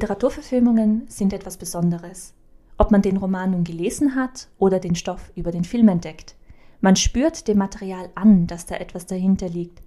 Literaturverfilmungen 0.00 1.04
sind 1.08 1.34
etwas 1.34 1.58
Besonderes. 1.58 2.32
Ob 2.78 2.90
man 2.90 3.02
den 3.02 3.18
Roman 3.18 3.50
nun 3.50 3.64
gelesen 3.64 4.14
hat 4.14 4.48
oder 4.58 4.80
den 4.80 4.94
Stoff 4.94 5.30
über 5.36 5.52
den 5.52 5.62
Film 5.62 5.88
entdeckt. 5.88 6.36
Man 6.80 6.96
spürt 6.96 7.46
dem 7.48 7.58
Material 7.58 8.08
an, 8.14 8.46
dass 8.46 8.64
da 8.64 8.76
etwas 8.76 9.04
dahinter 9.04 9.50
liegt. 9.50 9.82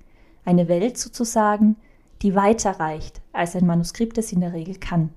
Eine 0.45 0.67
Welt 0.67 0.99
sozusagen, 0.99 1.77
die 2.21 2.35
weiter 2.35 2.79
reicht, 2.79 3.21
als 3.31 3.55
ein 3.55 3.65
Manuskript 3.65 4.19
es 4.19 4.31
in 4.31 4.41
der 4.41 4.53
Regel 4.53 4.75
kann. 4.75 5.09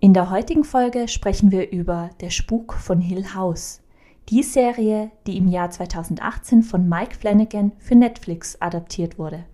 In 0.00 0.14
der 0.14 0.30
heutigen 0.30 0.64
Folge 0.64 1.06
sprechen 1.06 1.52
wir 1.52 1.70
über 1.70 2.10
Der 2.20 2.30
Spuk 2.30 2.72
von 2.72 3.00
Hill 3.00 3.36
House. 3.36 3.82
Die 4.30 4.42
Serie, 4.42 5.12
die 5.28 5.36
im 5.36 5.46
Jahr 5.46 5.70
2018 5.70 6.64
von 6.64 6.88
Mike 6.88 7.14
Flanagan 7.14 7.70
für 7.78 7.94
Netflix 7.94 8.60
adaptiert 8.60 9.16
wurde. 9.16 9.44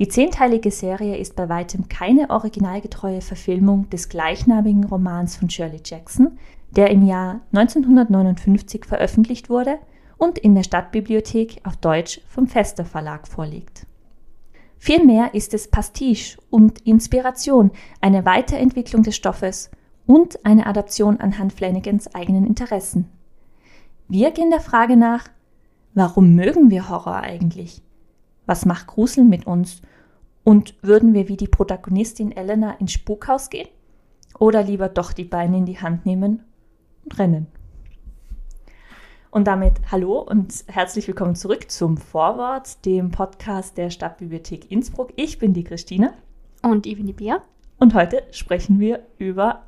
Die 0.00 0.08
zehnteilige 0.08 0.70
Serie 0.70 1.18
ist 1.18 1.36
bei 1.36 1.50
weitem 1.50 1.90
keine 1.90 2.30
originalgetreue 2.30 3.20
Verfilmung 3.20 3.90
des 3.90 4.08
gleichnamigen 4.08 4.84
Romans 4.84 5.36
von 5.36 5.50
Shirley 5.50 5.82
Jackson, 5.84 6.38
der 6.70 6.88
im 6.90 7.04
Jahr 7.04 7.40
1959 7.52 8.86
veröffentlicht 8.86 9.50
wurde 9.50 9.78
und 10.16 10.38
in 10.38 10.54
der 10.54 10.62
Stadtbibliothek 10.62 11.60
auf 11.64 11.76
Deutsch 11.76 12.22
vom 12.28 12.46
Fester 12.46 12.86
Verlag 12.86 13.28
vorliegt. 13.28 13.86
Vielmehr 14.78 15.34
ist 15.34 15.52
es 15.52 15.68
Pastiche 15.68 16.38
und 16.48 16.80
Inspiration, 16.86 17.70
eine 18.00 18.24
Weiterentwicklung 18.24 19.02
des 19.02 19.16
Stoffes 19.16 19.70
und 20.06 20.46
eine 20.46 20.64
Adaption 20.64 21.20
anhand 21.20 21.52
Flanagans 21.52 22.14
eigenen 22.14 22.46
Interessen. 22.46 23.10
Wir 24.08 24.30
gehen 24.30 24.48
der 24.48 24.60
Frage 24.60 24.96
nach, 24.96 25.28
warum 25.92 26.34
mögen 26.34 26.70
wir 26.70 26.88
Horror 26.88 27.16
eigentlich? 27.16 27.82
Was 28.46 28.64
macht 28.64 28.86
Grusel 28.86 29.24
mit 29.24 29.46
uns? 29.46 29.82
Und 30.44 30.74
würden 30.82 31.14
wir 31.14 31.28
wie 31.28 31.36
die 31.36 31.48
Protagonistin 31.48 32.32
Elena 32.32 32.72
ins 32.72 32.92
Spukhaus 32.92 33.50
gehen? 33.50 33.68
Oder 34.38 34.62
lieber 34.62 34.88
doch 34.88 35.12
die 35.12 35.24
Beine 35.24 35.58
in 35.58 35.66
die 35.66 35.80
Hand 35.80 36.06
nehmen 36.06 36.44
und 37.04 37.18
rennen? 37.18 37.46
Und 39.30 39.46
damit 39.46 39.74
hallo 39.92 40.18
und 40.18 40.64
herzlich 40.66 41.06
willkommen 41.06 41.36
zurück 41.36 41.70
zum 41.70 41.98
Vorwort, 41.98 42.84
dem 42.84 43.10
Podcast 43.10 43.76
der 43.76 43.90
Stadtbibliothek 43.90 44.70
Innsbruck. 44.70 45.12
Ich 45.16 45.38
bin 45.38 45.52
die 45.52 45.64
Christine. 45.64 46.14
Und 46.62 46.86
ich 46.86 46.96
bin 46.96 47.06
die 47.06 47.12
Bia. 47.12 47.42
Und 47.78 47.94
heute 47.94 48.24
sprechen 48.32 48.80
wir 48.80 49.06
über, 49.18 49.64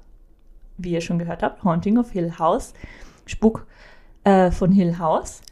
wie 0.78 0.92
ihr 0.92 1.00
schon 1.00 1.18
gehört 1.18 1.42
habt, 1.42 1.64
Haunting 1.64 1.98
of 1.98 2.10
Hill 2.10 2.38
House, 2.38 2.74
Spuk 3.26 3.66
äh, 4.24 4.50
von 4.50 4.72
Hill 4.72 4.98
House. 4.98 5.42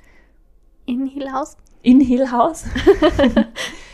In 0.87 1.07
Hill 1.07 1.31
House? 1.33 1.57
in 1.83 2.01
Hill 2.01 2.31
House. 2.31 2.65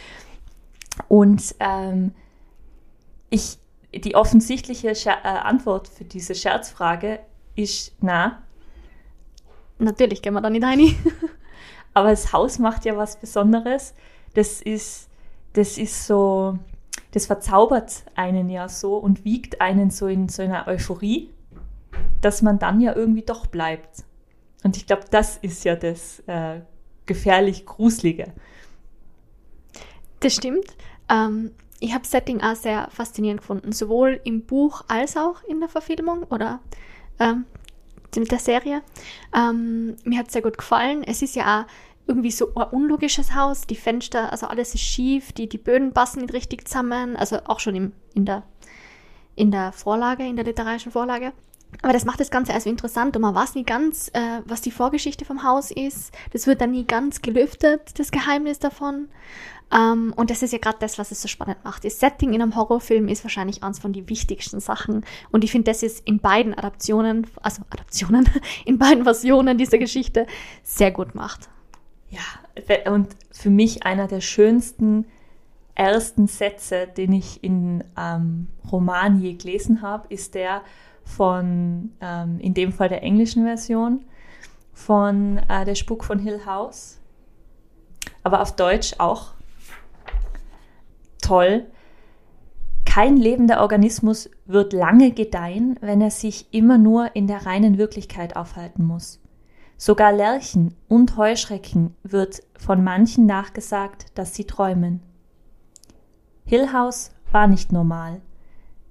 und 1.09 1.55
ähm, 1.61 2.13
ich, 3.31 3.59
die 3.95 4.15
offensichtliche 4.15 4.95
Scher 4.95 5.19
äh, 5.25 5.29
Antwort 5.29 5.89
für 5.89 6.05
diese 6.05 6.35
Scherzfrage 6.35 7.21
ist 7.55 7.95
na. 8.01 8.43
Natürlich 9.79 10.23
gehen 10.23 10.35
wir 10.35 10.41
da 10.41 10.51
nicht 10.51 10.65
rein. 10.65 10.81
Aber 11.95 12.11
das 12.11 12.33
Haus 12.33 12.59
macht 12.59 12.85
ja 12.85 12.97
was 12.97 13.17
Besonderes. 13.17 13.95
Das 14.35 14.61
ist, 14.61 15.09
das 15.55 15.79
ist 15.79 16.07
so, 16.07 16.59
das 17.13 17.27
verzaubert 17.27 18.05
einen 18.15 18.51
ja 18.51 18.69
so 18.69 18.97
und 18.97 19.25
wiegt 19.25 19.61
einen 19.61 19.91
so 19.91 20.07
in 20.07 20.29
so 20.29 20.43
einer 20.43 20.67
Euphorie, 20.67 21.31
dass 22.21 22.43
man 22.43 22.59
dann 22.59 22.81
ja 22.81 22.95
irgendwie 22.95 23.23
doch 23.23 23.47
bleibt. 23.47 24.05
Und 24.63 24.77
ich 24.77 24.87
glaube, 24.87 25.05
das 25.11 25.37
ist 25.39 25.65
ja 25.65 25.77
das 25.77 26.21
äh, 26.27 26.61
gefährlich 27.07 27.65
Gruselige. 27.65 28.33
Das 30.21 30.35
stimmt. 30.35 30.77
Ähm, 31.09 31.53
ich 31.81 31.93
habe 31.93 32.07
Setting 32.07 32.41
auch 32.41 32.57
sehr 32.57 32.89
faszinierend 32.91 33.41
gefunden, 33.41 33.73
sowohl 33.73 34.21
im 34.25 34.43
Buch 34.43 34.83
als 34.89 35.17
auch 35.17 35.43
in 35.45 35.61
der 35.61 35.69
Verfilmung 35.69 36.25
oder 36.25 36.61
ähm, 37.19 37.45
der 38.15 38.39
Serie. 38.39 38.83
Ähm, 39.35 39.97
mir 40.05 40.19
hat 40.19 40.29
es 40.29 40.33
sehr 40.33 40.43
gut 40.43 40.57
gefallen. 40.57 41.05
Es 41.05 41.21
ist 41.21 41.37
ja 41.37 41.61
auch 41.61 41.67
irgendwie 42.07 42.31
so 42.31 42.55
ein 42.55 42.69
unlogisches 42.69 43.35
Haus. 43.35 43.67
Die 43.67 43.77
Fenster, 43.77 44.33
also 44.33 44.47
alles 44.47 44.75
ist 44.75 44.83
schief, 44.83 45.33
die, 45.33 45.49
die 45.49 45.59
Böden 45.59 45.93
passen 45.93 46.23
nicht 46.23 46.33
richtig 46.33 46.67
zusammen. 46.67 47.17
Also 47.17 47.41
auch 47.45 47.61
schon 47.61 47.75
im, 47.75 47.93
in, 48.15 48.25
der, 48.25 48.45
in 49.35 49.51
der 49.51 49.73
Vorlage, 49.73 50.27
in 50.27 50.37
der 50.37 50.47
literarischen 50.47 50.93
Vorlage. 50.93 51.33
Aber 51.83 51.93
das 51.93 52.05
macht 52.05 52.21
das 52.21 52.31
Ganze 52.31 52.55
also 52.55 52.71
interessant 52.71 53.17
und 53.17 53.23
man 53.23 53.35
weiß 53.35 53.55
nie 53.55 53.65
ganz, 53.65 54.09
äh, 54.15 54.41
was 54.45 54.61
die 54.61 54.71
Vorgeschichte 54.71 55.25
vom 55.25 55.43
Haus 55.43 55.71
ist. 55.71 56.13
Das 56.33 56.47
wird 56.47 56.61
dann 56.61 56.71
nie 56.71 56.85
ganz 56.85 57.23
gelüftet, 57.23 57.99
das 57.99 58.11
Geheimnis 58.11 58.59
davon. 58.59 59.09
Ähm, 59.73 60.13
und 60.17 60.31
das 60.31 60.43
ist 60.43 60.53
ja 60.53 60.59
gerade 60.59 60.79
das, 60.81 60.99
was 60.99 61.11
es 61.11 61.21
so 61.21 61.29
spannend 61.29 61.65
macht. 61.65 61.85
Das 61.85 61.99
Setting 61.99 62.33
in 62.33 62.41
einem 62.41 62.55
Horrorfilm 62.55 63.09
ist 63.09 63.25
wahrscheinlich 63.25 63.63
eines 63.63 63.79
von 63.79 63.93
den 63.93 64.09
wichtigsten 64.09 64.61
Sachen. 64.61 65.05
Und 65.33 65.45
ich 65.45 65.51
finde, 65.51 65.71
das 65.71 65.83
ist 65.83 66.07
in 66.07 66.21
beiden 66.21 66.55
Adaptionen, 66.55 67.27
also 67.43 67.63
Adaptionen, 67.71 68.29
in 68.65 68.79
beiden 68.79 69.05
Versionen 69.05 69.59
dieser 69.59 69.79
Geschichte 69.79 70.27
sehr 70.63 70.93
gut 70.93 71.13
gemacht. 71.13 71.49
Ja, 72.09 72.93
und 72.93 73.09
für 73.33 73.51
mich 73.51 73.83
einer 73.83 74.07
der 74.07 74.21
schönsten 74.21 75.07
ersten 75.75 76.27
Sätze, 76.27 76.87
den 76.87 77.13
ich 77.13 77.43
in 77.43 77.85
ähm, 77.99 78.49
Roman 78.71 79.21
je 79.21 79.35
gelesen 79.35 79.83
habe, 79.83 80.07
ist 80.09 80.35
der, 80.35 80.63
von, 81.07 81.93
ähm, 82.01 82.39
in 82.41 82.53
dem 82.53 82.73
Fall 82.73 82.91
der 82.91 83.03
englischen 83.03 83.45
Version, 83.45 84.05
von 84.75 85.39
äh, 85.49 85.65
Der 85.65 85.75
Spuk 85.75 86.05
von 86.05 86.19
Hill 86.19 86.45
House. 86.45 87.01
Aber 88.23 88.43
auf 88.43 88.57
Deutsch 88.57 88.95
auch 88.99 89.33
toll. 91.23 91.67
Kein 92.85 93.17
lebender 93.17 93.61
Organismus 93.61 94.29
wird 94.45 94.73
lange 94.73 95.13
gedeihen, 95.13 95.79
wenn 95.81 96.01
er 96.01 96.11
sich 96.11 96.53
immer 96.53 96.77
nur 96.77 97.15
in 97.15 97.27
der 97.27 97.47
reinen 97.47 97.79
Wirklichkeit 97.79 98.37
aufhalten 98.37 98.85
muss. 98.85 99.21
Sogar 99.79 100.13
Lerchen 100.13 100.75
und 100.89 101.17
Heuschrecken 101.17 101.95
wird 102.03 102.43
von 102.59 102.83
manchen 102.83 103.27
nachgesagt, 103.27 104.07
dass 104.15 104.35
sie 104.35 104.45
träumen. 104.45 105.03
Hill 106.45 106.73
House 106.73 107.11
war 107.33 107.47
nicht 107.47 107.73
normal. 107.73 108.21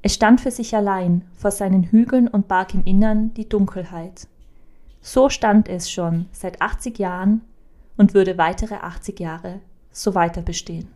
Es 0.06 0.14
stand 0.14 0.40
für 0.40 0.52
sich 0.52 0.76
allein 0.76 1.24
vor 1.36 1.50
seinen 1.50 1.82
Hügeln 1.82 2.28
und 2.28 2.48
barg 2.48 2.76
im 2.76 2.84
Innern 2.84 3.34
die 3.34 3.50
Dunkelheit. 3.50 4.28
So 5.02 5.30
stand 5.30 5.68
es 5.68 5.90
schon 5.90 6.28
seit 6.32 6.62
80 6.62 7.00
Jahren 7.00 7.42
und 7.98 8.14
würde 8.14 8.38
weitere 8.38 8.76
80 8.76 9.20
Jahre 9.20 9.62
so 9.92 10.14
weiter 10.14 10.44
bestehen. 10.44 10.90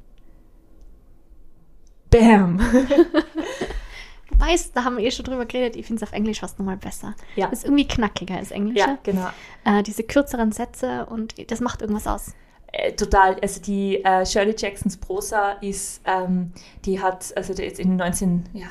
Bam! 2.12 2.59
Weißt, 4.38 4.75
da 4.75 4.84
haben 4.84 4.97
wir 4.97 5.03
eh 5.03 5.09
schon 5.09 5.26
drüber 5.26 5.47
geredet, 5.47 5.76
ich 5.76 5.88
finde 5.88 6.03
es 6.03 6.08
auf 6.08 6.14
Englisch 6.14 6.41
fast 6.41 6.59
nochmal 6.59 6.78
besser. 6.78 7.16
Ja. 7.36 7.47
ist 7.47 7.66
irgendwie 7.66 7.88
knackiger 7.88 8.36
als 8.36 8.52
Englisch. 8.52 8.78
Ja, 8.78 9.00
genau. 9.02 9.30
Äh, 9.66 9.81
diese 9.81 10.03
kürzeren 10.03 10.52
Sätze 10.52 11.08
und 11.08 11.34
das 11.50 11.62
macht 11.62 11.81
irgendwas 11.81 12.06
aus. 12.06 12.36
Äh, 12.72 12.94
total, 12.94 13.35
also 13.41 13.62
die 13.62 14.03
äh, 14.03 14.25
Shirley 14.25 14.53
Jacksons 14.57 14.97
Prosa 14.97 15.53
ist, 15.62 16.02
ähm, 16.06 16.52
die 16.85 17.02
hat, 17.02 17.35
also 17.35 17.53
jetzt 17.53 17.80
in 17.80 17.90
den 17.90 17.97
19, 17.97 18.46
ja, 18.53 18.68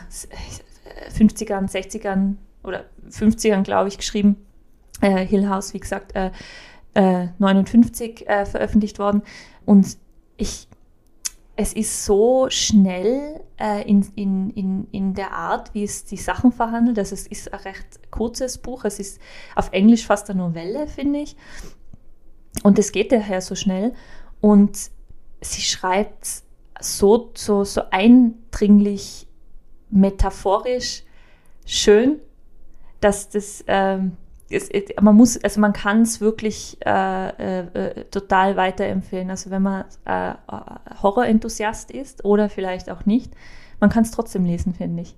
50ern, 1.16 1.70
60ern 1.70 2.37
oder 2.62 2.84
50ern, 3.10 3.62
glaube 3.62 3.88
ich, 3.88 3.98
geschrieben. 3.98 4.37
Äh, 5.00 5.26
Hill 5.26 5.48
House, 5.48 5.75
wie 5.75 5.81
gesagt, 5.81 6.14
äh, 6.14 6.31
59 6.94 8.28
äh, 8.28 8.44
veröffentlicht 8.44 8.98
worden. 8.98 9.22
Und 9.64 9.98
ich, 10.37 10.66
es 11.54 11.72
ist 11.72 12.04
so 12.04 12.48
schnell 12.50 13.41
in, 13.87 14.04
in, 14.16 14.50
in, 14.50 14.88
in 14.91 15.14
der 15.14 15.32
Art, 15.32 15.75
wie 15.75 15.84
es 15.84 16.05
die 16.05 16.17
Sachen 16.17 16.50
verhandelt. 16.50 16.99
Also 16.99 17.14
es 17.14 17.28
ist 17.28 17.52
ein 17.52 17.61
recht 17.61 18.11
kurzes 18.11 18.58
Buch. 18.58 18.84
Es 18.84 18.99
ist 18.99 19.20
auf 19.55 19.70
Englisch 19.73 20.06
fast 20.06 20.28
eine 20.31 20.40
Novelle, 20.40 20.88
finde 20.88 21.20
ich. 21.20 21.37
Und 22.62 22.78
es 22.78 22.93
geht 22.93 23.12
daher 23.12 23.40
so 23.40 23.55
schnell. 23.55 23.94
Und 24.40 24.90
sie 25.40 25.62
schreibt 25.62 26.43
so, 26.81 27.31
so, 27.34 27.64
so 27.64 27.82
eindringlich, 27.90 29.26
metaphorisch 29.90 31.02
schön, 31.64 32.19
dass 33.00 33.28
das, 33.28 33.64
ähm, 33.66 34.16
es, 34.50 34.70
man 35.00 35.14
muss, 35.14 35.43
also 35.43 35.60
man 35.60 35.72
kann 35.72 36.02
es 36.02 36.20
wirklich 36.20 36.78
äh, 36.84 37.28
äh, 37.28 38.05
total 38.10 38.56
weiterempfehlen. 38.56 39.31
Also 39.31 39.50
wenn 39.50 39.62
man 39.62 39.84
äh, 40.04 40.34
Horror-Enthusiast 41.02 41.90
ist 41.90 42.25
oder 42.25 42.49
vielleicht 42.49 42.90
auch 42.90 43.06
nicht, 43.06 43.32
man 43.81 43.90
kann 43.90 44.02
es 44.02 44.11
trotzdem 44.11 44.44
lesen, 44.44 44.75
finde 44.75 45.02
ich. 45.02 45.14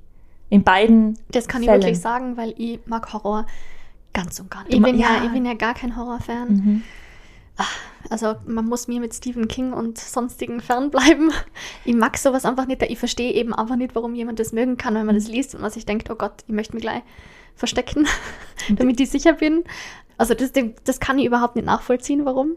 In 0.48 0.64
beiden. 0.64 1.16
Das 1.31 1.46
kann 1.46 1.62
Fällen. 1.62 1.81
ich 1.81 1.86
wirklich 1.86 2.00
sagen, 2.00 2.36
weil 2.36 2.54
ich 2.58 2.81
mag 2.86 3.12
Horror 3.12 3.46
ganz 4.12 4.40
und 4.40 4.50
gar 4.50 4.64
nicht. 4.64 4.75
Ich 4.75 4.82
bin 4.82 4.98
ja, 4.98 5.16
ja 5.16 5.25
ich 5.25 5.32
bin 5.32 5.46
ja 5.46 5.54
gar 5.54 5.75
kein 5.75 5.96
Horrorfan. 5.96 6.48
Mhm. 6.48 6.82
Also 8.08 8.34
man 8.46 8.66
muss 8.66 8.88
mir 8.88 9.00
mit 9.00 9.14
Stephen 9.14 9.46
King 9.48 9.72
und 9.72 9.98
sonstigen 9.98 10.60
fernbleiben. 10.60 11.32
Ich 11.84 11.94
mag 11.94 12.16
sowas 12.16 12.44
einfach 12.44 12.66
nicht. 12.66 12.82
Ich 12.82 12.98
verstehe 12.98 13.32
eben 13.32 13.54
einfach 13.54 13.76
nicht, 13.76 13.94
warum 13.94 14.14
jemand 14.14 14.40
das 14.40 14.52
mögen 14.52 14.76
kann, 14.76 14.94
wenn 14.94 15.06
man 15.06 15.14
das 15.14 15.28
liest 15.28 15.54
und 15.54 15.60
man 15.60 15.70
sich 15.70 15.86
denkt, 15.86 16.10
oh 16.10 16.14
Gott, 16.14 16.44
ich 16.46 16.54
möchte 16.54 16.74
mich 16.74 16.82
gleich 16.82 17.02
verstecken, 17.54 18.06
damit 18.70 18.98
ich 19.00 19.10
sicher 19.10 19.34
bin. 19.34 19.64
Also 20.16 20.34
das, 20.34 20.52
das 20.84 21.00
kann 21.00 21.18
ich 21.18 21.24
überhaupt 21.24 21.56
nicht 21.56 21.64
nachvollziehen, 21.64 22.26
warum. 22.26 22.56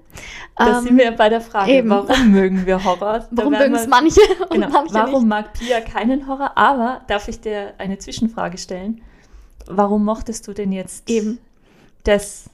Da 0.57 0.79
ähm, 0.79 0.83
sind 0.83 0.97
wir 0.97 1.11
bei 1.11 1.29
der 1.29 1.39
Frage, 1.39 1.71
eben. 1.71 1.89
warum 1.89 2.31
mögen 2.31 2.65
wir 2.65 2.83
Horror? 2.83 3.25
warum 3.31 3.53
mögen 3.53 3.75
es 3.75 3.87
manche 3.87 4.19
und 4.49 4.61
genau, 4.61 4.69
manche 4.69 4.93
Warum 4.93 5.13
nicht? 5.13 5.29
mag 5.29 5.53
Pia 5.53 5.79
keinen 5.79 6.27
Horror? 6.27 6.57
Aber 6.57 7.01
darf 7.07 7.29
ich 7.29 7.39
dir 7.39 7.73
eine 7.77 7.97
Zwischenfrage 7.97 8.57
stellen? 8.57 9.01
Warum 9.65 10.03
mochtest 10.03 10.45
du 10.47 10.53
denn 10.53 10.73
jetzt 10.73 11.09
eben 11.09 11.39
das 12.03 12.49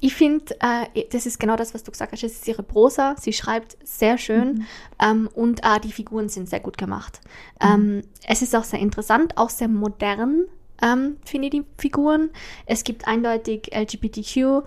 ich 0.00 0.14
finde, 0.14 0.56
äh, 0.60 1.04
das 1.10 1.26
ist 1.26 1.38
genau 1.38 1.56
das, 1.56 1.74
was 1.74 1.82
du 1.82 1.90
gesagt 1.90 2.12
hast. 2.12 2.24
Es 2.24 2.32
ist 2.32 2.48
ihre 2.48 2.62
Prosa. 2.62 3.14
Sie 3.20 3.32
schreibt 3.32 3.76
sehr 3.84 4.16
schön 4.18 4.54
mhm. 4.54 4.66
ähm, 4.98 5.28
und 5.34 5.60
äh, 5.62 5.78
die 5.80 5.92
Figuren 5.92 6.28
sind 6.28 6.48
sehr 6.48 6.60
gut 6.60 6.78
gemacht. 6.78 7.20
Mhm. 7.62 7.68
Ähm, 7.68 8.02
es 8.26 8.42
ist 8.42 8.56
auch 8.56 8.64
sehr 8.64 8.80
interessant, 8.80 9.36
auch 9.36 9.50
sehr 9.50 9.68
modern, 9.68 10.46
ähm, 10.82 11.16
finde 11.24 11.48
ich 11.48 11.52
die 11.52 11.64
Figuren. 11.76 12.30
Es 12.66 12.84
gibt 12.84 13.06
eindeutig 13.06 13.70
LGBTQ. 13.74 14.64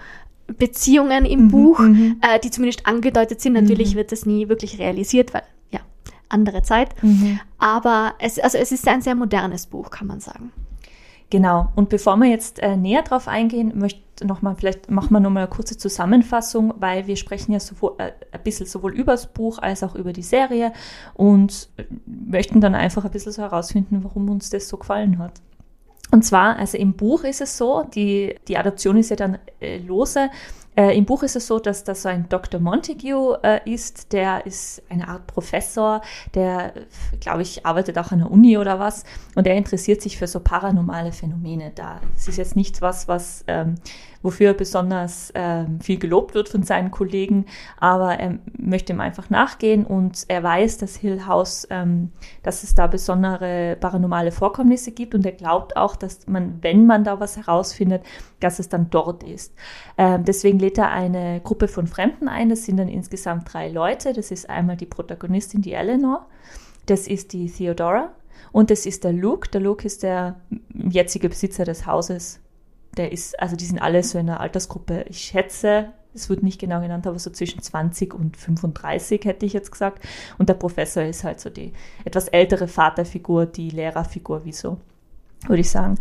Beziehungen 0.57 1.23
im 1.23 1.45
mhm, 1.45 1.47
Buch, 1.47 1.79
mhm. 1.79 2.19
äh, 2.21 2.37
die 2.37 2.51
zumindest 2.51 2.85
angedeutet 2.85 3.39
sind. 3.39 3.53
Natürlich 3.53 3.93
mhm. 3.93 3.99
wird 3.99 4.11
das 4.11 4.25
nie 4.25 4.49
wirklich 4.49 4.77
realisiert, 4.77 5.33
weil 5.33 5.43
ja, 5.71 5.79
andere 6.27 6.61
Zeit. 6.63 7.01
Mhm. 7.01 7.39
Aber 7.59 8.15
es, 8.19 8.37
also 8.39 8.57
es 8.57 8.73
ist 8.73 8.85
ein 8.87 9.01
sehr 9.01 9.15
modernes 9.15 9.67
Buch, 9.67 9.89
kann 9.89 10.05
man 10.05 10.19
sagen. 10.19 10.51
Genau. 11.33 11.69
Und 11.75 11.89
bevor 11.89 12.15
wir 12.17 12.29
jetzt 12.29 12.59
äh, 12.59 12.77
näher 12.77 13.01
drauf 13.01 13.27
eingehen, 13.27 13.71
möchte 13.73 14.27
noch 14.27 14.43
mal 14.43 14.55
vielleicht 14.55 14.91
machen 14.91 15.13
wir 15.13 15.19
noch 15.19 15.31
mal 15.31 15.39
eine 15.39 15.49
kurze 15.49 15.75
Zusammenfassung, 15.75 16.75
weil 16.77 17.07
wir 17.07 17.15
sprechen 17.15 17.53
ja 17.53 17.59
sowohl, 17.59 17.95
äh, 17.97 18.11
ein 18.31 18.43
bisschen 18.43 18.67
sowohl 18.67 18.93
über 18.93 19.13
das 19.13 19.25
Buch 19.25 19.57
als 19.57 19.81
auch 19.81 19.95
über 19.95 20.13
die 20.13 20.21
Serie 20.21 20.73
und 21.15 21.69
äh, 21.77 21.85
möchten 22.05 22.61
dann 22.61 22.75
einfach 22.75 23.03
ein 23.03 23.09
bisschen 23.09 23.31
so 23.31 23.41
herausfinden, 23.41 24.03
warum 24.03 24.29
uns 24.29 24.51
das 24.51 24.69
so 24.69 24.77
gefallen 24.77 25.17
hat. 25.17 25.41
Und 26.11 26.23
zwar, 26.23 26.55
also 26.57 26.77
im 26.77 26.93
Buch 26.93 27.23
ist 27.23 27.41
es 27.41 27.57
so, 27.57 27.81
die, 27.81 28.35
die 28.47 28.55
Adoption 28.55 28.97
ist 28.97 29.09
ja 29.09 29.15
dann 29.15 29.39
äh, 29.59 29.79
lose 29.79 30.29
äh, 30.75 30.97
Im 30.97 31.05
Buch 31.05 31.23
ist 31.23 31.35
es 31.35 31.47
so, 31.47 31.59
dass 31.59 31.83
das 31.83 32.01
so 32.01 32.09
ein 32.09 32.27
Dr. 32.29 32.59
Montague 32.59 33.39
äh, 33.43 33.59
ist, 33.69 34.13
der 34.13 34.45
ist 34.45 34.81
eine 34.89 35.07
Art 35.07 35.27
Professor, 35.27 36.01
der, 36.33 36.73
glaube 37.19 37.41
ich, 37.41 37.65
arbeitet 37.65 37.97
auch 37.97 38.11
an 38.11 38.19
der 38.19 38.31
Uni 38.31 38.57
oder 38.57 38.79
was 38.79 39.03
und 39.35 39.45
er 39.47 39.55
interessiert 39.55 40.01
sich 40.01 40.17
für 40.17 40.27
so 40.27 40.39
paranormale 40.39 41.11
Phänomene. 41.11 41.71
Da 41.75 41.99
es 42.15 42.27
ist 42.27 42.37
jetzt 42.37 42.55
nichts 42.55 42.81
was, 42.81 43.07
was 43.07 43.43
ähm, 43.47 43.75
wofür 44.23 44.47
er 44.47 44.53
besonders 44.53 45.31
ähm, 45.35 45.79
viel 45.81 45.99
gelobt 45.99 46.33
wird 46.33 46.49
von 46.49 46.63
seinen 46.63 46.89
Kollegen, 46.89 47.45
aber 47.77 48.19
er 48.19 48.39
möchte 48.57 48.93
ihm 48.93 49.01
einfach 49.01 49.29
nachgehen 49.29 49.85
und 49.85 50.25
er 50.29 50.41
weiß, 50.41 50.77
dass 50.79 50.95
Hill 50.95 51.27
House, 51.27 51.67
ähm, 51.69 52.11
dass 52.41 52.63
es 52.63 52.73
da 52.73 52.87
besondere 52.87 53.77
paranormale 53.79 54.31
Vorkommnisse 54.31 54.91
gibt 54.91 55.13
und 55.13 55.25
er 55.25 55.33
glaubt 55.33 55.77
auch, 55.77 55.95
dass 55.95 56.25
man, 56.25 56.57
wenn 56.61 56.85
man 56.87 57.03
da 57.03 57.19
was 57.19 57.37
herausfindet, 57.37 58.03
dass 58.43 58.59
es 58.59 58.69
dann 58.69 58.89
dort 58.89 59.23
ist. 59.23 59.53
Ähm, 59.97 60.25
deswegen 60.25 60.59
lädt 60.59 60.77
er 60.77 60.91
eine 60.91 61.41
Gruppe 61.41 61.67
von 61.67 61.87
Fremden 61.87 62.27
ein, 62.27 62.49
das 62.49 62.65
sind 62.65 62.77
dann 62.77 62.89
insgesamt 62.89 63.53
drei 63.53 63.69
Leute, 63.69 64.13
das 64.13 64.31
ist 64.31 64.49
einmal 64.49 64.77
die 64.77 64.85
Protagonistin, 64.85 65.61
die 65.61 65.73
Eleanor, 65.73 66.25
das 66.85 67.07
ist 67.07 67.33
die 67.33 67.49
Theodora, 67.49 68.11
und 68.51 68.69
das 68.69 68.85
ist 68.85 69.03
der 69.03 69.13
Luke. 69.13 69.49
Der 69.49 69.61
Luke 69.61 69.85
ist 69.85 70.03
der 70.03 70.35
jetzige 70.73 71.29
Besitzer 71.29 71.65
des 71.65 71.87
Hauses 71.87 72.39
der 72.97 73.11
ist, 73.11 73.39
also 73.39 73.55
die 73.55 73.65
sind 73.65 73.79
alle 73.79 74.03
so 74.03 74.17
in 74.17 74.29
einer 74.29 74.39
Altersgruppe, 74.39 75.05
ich 75.09 75.19
schätze, 75.19 75.89
es 76.13 76.29
wird 76.29 76.43
nicht 76.43 76.59
genau 76.59 76.79
genannt, 76.81 77.07
aber 77.07 77.17
so 77.17 77.31
zwischen 77.31 77.61
20 77.61 78.13
und 78.13 78.37
35 78.37 79.25
hätte 79.25 79.47
ich 79.47 79.53
jetzt 79.53 79.71
gesagt. 79.71 80.05
Und 80.37 80.47
der 80.47 80.53
Professor 80.53 81.01
ist 81.01 81.23
halt 81.23 81.39
so 81.39 81.49
die 81.49 81.73
etwas 82.05 82.27
ältere 82.27 82.67
Vaterfigur, 82.67 83.47
die 83.47 83.71
Lehrerfigur, 83.71 84.41
wieso, 84.43 84.77
würde 85.47 85.61
ich 85.61 85.71
sagen. 85.71 85.97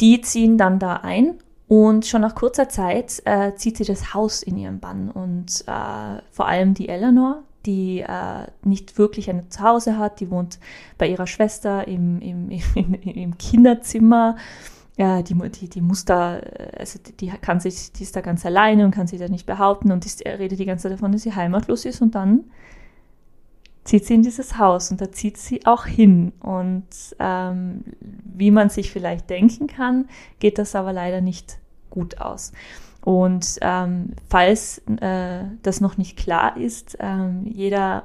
Die 0.00 0.20
ziehen 0.20 0.58
dann 0.58 0.80
da 0.80 0.96
ein 0.96 1.38
und 1.68 2.06
schon 2.06 2.20
nach 2.20 2.34
kurzer 2.34 2.68
Zeit 2.68 3.22
äh, 3.24 3.54
zieht 3.54 3.76
sie 3.76 3.84
das 3.84 4.14
Haus 4.14 4.42
in 4.42 4.56
ihren 4.56 4.80
Bann. 4.80 5.10
Und 5.10 5.64
äh, 5.66 6.22
vor 6.30 6.46
allem 6.46 6.74
die 6.74 6.88
Eleanor, 6.88 7.42
die 7.64 8.00
äh, 8.00 8.46
nicht 8.62 8.98
wirklich 8.98 9.28
ein 9.28 9.50
Zuhause 9.50 9.98
hat, 9.98 10.20
die 10.20 10.30
wohnt 10.30 10.60
bei 10.98 11.08
ihrer 11.08 11.26
Schwester 11.26 11.88
im, 11.88 12.20
im, 12.20 12.50
im, 12.74 12.94
im 12.94 13.38
Kinderzimmer 13.38 14.36
ja, 14.98 15.20
die, 15.20 15.34
die, 15.34 15.68
die 15.68 15.80
muss 15.80 16.04
da, 16.04 16.38
äh, 16.38 16.70
also 16.78 16.98
die, 17.20 17.28
kann 17.28 17.60
sich, 17.60 17.92
die 17.92 18.02
ist 18.02 18.16
da 18.16 18.22
ganz 18.22 18.46
alleine 18.46 18.84
und 18.84 18.92
kann 18.92 19.06
sich 19.06 19.20
da 19.20 19.28
nicht 19.28 19.46
behaupten 19.46 19.92
und 19.92 20.04
die 20.04 20.28
redet 20.28 20.58
die 20.58 20.64
ganze 20.64 20.84
Zeit 20.84 20.92
davon, 20.92 21.12
dass 21.12 21.22
sie 21.22 21.34
heimatlos 21.34 21.84
ist 21.84 22.00
und 22.00 22.14
dann 22.14 22.44
zieht 23.86 24.04
sie 24.04 24.14
in 24.14 24.22
dieses 24.22 24.58
Haus 24.58 24.90
und 24.90 25.00
da 25.00 25.10
zieht 25.10 25.38
sie 25.38 25.64
auch 25.64 25.86
hin. 25.86 26.32
Und 26.40 26.84
ähm, 27.18 27.84
wie 28.00 28.50
man 28.50 28.68
sich 28.68 28.90
vielleicht 28.90 29.30
denken 29.30 29.66
kann, 29.66 30.08
geht 30.38 30.58
das 30.58 30.74
aber 30.74 30.92
leider 30.92 31.20
nicht 31.20 31.58
gut 31.88 32.20
aus. 32.20 32.52
Und 33.02 33.58
ähm, 33.60 34.14
falls 34.28 34.82
äh, 35.00 35.44
das 35.62 35.80
noch 35.80 35.96
nicht 35.96 36.16
klar 36.16 36.56
ist, 36.56 36.98
ähm, 37.00 37.46
jeder 37.46 38.04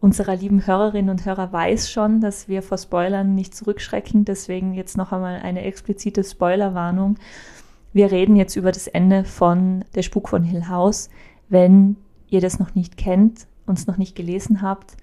unserer 0.00 0.36
lieben 0.36 0.64
Hörerinnen 0.64 1.10
und 1.10 1.24
Hörer 1.24 1.52
weiß 1.52 1.90
schon, 1.90 2.20
dass 2.20 2.46
wir 2.48 2.62
vor 2.62 2.78
Spoilern 2.78 3.34
nicht 3.34 3.56
zurückschrecken. 3.56 4.24
Deswegen 4.24 4.74
jetzt 4.74 4.96
noch 4.96 5.10
einmal 5.10 5.40
eine 5.40 5.62
explizite 5.62 6.22
Spoilerwarnung. 6.22 7.16
Wir 7.92 8.12
reden 8.12 8.36
jetzt 8.36 8.54
über 8.54 8.70
das 8.70 8.86
Ende 8.86 9.24
von 9.24 9.84
Der 9.96 10.02
Spuk 10.02 10.28
von 10.28 10.44
Hill 10.44 10.68
House. 10.68 11.08
Wenn 11.48 11.96
ihr 12.28 12.40
das 12.40 12.60
noch 12.60 12.76
nicht 12.76 12.96
kennt, 12.96 13.48
uns 13.66 13.88
noch 13.88 13.96
nicht 13.96 14.14
gelesen 14.14 14.62
habt 14.62 14.96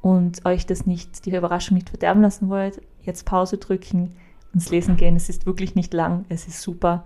und 0.00 0.44
euch 0.44 0.66
das 0.66 0.86
nicht, 0.86 1.24
die 1.26 1.34
Überraschung 1.34 1.76
nicht 1.76 1.90
verderben 1.90 2.22
lassen 2.22 2.48
wollt, 2.48 2.80
jetzt 3.02 3.24
Pause 3.24 3.58
drücken, 3.58 4.14
ins 4.54 4.70
Lesen 4.70 4.96
gehen. 4.96 5.16
Es 5.16 5.28
ist 5.28 5.46
wirklich 5.46 5.74
nicht 5.74 5.92
lang, 5.92 6.24
es 6.28 6.46
ist 6.46 6.62
super. 6.62 7.04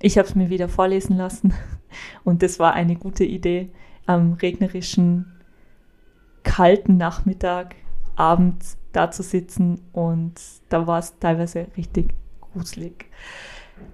Ich 0.00 0.18
habe 0.18 0.28
es 0.28 0.34
mir 0.34 0.50
wieder 0.50 0.68
vorlesen 0.68 1.16
lassen 1.16 1.54
und 2.24 2.42
das 2.42 2.58
war 2.58 2.74
eine 2.74 2.96
gute 2.96 3.24
Idee 3.24 3.70
am 4.06 4.34
regnerischen 4.34 5.32
kalten 6.42 6.96
Nachmittag, 6.96 7.76
Abend 8.16 8.62
da 8.92 9.10
zu 9.10 9.22
sitzen 9.22 9.80
und 9.92 10.34
da 10.68 10.86
war 10.86 10.98
es 10.98 11.18
teilweise 11.18 11.68
richtig 11.76 12.12
gruselig. 12.40 13.06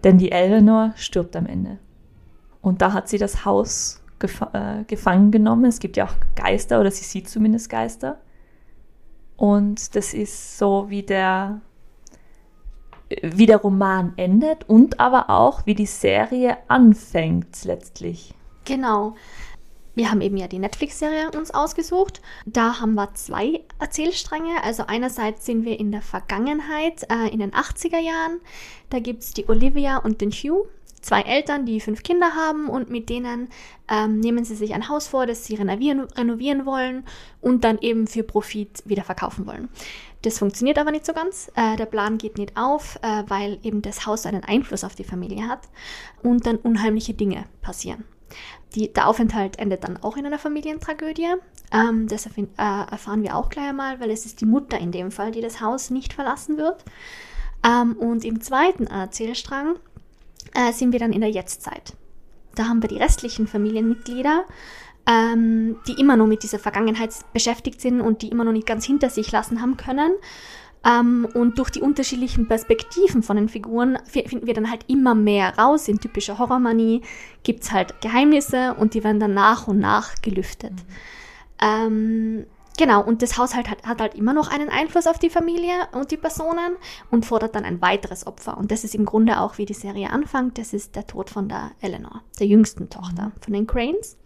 Denn 0.02 0.18
die 0.18 0.32
Eleanor 0.32 0.92
stirbt 0.96 1.36
am 1.36 1.46
Ende. 1.46 1.78
Und 2.60 2.82
da 2.82 2.92
hat 2.92 3.08
sie 3.08 3.18
das 3.18 3.44
Haus 3.44 4.02
gef 4.18 4.42
äh, 4.52 4.84
gefangen 4.86 5.30
genommen. 5.30 5.66
Es 5.66 5.78
gibt 5.78 5.96
ja 5.96 6.06
auch 6.06 6.14
Geister 6.34 6.80
oder 6.80 6.90
sie 6.90 7.04
sieht 7.04 7.28
zumindest 7.28 7.70
Geister. 7.70 8.18
Und 9.38 9.94
das 9.94 10.14
ist 10.14 10.58
so, 10.58 10.87
wie 10.90 11.05
der, 11.05 11.61
wie 13.23 13.46
der 13.46 13.58
Roman 13.58 14.12
endet 14.17 14.69
und 14.69 14.98
aber 14.98 15.31
auch, 15.31 15.65
wie 15.65 15.77
die 15.77 15.86
Serie 15.86 16.58
anfängt 16.67 17.65
letztlich. 17.65 18.34
Genau. 18.65 19.15
Wir 19.94 20.10
haben 20.10 20.20
eben 20.20 20.36
ja 20.36 20.48
die 20.48 20.58
Netflix-Serie 20.58 21.31
uns 21.36 21.53
ausgesucht. 21.53 22.20
Da 22.46 22.81
haben 22.81 22.94
wir 22.94 23.15
zwei 23.15 23.65
Erzählstränge. 23.79 24.62
Also 24.65 24.84
einerseits 24.89 25.46
sind 25.46 25.65
wir 25.65 25.79
in 25.79 25.93
der 25.93 26.03
Vergangenheit, 26.03 27.06
äh, 27.08 27.29
in 27.32 27.39
den 27.39 27.53
80er 27.53 27.98
Jahren. 27.98 28.41
Da 28.91 28.98
gibt 28.98 29.22
es 29.22 29.34
die 29.34 29.48
Olivia 29.48 29.98
und 29.98 30.20
den 30.20 30.31
Hugh. 30.32 30.69
Zwei 31.00 31.22
Eltern, 31.22 31.64
die 31.64 31.81
fünf 31.81 32.02
Kinder 32.02 32.34
haben 32.34 32.69
und 32.69 32.90
mit 32.90 33.08
denen 33.08 33.48
ähm, 33.88 34.20
nehmen 34.20 34.44
sie 34.44 34.55
sich 34.55 34.74
ein 34.74 34.88
Haus 34.88 35.08
vor, 35.08 35.26
das 35.26 35.44
sie 35.44 35.55
renovieren, 35.55 36.00
renovieren 36.00 36.67
wollen 36.67 37.05
und 37.40 37.64
dann 37.64 37.78
eben 37.78 38.06
für 38.06 38.22
Profit 38.22 38.82
wieder 38.84 39.05
verkaufen 39.05 39.46
wollen. 39.46 39.69
Das 40.22 40.38
funktioniert 40.38 40.78
aber 40.78 40.90
nicht 40.90 41.06
so 41.06 41.12
ganz. 41.12 41.50
Äh, 41.55 41.76
der 41.76 41.86
Plan 41.86 42.19
geht 42.19 42.38
nicht 42.38 42.56
auf, 42.56 42.98
äh, 43.02 43.22
weil 43.28 43.58
eben 43.62 43.82
das 43.82 44.06
Haus 44.06 44.26
einen 44.26 44.44
Einfluss 44.44 44.84
auf 44.84 44.94
die 44.94 45.05
Familie 45.05 45.48
hat 45.48 45.69
und 46.22 46.46
dann 46.46 46.56
unheimliche 46.56 47.14
Dinge 47.14 47.44
passieren. 47.62 48.05
Die, 48.74 48.93
der 48.93 49.08
Aufenthalt 49.08 49.58
endet 49.58 49.84
dann 49.84 49.96
auch 50.02 50.17
in 50.17 50.26
einer 50.26 50.38
Familientragödie. 50.38 51.34
Ähm, 51.72 52.08
das 52.08 52.26
äh, 52.26 52.31
erfahren 52.56 53.22
wir 53.22 53.36
auch 53.36 53.48
gleich 53.48 53.69
einmal, 53.69 54.00
weil 54.00 54.10
es 54.10 54.26
ist 54.26 54.40
die 54.40 54.46
Mutter 54.46 54.78
in 54.78 54.93
dem 54.93 55.10
Fall, 55.10 55.31
die 55.31 55.40
das 55.40 55.60
Haus 55.60 55.90
nicht 55.90 56.12
verlassen 56.12 56.58
wird. 56.58 56.84
Ähm, 57.64 57.96
und 57.96 58.24
im 58.24 58.40
zweiten 58.40 58.86
Erzählstrang 58.86 59.76
äh, 60.55 60.72
sind 60.72 60.93
wir 60.93 60.98
dann 60.98 61.12
in 61.12 61.20
der 61.20 61.31
Jetztzeit. 61.31 61.94
Da 62.55 62.64
haben 62.64 62.82
wir 62.82 62.88
die 62.88 62.98
restlichen 62.98 63.46
Familienmitglieder, 63.46 64.44
ähm, 65.06 65.76
die 65.86 66.00
immer 66.00 66.17
noch 66.17 66.26
mit 66.26 66.43
dieser 66.43 66.58
Vergangenheit 66.58 67.14
beschäftigt 67.32 67.81
sind 67.81 68.00
und 68.00 68.22
die 68.22 68.28
immer 68.28 68.44
noch 68.44 68.52
nicht 68.52 68.67
ganz 68.67 68.84
hinter 68.84 69.10
sich 69.10 69.31
lassen 69.31 69.62
haben 69.62 69.76
können. 69.76 70.12
Ähm, 70.84 71.26
und 71.34 71.58
durch 71.58 71.70
die 71.70 71.81
unterschiedlichen 71.81 72.46
Perspektiven 72.46 73.22
von 73.22 73.36
den 73.36 73.48
Figuren 73.48 73.98
finden 74.06 74.46
wir 74.46 74.55
dann 74.55 74.70
halt 74.70 74.84
immer 74.88 75.14
mehr 75.14 75.56
raus. 75.58 75.88
In 75.88 76.00
typischer 76.00 76.38
Horrormanie 76.38 77.02
gibt 77.43 77.64
es 77.64 77.72
halt 77.72 78.00
Geheimnisse 78.00 78.74
und 78.74 78.94
die 78.94 79.02
werden 79.02 79.20
dann 79.20 79.34
nach 79.34 79.67
und 79.67 79.78
nach 79.78 80.14
gelüftet. 80.22 80.72
Mhm. 80.72 80.76
Ähm, 81.60 82.46
genau, 82.79 83.03
und 83.03 83.20
das 83.20 83.37
Haushalt 83.37 83.69
hat, 83.69 83.82
hat 83.85 84.01
halt 84.01 84.15
immer 84.15 84.32
noch 84.32 84.51
einen 84.51 84.70
Einfluss 84.70 85.06
auf 85.06 85.19
die 85.19 85.29
Familie 85.29 85.75
und 85.93 86.11
die 86.11 86.17
Personen 86.17 86.77
und 87.11 87.27
fordert 87.27 87.55
dann 87.55 87.67
ein 87.67 87.82
weiteres 87.82 88.27
Opfer. 88.27 88.56
Und 88.56 88.70
das 88.70 88.85
ist 88.85 88.94
im 88.94 89.05
Grunde 89.05 89.41
auch, 89.41 89.58
wie 89.58 89.67
die 89.67 89.75
Serie 89.75 90.08
anfängt. 90.11 90.56
Das 90.56 90.73
ist 90.73 90.97
der 90.97 91.06
Tod 91.06 91.29
von 91.29 91.51
der 91.51 91.73
Eleanor, 91.82 92.23
der 92.41 92.47
jüngsten 92.47 92.89
Tochter 92.89 93.27
mhm. 93.27 93.43
von 93.43 93.53
den 93.53 93.67
Cranes. 93.67 94.17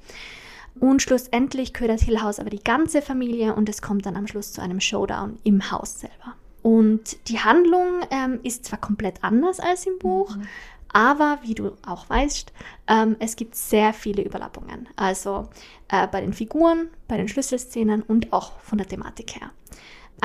Und 0.78 1.02
schlussendlich 1.02 1.74
ködert 1.74 2.00
Hill 2.00 2.22
House 2.22 2.38
aber 2.38 2.50
die 2.50 2.62
ganze 2.62 3.02
Familie 3.02 3.54
und 3.54 3.68
es 3.68 3.82
kommt 3.82 4.06
dann 4.06 4.16
am 4.16 4.26
Schluss 4.26 4.52
zu 4.52 4.62
einem 4.62 4.80
Showdown 4.80 5.38
im 5.42 5.70
Haus 5.70 6.00
selber. 6.00 6.36
Und 6.62 7.28
die 7.28 7.40
Handlung 7.40 8.02
ähm, 8.10 8.38
ist 8.44 8.64
zwar 8.66 8.80
komplett 8.80 9.22
anders 9.22 9.58
als 9.58 9.84
im 9.84 9.98
Buch, 9.98 10.36
mhm. 10.36 10.46
Aber 10.92 11.38
wie 11.42 11.54
du 11.54 11.72
auch 11.86 12.08
weißt, 12.08 12.52
ähm, 12.88 13.16
es 13.18 13.36
gibt 13.36 13.54
sehr 13.54 13.92
viele 13.92 14.22
Überlappungen. 14.22 14.88
Also 14.96 15.48
äh, 15.88 16.06
bei 16.06 16.20
den 16.20 16.32
Figuren, 16.32 16.88
bei 17.08 17.16
den 17.16 17.28
Schlüsselszenen 17.28 18.02
und 18.02 18.32
auch 18.32 18.58
von 18.60 18.78
der 18.78 18.86
Thematik 18.86 19.36
her. 19.36 19.50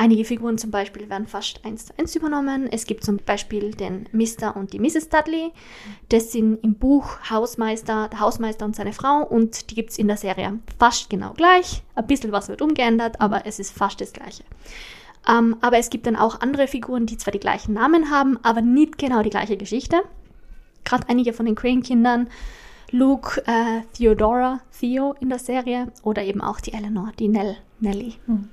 Einige 0.00 0.24
Figuren 0.24 0.58
zum 0.58 0.70
Beispiel 0.70 1.10
werden 1.10 1.26
fast 1.26 1.64
eins 1.64 1.86
zu 1.86 1.98
eins 1.98 2.14
übernommen. 2.14 2.68
Es 2.70 2.86
gibt 2.86 3.02
zum 3.02 3.16
Beispiel 3.16 3.72
den 3.72 4.08
Mr. 4.12 4.54
und 4.54 4.72
die 4.72 4.78
Mrs. 4.78 5.08
Dudley. 5.08 5.50
Das 6.08 6.30
sind 6.30 6.62
im 6.62 6.74
Buch 6.74 7.18
Hausmeister, 7.28 8.08
der 8.08 8.20
Hausmeister 8.20 8.64
und 8.64 8.76
seine 8.76 8.92
Frau 8.92 9.24
und 9.24 9.70
die 9.70 9.74
gibt 9.74 9.90
es 9.90 9.98
in 9.98 10.06
der 10.06 10.16
Serie 10.16 10.60
fast 10.78 11.10
genau 11.10 11.32
gleich. 11.32 11.82
Ein 11.96 12.06
bisschen 12.06 12.30
was 12.30 12.48
wird 12.48 12.62
umgeändert, 12.62 13.20
aber 13.20 13.44
es 13.44 13.58
ist 13.58 13.76
fast 13.76 14.00
das 14.00 14.12
gleiche. 14.12 14.44
Ähm, 15.28 15.56
aber 15.62 15.78
es 15.78 15.90
gibt 15.90 16.06
dann 16.06 16.14
auch 16.14 16.42
andere 16.42 16.68
Figuren, 16.68 17.06
die 17.06 17.16
zwar 17.16 17.32
die 17.32 17.40
gleichen 17.40 17.72
Namen 17.74 18.08
haben, 18.08 18.38
aber 18.44 18.62
nicht 18.62 18.98
genau 18.98 19.22
die 19.22 19.30
gleiche 19.30 19.56
Geschichte. 19.56 19.96
Gerade 20.88 21.08
einige 21.08 21.34
von 21.34 21.44
den 21.44 21.54
Crane-Kindern, 21.54 22.30
Luke, 22.92 23.42
äh, 23.46 23.82
Theodora, 23.92 24.60
Theo 24.78 25.14
in 25.20 25.28
der 25.28 25.38
Serie 25.38 25.92
oder 26.02 26.22
eben 26.22 26.40
auch 26.40 26.60
die 26.60 26.72
Eleanor, 26.72 27.12
die 27.18 27.28
Nell, 27.28 27.58
Nelly. 27.78 28.14
Hm. 28.24 28.48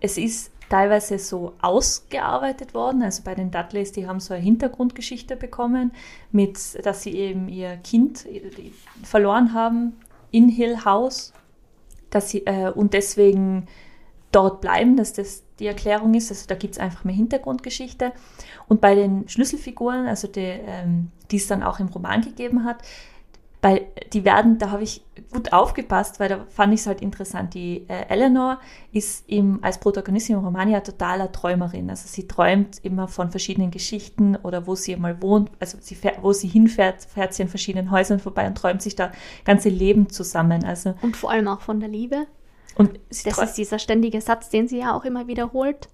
Es 0.00 0.16
ist 0.16 0.50
teilweise 0.70 1.18
so 1.18 1.52
ausgearbeitet 1.60 2.72
worden. 2.72 3.02
Also 3.02 3.22
bei 3.22 3.34
den 3.34 3.50
Dudleys, 3.50 3.92
die 3.92 4.06
haben 4.06 4.20
so 4.20 4.32
eine 4.32 4.42
Hintergrundgeschichte 4.42 5.36
bekommen, 5.36 5.92
mit, 6.32 6.86
dass 6.86 7.02
sie 7.02 7.12
eben 7.12 7.50
ihr 7.50 7.76
Kind 7.76 8.26
verloren 9.02 9.52
haben 9.52 9.92
in 10.30 10.48
Hill 10.48 10.86
House, 10.86 11.34
dass 12.08 12.30
sie 12.30 12.46
äh, 12.46 12.70
und 12.70 12.94
deswegen 12.94 13.66
dort 14.32 14.62
bleiben, 14.62 14.96
dass 14.96 15.12
das 15.12 15.44
die 15.60 15.66
Erklärung 15.66 16.14
ist. 16.14 16.30
Also 16.30 16.46
da 16.48 16.54
gibt 16.54 16.74
es 16.74 16.80
einfach 16.80 17.04
mehr 17.04 17.14
Hintergrundgeschichte. 17.14 18.12
Und 18.66 18.80
bei 18.80 18.94
den 18.94 19.28
Schlüsselfiguren, 19.28 20.06
also 20.06 20.26
die, 20.26 20.40
ähm, 20.40 21.10
die 21.30 21.36
es 21.36 21.46
dann 21.46 21.62
auch 21.62 21.78
im 21.78 21.88
Roman 21.88 22.22
gegeben 22.22 22.64
hat, 22.64 22.78
weil 23.62 23.88
die 24.14 24.24
werden, 24.24 24.58
da 24.58 24.70
habe 24.70 24.82
ich 24.82 25.02
gut 25.30 25.52
aufgepasst, 25.52 26.18
weil 26.18 26.30
da 26.30 26.46
fand 26.48 26.72
ich 26.72 26.80
es 26.80 26.86
halt 26.86 27.02
interessant. 27.02 27.52
Die 27.52 27.84
äh, 27.88 28.06
Eleanor 28.08 28.58
ist 28.90 29.28
im, 29.28 29.62
als 29.62 29.78
Protagonistin 29.78 30.36
im 30.36 30.44
Roman 30.44 30.70
ja 30.70 30.80
totaler 30.80 31.30
Träumerin. 31.30 31.90
Also 31.90 32.08
sie 32.08 32.26
träumt 32.26 32.78
immer 32.82 33.06
von 33.06 33.30
verschiedenen 33.30 33.70
Geschichten 33.70 34.36
oder 34.36 34.66
wo 34.66 34.74
sie 34.76 34.96
mal 34.96 35.20
wohnt, 35.20 35.50
also 35.60 35.76
sie 35.80 35.94
fährt, 35.94 36.22
wo 36.22 36.32
sie 36.32 36.48
hinfährt, 36.48 37.04
fährt 37.04 37.34
sie 37.34 37.42
in 37.42 37.48
verschiedenen 37.48 37.90
Häusern 37.90 38.18
vorbei 38.18 38.46
und 38.46 38.56
träumt 38.56 38.80
sich 38.80 38.96
da 38.96 39.12
ganze 39.44 39.68
Leben 39.68 40.08
zusammen. 40.08 40.64
Also 40.64 40.94
und 41.02 41.16
vor 41.16 41.30
allem 41.30 41.46
auch 41.48 41.60
von 41.60 41.80
der 41.80 41.90
Liebe. 41.90 42.26
Und 42.76 42.98
das 43.08 43.38
ist 43.38 43.54
dieser 43.54 43.78
ständige 43.78 44.20
Satz, 44.20 44.48
den 44.48 44.68
sie 44.68 44.78
ja 44.78 44.94
auch 44.94 45.04
immer 45.04 45.26
wiederholt. 45.26 45.88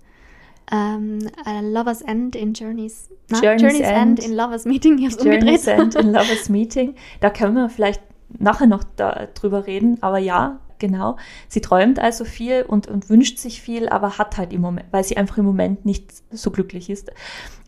Um, 0.68 1.20
ähm, 1.46 1.72
Lover's 1.72 2.02
End 2.02 2.34
in 2.34 2.52
Journey's, 2.52 3.08
na? 3.30 3.40
Journey's, 3.40 3.62
Journey's 3.62 3.80
End, 3.82 4.18
End, 4.18 4.24
in 4.24 4.34
Lover's 4.34 4.64
Meeting. 4.64 4.98
Ich 4.98 5.14
Journey's 5.14 5.68
End 5.68 5.94
in 5.94 6.08
Lover's 6.12 6.48
Meeting. 6.48 6.96
Da 7.20 7.30
können 7.30 7.54
wir 7.54 7.68
vielleicht 7.68 8.02
nachher 8.36 8.66
noch 8.66 8.82
da, 8.96 9.28
drüber 9.34 9.68
reden, 9.68 10.02
aber 10.02 10.18
ja, 10.18 10.58
genau. 10.78 11.16
Sie 11.46 11.60
träumt 11.60 12.00
also 12.00 12.24
viel 12.24 12.62
und, 12.62 12.88
und 12.88 13.08
wünscht 13.08 13.38
sich 13.38 13.60
viel, 13.60 13.88
aber 13.88 14.18
hat 14.18 14.38
halt 14.38 14.52
im 14.52 14.60
Moment, 14.60 14.88
weil 14.90 15.04
sie 15.04 15.16
einfach 15.16 15.38
im 15.38 15.44
Moment 15.44 15.86
nicht 15.86 16.12
so 16.32 16.50
glücklich 16.50 16.90
ist. 16.90 17.12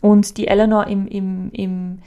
Und 0.00 0.36
die 0.36 0.48
Eleanor 0.48 0.88
im, 0.88 1.06
im, 1.06 1.50
im 1.52 1.98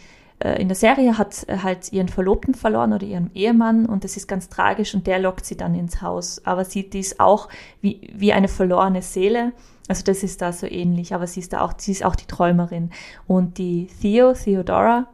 in 0.42 0.68
der 0.68 0.76
Serie 0.76 1.18
hat 1.18 1.46
halt 1.50 1.92
ihren 1.94 2.08
Verlobten 2.08 2.54
verloren 2.54 2.94
oder 2.94 3.06
ihren 3.06 3.32
Ehemann 3.34 3.86
und 3.86 4.04
das 4.04 4.18
ist 4.18 4.28
ganz 4.28 4.50
tragisch 4.50 4.96
und 4.96 5.06
der 5.06 5.20
lockt 5.20 5.46
sie 5.46 5.58
dann 5.58 5.76
ins 5.76 6.02
Haus. 6.02 6.42
Aber 6.46 6.66
sie 6.66 6.90
die 6.90 7.00
ist 7.00 7.20
auch 7.20 7.48
wie, 7.82 8.10
wie 8.14 8.34
eine 8.34 8.48
verlorene 8.48 9.02
Seele 9.02 9.54
also 9.92 10.04
das 10.06 10.24
ist 10.24 10.42
da 10.42 10.54
so 10.54 10.68
ähnlich, 10.68 11.14
aber 11.14 11.28
sie 11.28 11.42
ist 11.42 11.52
da 11.52 11.60
auch, 11.60 11.74
sie 11.78 11.92
ist 11.92 12.06
auch 12.06 12.16
die 12.16 12.26
Träumerin. 12.26 12.92
Und 13.28 13.58
die 13.58 13.88
Theo, 14.02 14.32
Theodora, 14.32 15.08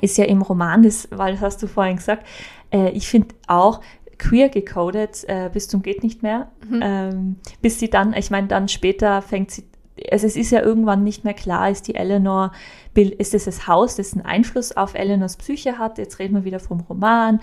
ist 0.00 0.16
ja 0.16 0.24
im 0.24 0.40
Roman, 0.40 0.82
das, 0.82 1.08
weil 1.10 1.32
das 1.32 1.42
hast 1.42 1.62
du 1.62 1.66
vorhin 1.66 1.96
gesagt, 1.96 2.26
äh, 2.72 2.88
ich 2.90 3.06
finde 3.06 3.34
auch 3.48 3.82
queer 4.18 4.48
gecodet 4.48 5.24
äh, 5.28 5.50
bis 5.52 5.68
zum 5.68 5.82
geht 5.82 6.02
nicht 6.02 6.22
mehr, 6.22 6.50
mhm. 6.66 6.80
ähm, 6.82 7.36
bis 7.60 7.78
sie 7.78 7.90
dann, 7.90 8.14
ich 8.14 8.30
meine, 8.30 8.48
dann 8.48 8.68
später 8.68 9.20
fängt 9.20 9.50
sie, 9.50 9.64
also 10.10 10.26
es 10.26 10.36
ist 10.36 10.50
ja 10.50 10.62
irgendwann 10.62 11.04
nicht 11.04 11.24
mehr 11.24 11.34
klar, 11.34 11.70
ist 11.70 11.88
die 11.88 11.94
Eleanor, 11.94 12.52
ist 12.94 13.34
es 13.34 13.44
das 13.44 13.66
Haus, 13.66 13.96
das 13.96 14.12
einen 14.14 14.24
Einfluss 14.24 14.76
auf 14.76 14.94
Eleanors 14.94 15.36
Psyche 15.36 15.78
hat, 15.78 15.98
jetzt 15.98 16.18
reden 16.18 16.34
wir 16.34 16.44
wieder 16.44 16.60
vom 16.60 16.80
Roman, 16.80 17.40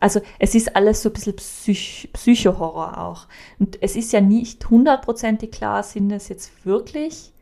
also 0.00 0.20
es 0.38 0.54
ist 0.54 0.76
alles 0.76 1.02
so 1.02 1.08
ein 1.08 1.12
bisschen 1.12 1.36
Psych 1.36 2.10
Psychohorror 2.12 2.98
auch. 2.98 3.26
Und 3.58 3.82
es 3.82 3.96
ist 3.96 4.12
ja 4.12 4.20
nicht 4.20 4.68
hundertprozentig 4.70 5.50
klar, 5.50 5.82
sind 5.82 6.08
das 6.10 6.28
jetzt 6.28 6.64
wirklich, 6.64 7.32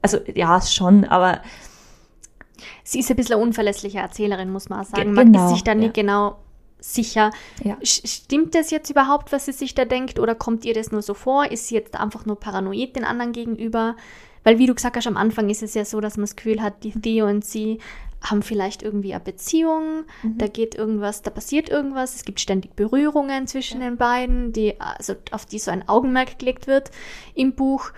also 0.00 0.18
ja, 0.34 0.60
schon, 0.62 1.04
aber 1.04 1.40
sie 2.84 3.00
ist 3.00 3.10
ein 3.10 3.16
bisschen 3.16 3.40
unverlässliche 3.40 3.98
Erzählerin, 3.98 4.50
muss 4.50 4.68
man 4.68 4.84
sagen. 4.84 5.12
Man 5.12 5.32
genau, 5.32 5.46
ist 5.46 5.54
sich 5.54 5.64
da 5.64 5.74
nicht 5.74 5.96
ja. 5.96 6.02
genau 6.02 6.36
sicher. 6.80 7.30
Ja. 7.62 7.76
Stimmt 7.82 8.54
das 8.54 8.70
jetzt 8.70 8.90
überhaupt, 8.90 9.32
was 9.32 9.46
sie 9.46 9.52
sich 9.52 9.74
da 9.74 9.84
denkt, 9.84 10.18
oder 10.18 10.34
kommt 10.34 10.64
ihr 10.64 10.74
das 10.74 10.92
nur 10.92 11.02
so 11.02 11.14
vor? 11.14 11.50
Ist 11.50 11.68
sie 11.68 11.74
jetzt 11.74 11.94
einfach 11.94 12.26
nur 12.26 12.38
paranoid 12.38 12.96
den 12.96 13.04
anderen 13.04 13.32
gegenüber? 13.32 13.96
Weil, 14.42 14.58
wie 14.58 14.66
du 14.66 14.74
gesagt 14.74 14.96
hast, 14.96 15.06
am 15.06 15.16
Anfang 15.16 15.50
ist 15.50 15.62
es 15.62 15.74
ja 15.74 15.84
so, 15.84 16.00
dass 16.00 16.16
man 16.16 16.24
das 16.24 16.36
Gefühl 16.36 16.62
hat, 16.62 16.82
die 16.82 16.92
Theo 16.92 17.26
und 17.26 17.44
sie 17.44 17.78
haben 18.22 18.42
vielleicht 18.42 18.82
irgendwie 18.82 19.14
eine 19.14 19.22
Beziehung, 19.22 20.04
mhm. 20.22 20.38
da 20.38 20.46
geht 20.46 20.74
irgendwas, 20.74 21.22
da 21.22 21.30
passiert 21.30 21.70
irgendwas, 21.70 22.14
es 22.14 22.24
gibt 22.24 22.40
ständig 22.40 22.76
Berührungen 22.76 23.46
zwischen 23.46 23.80
ja. 23.80 23.88
den 23.88 23.96
beiden, 23.96 24.52
die, 24.52 24.78
also 24.78 25.14
auf 25.30 25.46
die 25.46 25.58
so 25.58 25.70
ein 25.70 25.88
Augenmerk 25.88 26.38
gelegt 26.38 26.66
wird 26.66 26.90
im 27.34 27.54
Buch. 27.54 27.92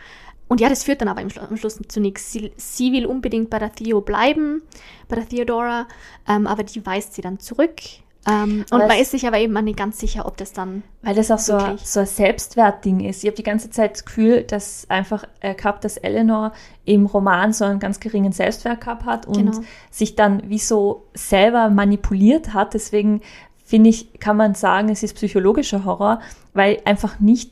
Und 0.47 0.61
ja, 0.61 0.69
das 0.69 0.85
führt 0.85 1.01
dann 1.01 1.09
aber 1.09 1.23
im, 1.23 1.31
am 1.39 1.57
Schluss 1.57 1.81
zu 1.89 2.01
nichts. 2.01 2.31
Sie, 2.31 2.53
sie, 2.57 2.93
will 2.93 3.07
unbedingt 3.07 3.51
bei 3.51 3.59
der 3.59 3.73
Theo 3.73 4.01
bleiben, 4.01 4.62
bei 5.09 5.17
der 5.17 5.29
Theodora, 5.29 5.89
ähm, 6.29 6.47
aber 6.47 6.62
die 6.62 6.85
weist 6.85 7.15
sie 7.15 7.23
dann 7.23 7.41
zurück. 7.41 7.81
Ähm, 8.26 8.64
und 8.71 8.79
man 8.79 8.99
ist 8.99 9.11
sich 9.11 9.26
aber 9.26 9.38
eben 9.38 9.52
nicht 9.64 9.76
ganz 9.76 9.99
sicher, 9.99 10.26
ob 10.26 10.37
das 10.37 10.52
dann. 10.52 10.85
Weil 11.02 11.14
das 11.14 11.31
auch 11.31 11.38
so, 11.38 11.55
ein, 11.55 11.79
so 11.83 12.00
ein 12.00 12.07
Selbstwertding 12.07 13.00
ist. 13.00 13.25
Ich 13.25 13.26
habe 13.29 13.37
die 13.37 13.43
ganze 13.43 13.71
Zeit 13.71 13.95
das 13.95 14.05
Gefühl, 14.05 14.45
dass 14.45 14.88
einfach 14.88 15.25
äh, 15.41 15.55
gehabt, 15.55 15.85
dass 15.85 15.97
Eleanor 15.97 16.52
im 16.85 17.07
Roman 17.07 17.52
so 17.52 17.64
einen 17.64 17.81
ganz 17.81 17.99
geringen 17.99 18.33
Selbstwert 18.33 18.81
gehabt 18.81 19.07
hat 19.07 19.26
und 19.26 19.37
genau. 19.37 19.61
sich 19.91 20.14
dann 20.14 20.49
wie 20.49 20.59
so 20.59 21.09
selber 21.14 21.69
manipuliert 21.69 22.55
hat. 22.55 22.75
Deswegen 22.75 23.23
finde 23.64 23.91
ich, 23.91 24.21
kann 24.21 24.37
man 24.37 24.55
sagen, 24.55 24.88
es 24.88 25.02
ist 25.02 25.14
psychologischer 25.14 25.85
Horror, 25.85 26.21
weil 26.55 26.81
einfach 26.85 27.19
nicht 27.19 27.50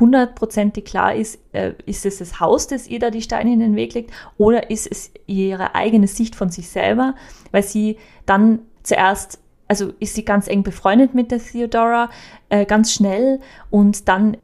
hundertprozentig 0.00 0.84
klar 0.84 1.14
ist, 1.14 1.38
äh, 1.52 1.72
ist 1.86 2.04
es 2.04 2.18
das 2.18 2.40
Haus, 2.40 2.66
das 2.66 2.88
ihr 2.88 2.98
da 2.98 3.10
die 3.10 3.22
Steine 3.22 3.52
in 3.52 3.60
den 3.60 3.76
Weg 3.76 3.94
legt, 3.94 4.12
oder 4.36 4.70
ist 4.70 4.86
es 4.90 5.12
ihre 5.26 5.74
eigene 5.74 6.08
Sicht 6.08 6.34
von 6.34 6.50
sich 6.50 6.68
selber, 6.68 7.14
weil 7.52 7.62
sie 7.62 7.96
dann 8.26 8.60
zuerst 8.82 9.38
also 9.68 9.92
ist 10.00 10.14
sie 10.14 10.24
ganz 10.24 10.48
eng 10.48 10.62
befreundet 10.62 11.14
mit 11.14 11.30
der 11.30 11.38
Theodora, 11.38 12.10
äh, 12.48 12.64
ganz 12.64 12.92
schnell 12.92 13.40
und 13.70 14.08
dann 14.08 14.38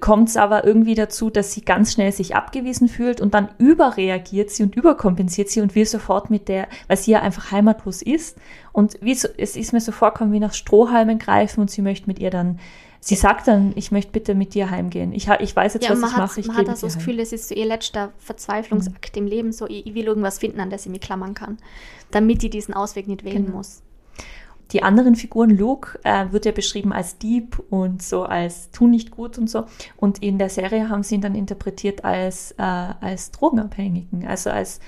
kommt 0.00 0.28
es 0.28 0.36
aber 0.36 0.64
irgendwie 0.64 0.94
dazu, 0.94 1.30
dass 1.30 1.52
sie 1.52 1.60
ganz 1.60 1.92
schnell 1.92 2.10
sich 2.10 2.34
abgewiesen 2.34 2.88
fühlt 2.88 3.20
und 3.20 3.34
dann 3.34 3.50
überreagiert 3.58 4.50
sie 4.50 4.64
und 4.64 4.74
überkompensiert 4.74 5.48
sie 5.48 5.60
und 5.60 5.74
will 5.74 5.86
sofort 5.86 6.28
mit 6.28 6.48
der, 6.48 6.66
weil 6.88 6.96
sie 6.96 7.12
ja 7.12 7.20
einfach 7.20 7.52
heimatlos 7.52 8.02
ist 8.02 8.36
und 8.72 8.98
wie 9.00 9.14
so, 9.14 9.28
es 9.36 9.56
ist 9.56 9.72
mir 9.72 9.80
so 9.80 9.92
vorkommen 9.92 10.32
wie 10.32 10.40
nach 10.40 10.54
Strohhalmen 10.54 11.18
greifen 11.18 11.60
und 11.60 11.70
sie 11.70 11.82
möchte 11.82 12.08
mit 12.08 12.18
ihr 12.18 12.30
dann 12.30 12.58
Sie 12.98 13.14
sagt 13.14 13.46
dann, 13.46 13.72
ich 13.76 13.92
möchte 13.92 14.10
bitte 14.10 14.34
mit 14.34 14.54
dir 14.54 14.68
heimgehen. 14.68 15.12
Ich, 15.12 15.28
ich 15.28 15.54
weiß 15.54 15.74
jetzt, 15.74 15.84
ja, 15.84 15.90
was 15.90 15.98
ich 15.98 16.16
mache. 16.16 16.40
Ich 16.40 16.46
man 16.48 16.56
hat 16.56 16.66
das 16.66 16.80
so 16.80 16.88
das 16.88 16.96
Gefühl, 16.96 17.20
es 17.20 17.32
ist 17.32 17.48
so 17.48 17.54
ihr 17.54 17.66
letzter 17.66 18.10
Verzweiflungsakt 18.18 19.14
mhm. 19.14 19.22
im 19.22 19.28
Leben. 19.28 19.52
So, 19.52 19.68
ich, 19.68 19.86
ich, 19.86 19.94
will 19.94 20.06
irgendwas 20.06 20.40
finden, 20.40 20.58
an 20.58 20.70
das 20.70 20.82
sie 20.82 20.88
mich 20.88 21.02
klammern 21.02 21.34
kann, 21.34 21.58
damit 22.10 22.42
die 22.42 22.50
diesen 22.50 22.74
Ausweg 22.74 23.06
nicht 23.06 23.22
wählen 23.22 23.44
genau. 23.44 23.58
muss 23.58 23.82
die 24.72 24.82
anderen 24.82 25.14
Figuren, 25.14 25.50
Luke, 25.50 25.98
äh, 26.02 26.32
wird 26.32 26.44
ja 26.44 26.52
beschrieben 26.52 26.92
als 26.92 27.18
Dieb 27.18 27.62
und 27.70 28.02
so 28.02 28.24
als 28.24 28.70
tu 28.72 28.88
nicht 28.88 29.10
gut 29.10 29.38
und 29.38 29.48
so. 29.48 29.64
Und 29.96 30.22
in 30.22 30.38
der 30.38 30.48
Serie 30.48 30.88
haben 30.88 31.02
sie 31.02 31.16
ihn 31.16 31.20
dann 31.20 31.36
interpretiert 31.36 32.04
als, 32.04 32.52
äh, 32.52 32.62
als 32.62 33.30
Drogenabhängigen. 33.30 34.26
Also 34.26 34.50
als, 34.50 34.80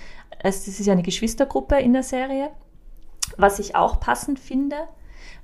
als, 0.43 0.65
das 0.65 0.81
ist 0.81 0.87
ja 0.87 0.93
eine 0.93 1.03
Geschwistergruppe 1.03 1.77
in 1.77 1.93
der 1.93 2.03
Serie, 2.03 2.51
was 3.37 3.61
ich 3.61 3.77
auch 3.77 4.01
passend 4.01 4.41
finde, 4.41 4.77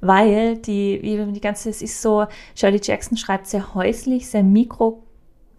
weil 0.00 0.56
die, 0.58 1.00
die 1.00 1.40
ganze, 1.40 1.70
es 1.70 1.80
ist 1.80 2.02
so, 2.02 2.26
Shirley 2.56 2.80
Jackson 2.82 3.16
schreibt 3.16 3.46
sehr 3.46 3.74
häuslich, 3.74 4.28
sehr 4.28 4.42
mikro, 4.42 5.04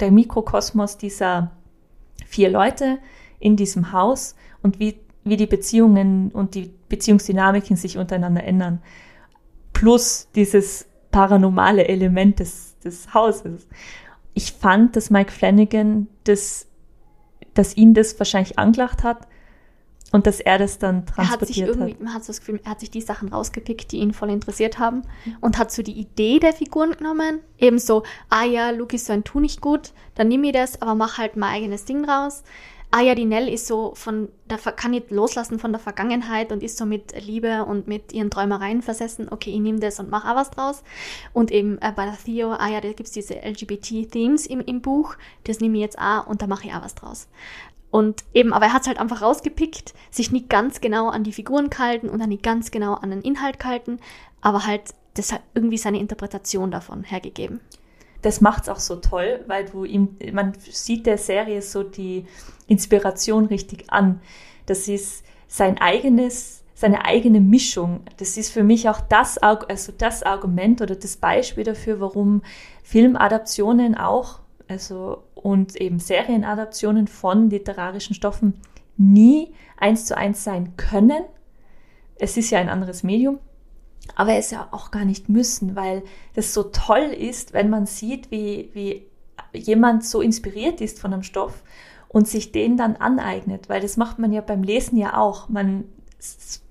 der 0.02 0.12
Mikrokosmos 0.12 0.98
dieser 0.98 1.52
vier 2.28 2.50
Leute 2.50 3.00
in 3.40 3.56
diesem 3.56 3.94
Haus 3.94 4.36
und 4.62 4.80
wie 4.80 5.00
wie 5.26 5.38
die 5.38 5.48
Beziehungen 5.48 6.32
und 6.32 6.56
die 6.56 6.72
Beziehungsdynamiken 6.88 7.76
sich 7.76 7.98
untereinander 7.98 8.44
ändern. 8.44 8.82
Plus 9.74 10.30
dieses 10.36 10.88
paranormale 11.12 11.88
Element 11.88 12.40
des, 12.40 12.78
des 12.80 13.14
Hauses. 13.14 13.68
Ich 14.34 14.54
fand, 14.54 14.96
dass 14.96 15.10
Mike 15.10 15.32
Flanagan 15.32 16.08
das, 16.24 16.68
dass 17.54 17.76
ihn 17.76 17.94
das 17.94 18.18
wahrscheinlich 18.20 18.58
angelacht 18.60 19.04
hat, 19.04 19.28
Und 20.12 20.28
dass 20.28 20.40
er 20.40 20.58
das 20.58 20.78
dann 20.78 21.04
Er 21.18 21.30
hat 21.30 21.46
sich 21.46 21.58
transportiert 21.58 21.70
irgendwie, 21.70 21.94
hat. 21.94 22.02
man 22.02 22.14
hat 22.14 22.24
so 22.24 22.28
das 22.28 22.40
Gefühl, 22.40 22.62
er 22.64 22.72
hat 22.72 22.80
sich 22.80 22.92
die 22.92 23.02
Sachen 23.02 23.30
rausgepickt, 23.30 23.92
die 23.92 23.98
ihn 23.98 24.14
voll 24.14 24.30
interessiert 24.30 24.78
haben 24.80 25.02
und 25.42 25.58
hat 25.58 25.72
so 25.72 25.82
die 25.82 26.00
Idee 26.00 26.40
der 26.40 26.54
Figuren 26.54 26.92
genommen. 26.92 27.40
Eben 27.58 27.80
so, 27.80 28.04
ah 28.30 28.46
ja, 28.46 28.70
Luke 28.70 28.96
ist 28.96 29.08
so 29.08 29.14
ein 29.14 29.24
Tu 29.24 29.40
nicht 29.40 29.62
gut, 29.62 29.92
dann 30.14 30.28
nimm 30.28 30.44
ich 30.44 30.54
das, 30.54 30.82
aber 30.82 30.96
mach 30.96 31.18
halt 31.18 31.36
mein 31.36 31.54
eigenes 31.56 31.86
Ding 31.86 32.04
draus. 32.04 32.44
Ah 32.92 33.02
ja, 33.02 33.16
die 33.16 33.26
Nell 33.26 33.50
ist 33.50 33.68
so 33.68 33.94
von, 33.96 34.30
der 34.50 34.58
kann 34.58 34.92
nicht 34.92 35.12
loslassen 35.12 35.60
von 35.60 35.72
der 35.72 35.80
Vergangenheit 35.80 36.52
und 36.52 36.64
ist 36.64 36.78
so 36.78 36.86
mit 36.86 37.14
Liebe 37.26 37.66
und 37.66 37.88
mit 37.88 38.14
ihren 38.14 38.30
Träumereien 38.30 38.82
versessen. 38.82 39.28
Okay, 39.30 39.52
ich 39.52 39.60
nehme 39.60 39.80
das 39.80 40.00
und 40.00 40.10
mach 40.10 40.26
auch 40.26 40.36
was 40.36 40.52
draus. 40.52 40.84
Und 41.34 41.52
eben 41.52 41.78
äh, 41.80 41.92
bei 41.96 42.06
der 42.06 42.18
Theo, 42.18 42.52
ah 42.52 42.68
ja, 42.68 42.82
da 42.82 42.94
gibt's 42.94 43.12
diese 43.12 43.36
LGBT-Themes 43.36 44.46
im, 44.46 44.62
im 44.62 44.82
Buch, 44.82 45.16
das 45.44 45.60
nehme 45.60 45.78
ich 45.78 45.82
jetzt 45.82 46.00
auch 46.00 46.28
und 46.28 46.42
da 46.42 46.48
mache 46.48 46.68
ich 46.68 46.74
auch 46.74 46.84
was 46.84 46.96
draus. 46.96 47.28
Und 47.92 48.24
eben, 48.34 48.54
aber 48.54 48.68
er 48.68 48.74
hat 48.74 48.82
es 48.84 48.88
halt 48.88 49.00
einfach 49.00 49.22
rausgepickt, 49.22 49.94
sich 50.12 50.32
nicht 50.32 50.50
ganz 50.50 50.82
genau 50.82 51.10
an 51.10 51.24
die 51.24 51.34
Figuren 51.34 51.70
gehalten 51.70 52.10
und 52.10 52.20
dann 52.20 52.30
nicht 52.30 52.44
ganz 52.44 52.72
genau 52.72 52.94
an 52.96 53.10
den 53.10 53.22
Inhalt 53.22 53.60
gehalten, 53.60 54.00
aber 54.42 54.66
halt 54.66 54.94
das 55.16 55.32
hat 55.32 55.42
irgendwie 55.54 55.78
seine 55.78 56.00
Interpretation 56.00 56.72
davon 56.72 57.04
hergegeben. 57.04 57.62
Das 58.26 58.42
macht's 58.42 58.70
auch 58.70 58.80
so 58.80 58.96
toll, 58.96 59.44
weil 59.46 59.66
du 59.66 59.86
ihm, 59.86 60.18
man 60.34 60.54
sieht 60.58 61.06
der 61.06 61.20
Serie 61.20 61.62
so 61.62 61.84
die 61.84 62.26
Inspiration 62.66 63.46
richtig 63.46 63.92
an. 63.92 64.20
Das 64.66 64.88
ist 64.88 65.24
sein 65.48 65.78
eigenes, 65.78 66.64
seine 66.74 67.06
eigene 67.06 67.40
Mischung. 67.40 68.00
Das 68.18 68.36
ist 68.36 68.52
für 68.52 68.64
mich 68.64 68.90
auch 68.90 69.00
das, 69.00 69.38
also 69.38 69.94
das 69.96 70.24
Argument 70.24 70.82
oder 70.82 70.96
das 70.96 71.18
Beispiel 71.18 71.64
dafür, 71.64 72.00
warum 72.00 72.42
Filmadaptionen 72.82 73.96
auch, 73.96 74.40
also 74.68 75.22
und 75.36 75.76
eben 75.76 76.00
Serienadaptionen 76.00 77.06
von 77.06 77.52
literarischen 77.52 78.16
Stoffen 78.16 78.60
nie 78.98 79.54
eins 79.78 80.08
zu 80.08 80.18
eins 80.18 80.44
sein 80.44 80.76
können. 80.78 81.26
Es 82.16 82.38
ist 82.38 82.50
ja 82.50 82.58
ein 82.58 82.70
anderes 82.70 83.04
Medium, 83.04 83.38
aber 84.16 84.34
es 84.34 84.52
ja 84.52 84.68
auch 84.72 84.92
gar 84.92 85.06
nicht 85.06 85.30
müssen, 85.30 85.76
weil 85.76 86.04
das 86.34 86.54
so 86.54 86.64
toll 86.64 87.14
ist, 87.18 87.54
wenn 87.54 87.70
man 87.70 87.86
sieht, 87.86 88.32
wie, 88.32 88.70
wie 88.74 89.08
jemand 89.54 90.06
so 90.06 90.22
inspiriert 90.22 90.82
ist 90.82 91.00
von 91.00 91.14
einem 91.14 91.24
Stoff 91.24 91.64
und 92.08 92.28
sich 92.28 92.52
den 92.52 92.78
dann 92.78 92.96
aneignet, 92.96 93.68
weil 93.70 93.82
das 93.82 93.98
macht 93.98 94.20
man 94.20 94.32
ja 94.32 94.42
beim 94.42 94.64
Lesen 94.64 94.98
ja 94.98 95.18
auch. 95.18 95.50
Man 95.50 95.86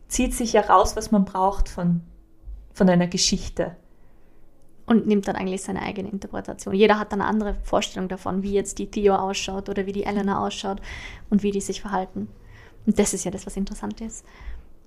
zieht 0.09 0.35
sich 0.35 0.53
ja 0.53 0.63
raus, 0.63 0.97
was 0.97 1.11
man 1.11 1.25
braucht 1.25 1.69
von, 1.69 2.03
von 2.73 2.89
einer 2.89 3.07
Geschichte. 3.07 3.77
Und 4.87 5.07
nimmt 5.07 5.29
dann 5.29 5.37
eigentlich 5.37 5.63
seine 5.63 5.81
eigene 5.81 6.11
Interpretation. 6.11 6.75
Jeder 6.75 6.99
hat 6.99 7.11
dann 7.13 7.23
eine 7.23 7.31
andere 7.31 7.55
Vorstellung 7.63 8.09
davon, 8.09 8.43
wie 8.43 8.53
jetzt 8.53 8.79
die 8.79 8.91
Theo 8.91 9.15
ausschaut 9.15 9.71
oder 9.71 9.87
wie 9.87 9.93
die 9.93 10.05
Elena 10.05 10.45
ausschaut 10.45 10.83
und 11.31 11.43
wie 11.43 11.51
die 11.51 11.63
sich 11.63 11.81
verhalten. 11.81 12.29
Und 12.87 12.99
das 12.99 13.15
ist 13.15 13.25
ja 13.25 13.31
das, 13.31 13.47
was 13.47 13.57
interessant 13.57 14.03
ist. 14.03 14.27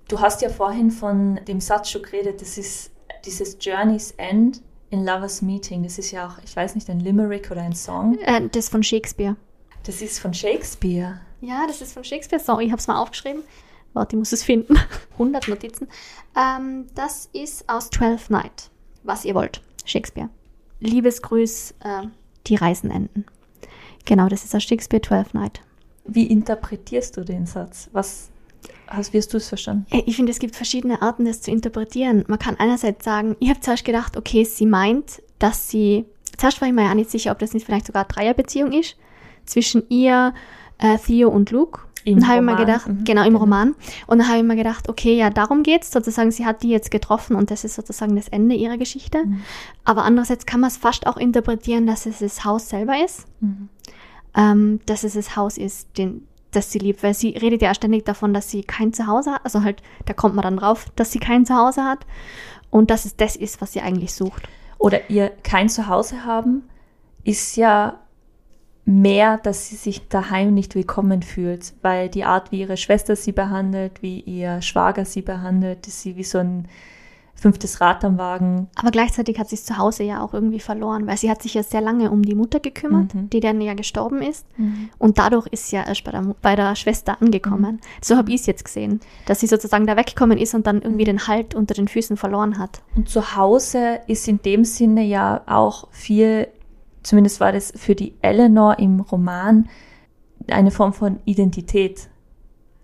Du 0.07 0.19
hast 0.21 0.41
ja 0.41 0.49
vorhin 0.49 0.89
von 0.89 1.39
dem 1.47 1.59
Satz 1.59 1.89
schon 1.89 2.01
geredet, 2.01 2.41
das 2.41 2.57
ist 2.57 2.91
dieses 3.25 3.57
Journey's 3.59 4.11
End 4.11 4.61
in 4.89 5.05
Lovers 5.05 5.41
Meeting. 5.41 5.83
Das 5.83 5.97
ist 5.97 6.11
ja 6.11 6.27
auch, 6.27 6.41
ich 6.45 6.55
weiß 6.55 6.75
nicht, 6.75 6.89
ein 6.89 7.01
Limerick 7.01 7.51
oder 7.51 7.61
ein 7.61 7.73
Song. 7.73 8.17
Äh, 8.19 8.47
das 8.49 8.69
von 8.69 8.83
Shakespeare. 8.83 9.35
Das 9.83 10.01
ist 10.01 10.19
von 10.19 10.33
Shakespeare. 10.33 11.19
Ja, 11.41 11.67
das 11.67 11.81
ist 11.81 11.93
von 11.93 12.05
Shakespeare. 12.05 12.41
Sorry, 12.41 12.65
ich 12.65 12.71
habe 12.71 12.79
es 12.79 12.87
mal 12.87 13.01
aufgeschrieben. 13.01 13.43
Warte, 13.93 14.15
ich 14.15 14.19
muss 14.19 14.31
es 14.31 14.43
finden. 14.43 14.77
100 15.13 15.49
Notizen. 15.49 15.87
Ähm, 16.37 16.87
das 16.95 17.29
ist 17.33 17.67
aus 17.67 17.89
Twelfth 17.89 18.29
Night. 18.29 18.69
Was 19.03 19.25
ihr 19.25 19.35
wollt. 19.35 19.61
Shakespeare. 19.83 20.29
Liebesgrüß, 20.79 21.75
äh, 21.83 22.07
die 22.47 22.55
Reisen 22.55 22.91
enden. 22.91 23.25
Genau, 24.05 24.29
das 24.29 24.45
ist 24.45 24.55
aus 24.55 24.63
Shakespeare 24.63 25.01
Twelfth 25.01 25.33
Night. 25.33 25.61
Wie 26.05 26.27
interpretierst 26.27 27.17
du 27.17 27.25
den 27.25 27.45
Satz? 27.45 27.89
Was 27.91 28.29
hast, 28.87 29.13
wie 29.13 29.17
hast 29.17 29.33
du 29.33 29.37
es 29.37 29.49
verstanden? 29.49 29.85
Äh, 29.91 30.03
Ich 30.05 30.15
finde, 30.15 30.31
es 30.31 30.39
gibt 30.39 30.55
verschiedene 30.55 31.01
Arten, 31.01 31.25
das 31.25 31.41
zu 31.41 31.51
interpretieren. 31.51 32.23
Man 32.27 32.39
kann 32.39 32.55
einerseits 32.57 33.03
sagen, 33.03 33.35
ich 33.39 33.49
habe 33.49 33.59
zuerst 33.59 33.85
gedacht, 33.85 34.17
okay, 34.17 34.43
sie 34.43 34.65
meint, 34.65 35.21
dass 35.39 35.69
sie. 35.69 36.05
Zuerst 36.37 36.61
war 36.61 36.67
ich 36.67 36.73
mir 36.73 36.83
ja 36.83 36.95
nicht 36.95 37.09
sicher, 37.09 37.31
ob 37.31 37.39
das 37.39 37.53
nicht 37.53 37.65
vielleicht 37.65 37.87
sogar 37.87 38.05
Dreierbeziehung 38.05 38.71
ist 38.71 38.95
zwischen 39.45 39.83
ihr, 39.89 40.33
äh, 40.77 40.97
Theo 40.97 41.29
und 41.29 41.51
Luke. 41.51 41.81
Im 42.03 42.15
und 42.15 42.21
dann 42.21 42.29
habe 42.29 42.39
ich 42.39 42.45
mir 42.45 42.51
Roman, 42.51 42.65
gedacht, 42.65 42.87
mhm, 42.87 43.03
genau 43.03 43.21
im 43.21 43.27
genau. 43.27 43.39
Roman. 43.39 43.75
Und 44.05 44.19
dann 44.19 44.27
habe 44.27 44.37
ich 44.37 44.43
mir 44.43 44.55
gedacht, 44.55 44.87
okay, 44.87 45.17
ja, 45.17 45.29
darum 45.29 45.63
geht's. 45.63 45.91
Sozusagen, 45.91 46.31
sie 46.31 46.45
hat 46.45 46.63
die 46.63 46.69
jetzt 46.69 46.91
getroffen 46.91 47.35
und 47.35 47.51
das 47.51 47.63
ist 47.63 47.75
sozusagen 47.75 48.15
das 48.15 48.27
Ende 48.29 48.55
ihrer 48.55 48.77
Geschichte. 48.77 49.25
Mhm. 49.25 49.41
Aber 49.83 50.03
andererseits 50.03 50.45
kann 50.45 50.61
man 50.61 50.69
es 50.69 50.77
fast 50.77 51.07
auch 51.07 51.17
interpretieren, 51.17 51.87
dass 51.87 52.05
es 52.05 52.19
das 52.19 52.45
Haus 52.45 52.69
selber 52.69 53.03
ist 53.03 53.25
ähm, 54.37 54.79
dass 54.85 55.03
es 55.03 55.15
das 55.15 55.35
Haus 55.35 55.57
ist, 55.57 55.97
den, 55.97 56.27
das 56.51 56.71
sie 56.71 56.79
liebt. 56.79 57.03
Weil 57.03 57.13
sie 57.13 57.29
redet 57.29 57.61
ja 57.61 57.73
ständig 57.73 58.05
davon, 58.05 58.33
dass 58.33 58.49
sie 58.49 58.63
kein 58.63 58.93
Zuhause 58.93 59.33
hat. 59.33 59.41
Also 59.43 59.63
halt, 59.63 59.81
da 60.05 60.13
kommt 60.13 60.35
man 60.35 60.43
dann 60.43 60.57
drauf, 60.57 60.87
dass 60.95 61.11
sie 61.11 61.19
kein 61.19 61.45
Zuhause 61.45 61.83
hat. 61.83 62.05
Und 62.69 62.91
dass 62.91 63.05
es 63.05 63.15
das 63.15 63.35
ist, 63.35 63.61
was 63.61 63.73
sie 63.73 63.81
eigentlich 63.81 64.13
sucht. 64.13 64.47
Oder 64.77 65.09
ihr 65.09 65.31
kein 65.43 65.69
Zuhause 65.69 66.25
haben, 66.25 66.63
ist 67.23 67.55
ja 67.55 67.99
mehr, 68.87 69.37
dass 69.37 69.67
sie 69.67 69.75
sich 69.75 70.07
daheim 70.07 70.53
nicht 70.53 70.73
willkommen 70.73 71.21
fühlt, 71.21 71.73
weil 71.81 72.07
die 72.07 72.23
Art, 72.23 72.51
wie 72.51 72.61
ihre 72.61 72.77
Schwester 72.77 73.17
sie 73.17 73.33
behandelt, 73.33 74.01
wie 74.01 74.21
ihr 74.21 74.61
Schwager 74.61 75.03
sie 75.03 75.21
behandelt, 75.21 75.87
ist 75.87 76.01
sie 76.01 76.15
wie 76.15 76.23
so 76.23 76.37
ein 76.37 76.69
fünftes 77.39 77.79
Rad 77.81 78.03
am 78.03 78.17
Wagen. 78.17 78.67
Aber 78.75 78.89
gleichzeitig 78.91 79.37
hat 79.37 79.47
sie 79.49 79.55
es 79.55 79.63
zu 79.63 79.77
Hause 79.77 80.03
ja 80.03 80.23
auch 80.23 80.33
irgendwie 80.33 80.59
verloren, 80.59 81.05
weil 81.05 81.17
sie 81.17 81.29
hat 81.29 81.41
sich 81.43 81.53
ja 81.53 81.61
sehr 81.63 81.81
lange 81.81 82.09
um 82.09 82.23
die 82.23 82.33
Mutter 82.35 82.59
gekümmert, 82.59 83.13
Mhm. 83.13 83.29
die 83.29 83.39
dann 83.39 83.61
ja 83.61 83.75
gestorben 83.75 84.21
ist. 84.23 84.45
Und 84.97 85.19
dadurch 85.19 85.45
ist 85.47 85.69
sie 85.69 85.75
ja 85.75 85.83
erst 85.87 86.03
bei 86.03 86.11
der, 86.11 86.35
bei 86.41 86.55
der 86.55 86.75
Schwester 86.75 87.21
angekommen. 87.21 87.79
So 88.01 88.17
habe 88.17 88.31
ich 88.31 88.41
es 88.41 88.47
jetzt 88.47 88.65
gesehen, 88.65 88.99
dass 89.27 89.39
sie 89.39 89.47
sozusagen 89.47 89.85
da 89.85 89.95
weggekommen 89.95 90.37
ist 90.39 90.55
und 90.55 90.65
dann 90.65 90.81
irgendwie 90.81 91.03
den 91.05 91.27
Halt 91.27 91.53
unter 91.53 91.75
den 91.75 91.87
Füßen 91.87 92.17
verloren 92.17 92.57
hat. 92.57 92.81
Und 92.95 93.07
zu 93.07 93.35
Hause 93.35 93.99
ist 94.07 94.27
in 94.27 94.41
dem 94.41 94.65
Sinne 94.65 95.03
ja 95.03 95.41
auch 95.45 95.87
viel, 95.91 96.47
zumindest 97.03 97.39
war 97.39 97.51
das 97.51 97.71
für 97.75 97.93
die 97.93 98.15
Eleanor 98.21 98.79
im 98.79 98.99
Roman, 98.99 99.69
eine 100.49 100.71
Form 100.71 100.93
von 100.93 101.19
Identität. 101.25 102.09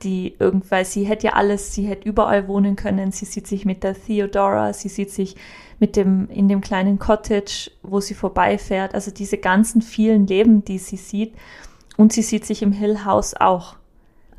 Die 0.04 0.36
irgendwann, 0.39 0.84
sie 0.86 1.06
hätte 1.06 1.28
ja 1.28 1.34
alles, 1.34 1.74
sie 1.74 1.84
hätte 1.88 2.08
überall 2.08 2.48
wohnen 2.48 2.76
können. 2.76 3.12
Sie 3.12 3.26
sieht 3.26 3.48
sich 3.48 3.63
mit 3.66 3.84
der 3.84 3.94
Theodora, 3.96 4.74
sie 4.74 4.89
sieht 4.89 5.12
sich 5.12 5.36
mit 5.80 5.96
dem, 5.96 6.28
in 6.30 6.48
dem 6.48 6.62
kleinen 6.62 7.00
Cottage, 7.00 7.72
wo 7.84 8.00
sie 8.00 8.13
vorbeifährt. 8.13 8.94
Also 8.96 9.12
diese 9.12 9.38
ganzen 9.38 9.82
vielen 9.82 10.28
Leben, 10.28 10.63
die 10.66 10.78
sie 10.78 10.98
sieht. 10.98 11.34
Und 11.98 12.12
sie 12.13 12.22
sieht 12.22 12.46
sich 12.46 12.62
im 12.62 12.72
Hill 12.72 13.06
House 13.06 13.34
auch. 13.36 13.76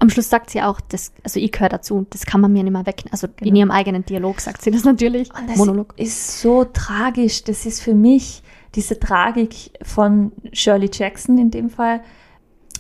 Am 0.00 0.11
Schluss 0.11 0.29
sagt 0.29 0.50
sie 0.50 0.61
auch, 0.61 0.81
das, 0.81 1.12
also 1.22 1.38
ich 1.40 1.53
gehöre 1.53 1.68
dazu, 1.68 2.05
das 2.11 2.27
kann 2.27 2.40
man 2.40 2.53
mir 2.53 2.62
nicht 2.64 2.72
mehr 2.72 2.85
weg. 2.85 3.05
Also 3.11 3.27
in 3.27 3.33
Genau. 3.46 3.57
ihrem 3.61 3.70
eigenen 3.70 4.05
Dialog 4.05 4.40
sagt 4.40 4.61
sie 4.61 4.70
das 4.70 4.85
natürlich. 4.85 5.33
Und 5.35 5.48
das 5.48 5.57
Monolog. 5.57 5.94
ist 5.96 6.40
so 6.40 6.64
tragisch. 6.64 7.44
Das 7.44 7.64
ist 7.64 7.81
für 7.81 7.94
mich 7.94 8.42
diese 8.74 8.98
Tragik 8.98 9.70
von 9.83 10.33
Shirley 10.53 10.90
Jackson 10.92 11.38
in 11.38 11.50
dem 11.50 11.70
Fall, 11.70 12.00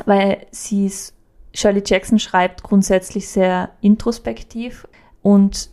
weil 0.06 0.46
sie 0.50 0.86
ist, 0.86 1.14
Shirley 1.54 1.82
Jackson 1.84 2.18
schreibt 2.18 2.62
grundsätzlich 2.62 3.28
sehr 3.28 3.70
introspektiv 3.80 4.86
und 5.22 5.70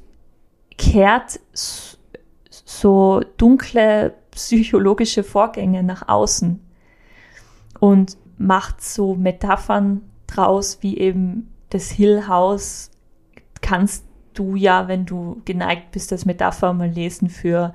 kehrt 0.77 1.39
so 1.51 3.21
dunkle 3.37 4.13
psychologische 4.31 5.23
Vorgänge 5.23 5.83
nach 5.83 6.07
außen 6.07 6.61
und 7.79 8.17
macht 8.37 8.81
so 8.81 9.15
Metaphern 9.15 10.01
draus, 10.27 10.77
wie 10.81 10.97
eben 10.97 11.51
das 11.69 11.89
Hill 11.89 12.27
House 12.27 12.91
kannst 13.61 14.05
du 14.33 14.55
ja, 14.55 14.87
wenn 14.87 15.05
du 15.05 15.41
geneigt 15.45 15.91
bist, 15.91 16.11
als 16.11 16.25
Metapher 16.25 16.73
mal 16.73 16.89
lesen 16.89 17.29
für 17.29 17.73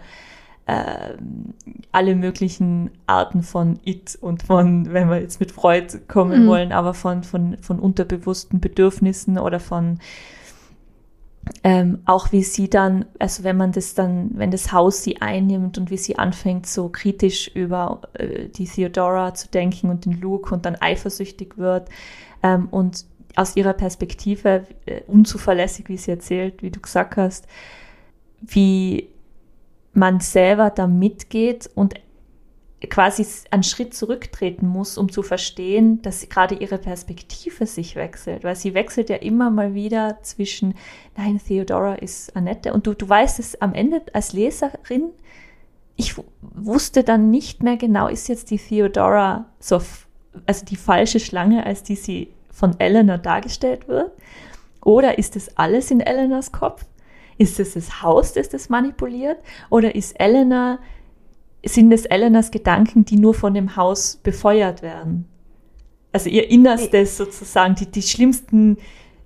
ähm, 0.67 1.55
alle 1.93 2.17
möglichen 2.17 2.91
Arten 3.07 3.43
von 3.43 3.79
It 3.85 4.19
und 4.21 4.43
von, 4.43 4.93
wenn 4.93 5.09
wir 5.09 5.21
jetzt 5.21 5.39
mit 5.41 5.53
Freud 5.53 5.99
kommen 6.09 6.43
Mhm. 6.45 6.47
wollen, 6.49 6.73
aber 6.73 6.93
von, 6.93 7.23
von, 7.23 7.57
von 7.61 7.79
unterbewussten 7.79 8.61
Bedürfnissen 8.61 9.39
oder 9.39 9.61
von 9.61 9.99
ähm, 11.63 12.01
auch 12.07 12.33
wie 12.33 12.43
sie 12.43 12.69
dann, 12.69 13.05
also 13.21 13.45
wenn 13.45 13.57
man 13.57 13.71
das 13.71 13.95
dann, 13.95 14.31
wenn 14.35 14.51
das 14.51 14.73
Haus 14.73 15.05
sie 15.05 15.23
einnimmt 15.23 15.79
und 15.79 15.91
wie 15.91 15.97
sie 15.97 16.19
anfängt, 16.19 16.67
so 16.67 16.89
kritisch 16.89 17.49
über 17.55 18.03
äh, 18.15 18.49
die 18.49 18.67
Theodora 18.67 19.33
zu 19.35 19.49
denken 19.49 19.89
und 19.91 20.05
den 20.05 20.21
Luke 20.21 20.53
und 20.53 20.67
dann 20.67 20.77
eifersüchtig 20.81 21.57
wird 21.57 21.89
ähm, 22.43 22.67
und 22.71 23.05
aus 23.37 23.55
ihrer 23.55 23.75
Perspektive 23.75 24.67
äh, 24.87 25.03
unzuverlässig, 25.07 25.89
wie 25.89 25.99
sie 25.99 26.11
erzählt, 26.11 26.63
wie 26.63 26.71
du 26.71 26.81
gesagt 26.81 27.17
hast, 27.17 27.47
wie 28.41 29.09
man 29.97 30.21
selber 30.21 30.71
da 30.71 30.87
mitgeht 30.87 31.71
und 31.75 31.95
quasi 32.91 33.27
einen 33.51 33.63
Schritt 33.63 33.95
zurücktreten 33.95 34.67
muss, 34.67 34.99
um 34.99 35.11
zu 35.11 35.23
verstehen, 35.23 36.03
dass 36.03 36.29
gerade 36.29 36.55
ihre 36.55 36.79
Perspektive 36.79 37.67
sich 37.67 37.97
wechselt, 37.97 38.45
weil 38.45 38.55
sie 38.55 38.75
wechselt 38.75 39.09
ja 39.09 39.17
immer 39.17 39.51
mal 39.51 39.75
wieder 39.75 40.19
zwischen, 40.23 40.75
nein, 41.17 41.41
Theodora 41.45 41.95
ist 41.95 42.37
Annette. 42.37 42.75
Und 42.75 42.87
du, 42.87 42.95
du 42.95 43.09
weißt 43.09 43.39
es 43.39 43.61
am 43.63 43.75
Ende 43.75 44.03
als 44.13 44.33
Leserin, 44.33 45.11
ich 45.97 46.15
wusste 46.43 47.03
dann 47.03 47.31
nicht 47.31 47.63
mehr 47.63 47.79
genau, 47.79 48.09
ist 48.09 48.29
jetzt 48.29 48.51
die 48.51 48.59
Theodora 48.59 49.47
so, 49.59 49.81
also 50.45 50.67
die 50.67 50.77
falsche 50.77 51.21
Schlange, 51.21 51.65
als 51.65 51.83
die 51.83 51.97
sie 51.97 52.29
von 52.51 52.79
Eleanor 52.79 53.19
dargestellt 53.19 53.89
wird, 53.89 54.13
Oder 54.87 55.19
ist 55.19 55.35
es 55.35 55.57
alles 55.59 55.91
in 55.91 55.99
Elenas 55.99 56.53
Kopf? 56.53 56.85
Ist 57.39 57.61
es 57.61 57.75
das 57.75 58.03
Haus, 58.03 58.33
das 58.33 58.49
das 58.49 58.69
manipuliert? 58.69 59.39
Oder 59.71 59.95
ist 59.95 60.19
Elena, 60.19 60.79
sind 61.65 61.93
es 61.93 62.07
Elenas 62.07 62.51
Gedanken, 62.51 63.05
die 63.05 63.17
nur 63.17 63.35
von 63.35 63.55
dem 63.55 63.77
Haus 63.77 64.17
befeuert 64.23 64.83
werden? 64.83 65.27
Also 66.13 66.31
ihr 66.31 66.49
Innerstes 66.49 67.17
sozusagen, 67.19 67.75
die, 67.75 67.91
die 67.91 68.03
schlimmsten, 68.03 68.79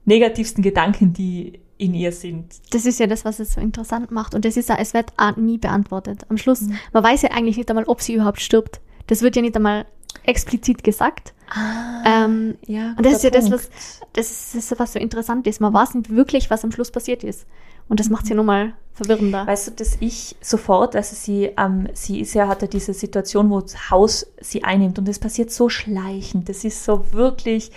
negativsten 0.05 0.63
Gedanken, 0.63 1.13
die 1.13 1.61
in 1.79 1.95
ihr 1.95 2.13
sind. 2.13 2.61
Das 2.71 2.85
ist 2.85 3.01
ja 3.01 3.07
das, 3.07 3.25
was 3.25 3.41
es 3.41 3.55
so 3.55 3.61
interessant 3.61 4.11
macht. 4.11 4.35
Und 4.35 4.45
das 4.45 4.57
ist 4.57 4.69
ja, 4.69 4.77
es 4.77 4.93
wird 4.93 5.13
nie 5.37 5.59
beantwortet. 5.59 6.25
Am 6.29 6.37
Schluss, 6.37 6.63
mhm. 6.63 6.77
man 6.93 7.05
weiß 7.05 7.23
ja 7.23 7.31
eigentlich 7.31 7.57
nicht 7.57 7.71
einmal, 7.71 7.85
ob 7.85 8.03
sie 8.03 8.15
überhaupt 8.15 8.41
stirbt. 8.41 8.81
Das 9.07 9.23
wird 9.23 9.37
ja 9.37 9.43
nicht 9.43 9.57
einmal 9.57 9.87
explizit 10.25 10.85
gesagt. 10.85 11.33
Ah, 11.49 12.25
ähm, 12.25 12.57
ja, 12.67 12.95
und 12.97 13.05
das 13.05 13.15
ist 13.15 13.25
ja 13.25 13.31
Punkt. 13.31 13.53
das, 13.53 13.53
was, 13.53 14.01
das 14.13 14.55
ist, 14.55 14.79
was 14.79 14.93
so 14.93 14.99
interessant 14.99 15.47
ist. 15.47 15.61
Man 15.61 15.73
weiß 15.73 15.95
nicht 15.95 16.11
wirklich, 16.11 16.51
was 16.51 16.65
am 16.65 16.71
Schluss 16.71 16.91
passiert 16.91 17.25
ist. 17.25 17.47
Und 17.91 18.01
das 18.01 18.09
macht 18.09 18.25
sie 18.25 18.35
nochmal 18.35 18.73
verwirrender. 18.95 19.47
Weißt 19.47 19.69
du, 19.69 19.71
dass 19.73 19.99
ich 20.01 20.37
sofort, 20.41 20.97
also 20.97 21.15
sie, 21.15 21.51
ähm, 21.59 21.89
sie 21.93 22.21
ist 22.21 22.33
ja, 22.33 22.49
hat 22.49 22.63
ja 22.63 22.69
diese 22.69 22.95
Situation, 22.95 23.51
wo 23.51 23.61
das 23.61 23.91
Haus 23.91 24.27
sie 24.41 24.65
einnimmt 24.65 24.99
und 24.99 25.07
das 25.07 25.19
passiert 25.19 25.51
so 25.51 25.69
schleichend. 25.69 26.49
Das 26.49 26.65
ist 26.65 26.83
so 26.83 27.13
wirklich 27.13 27.71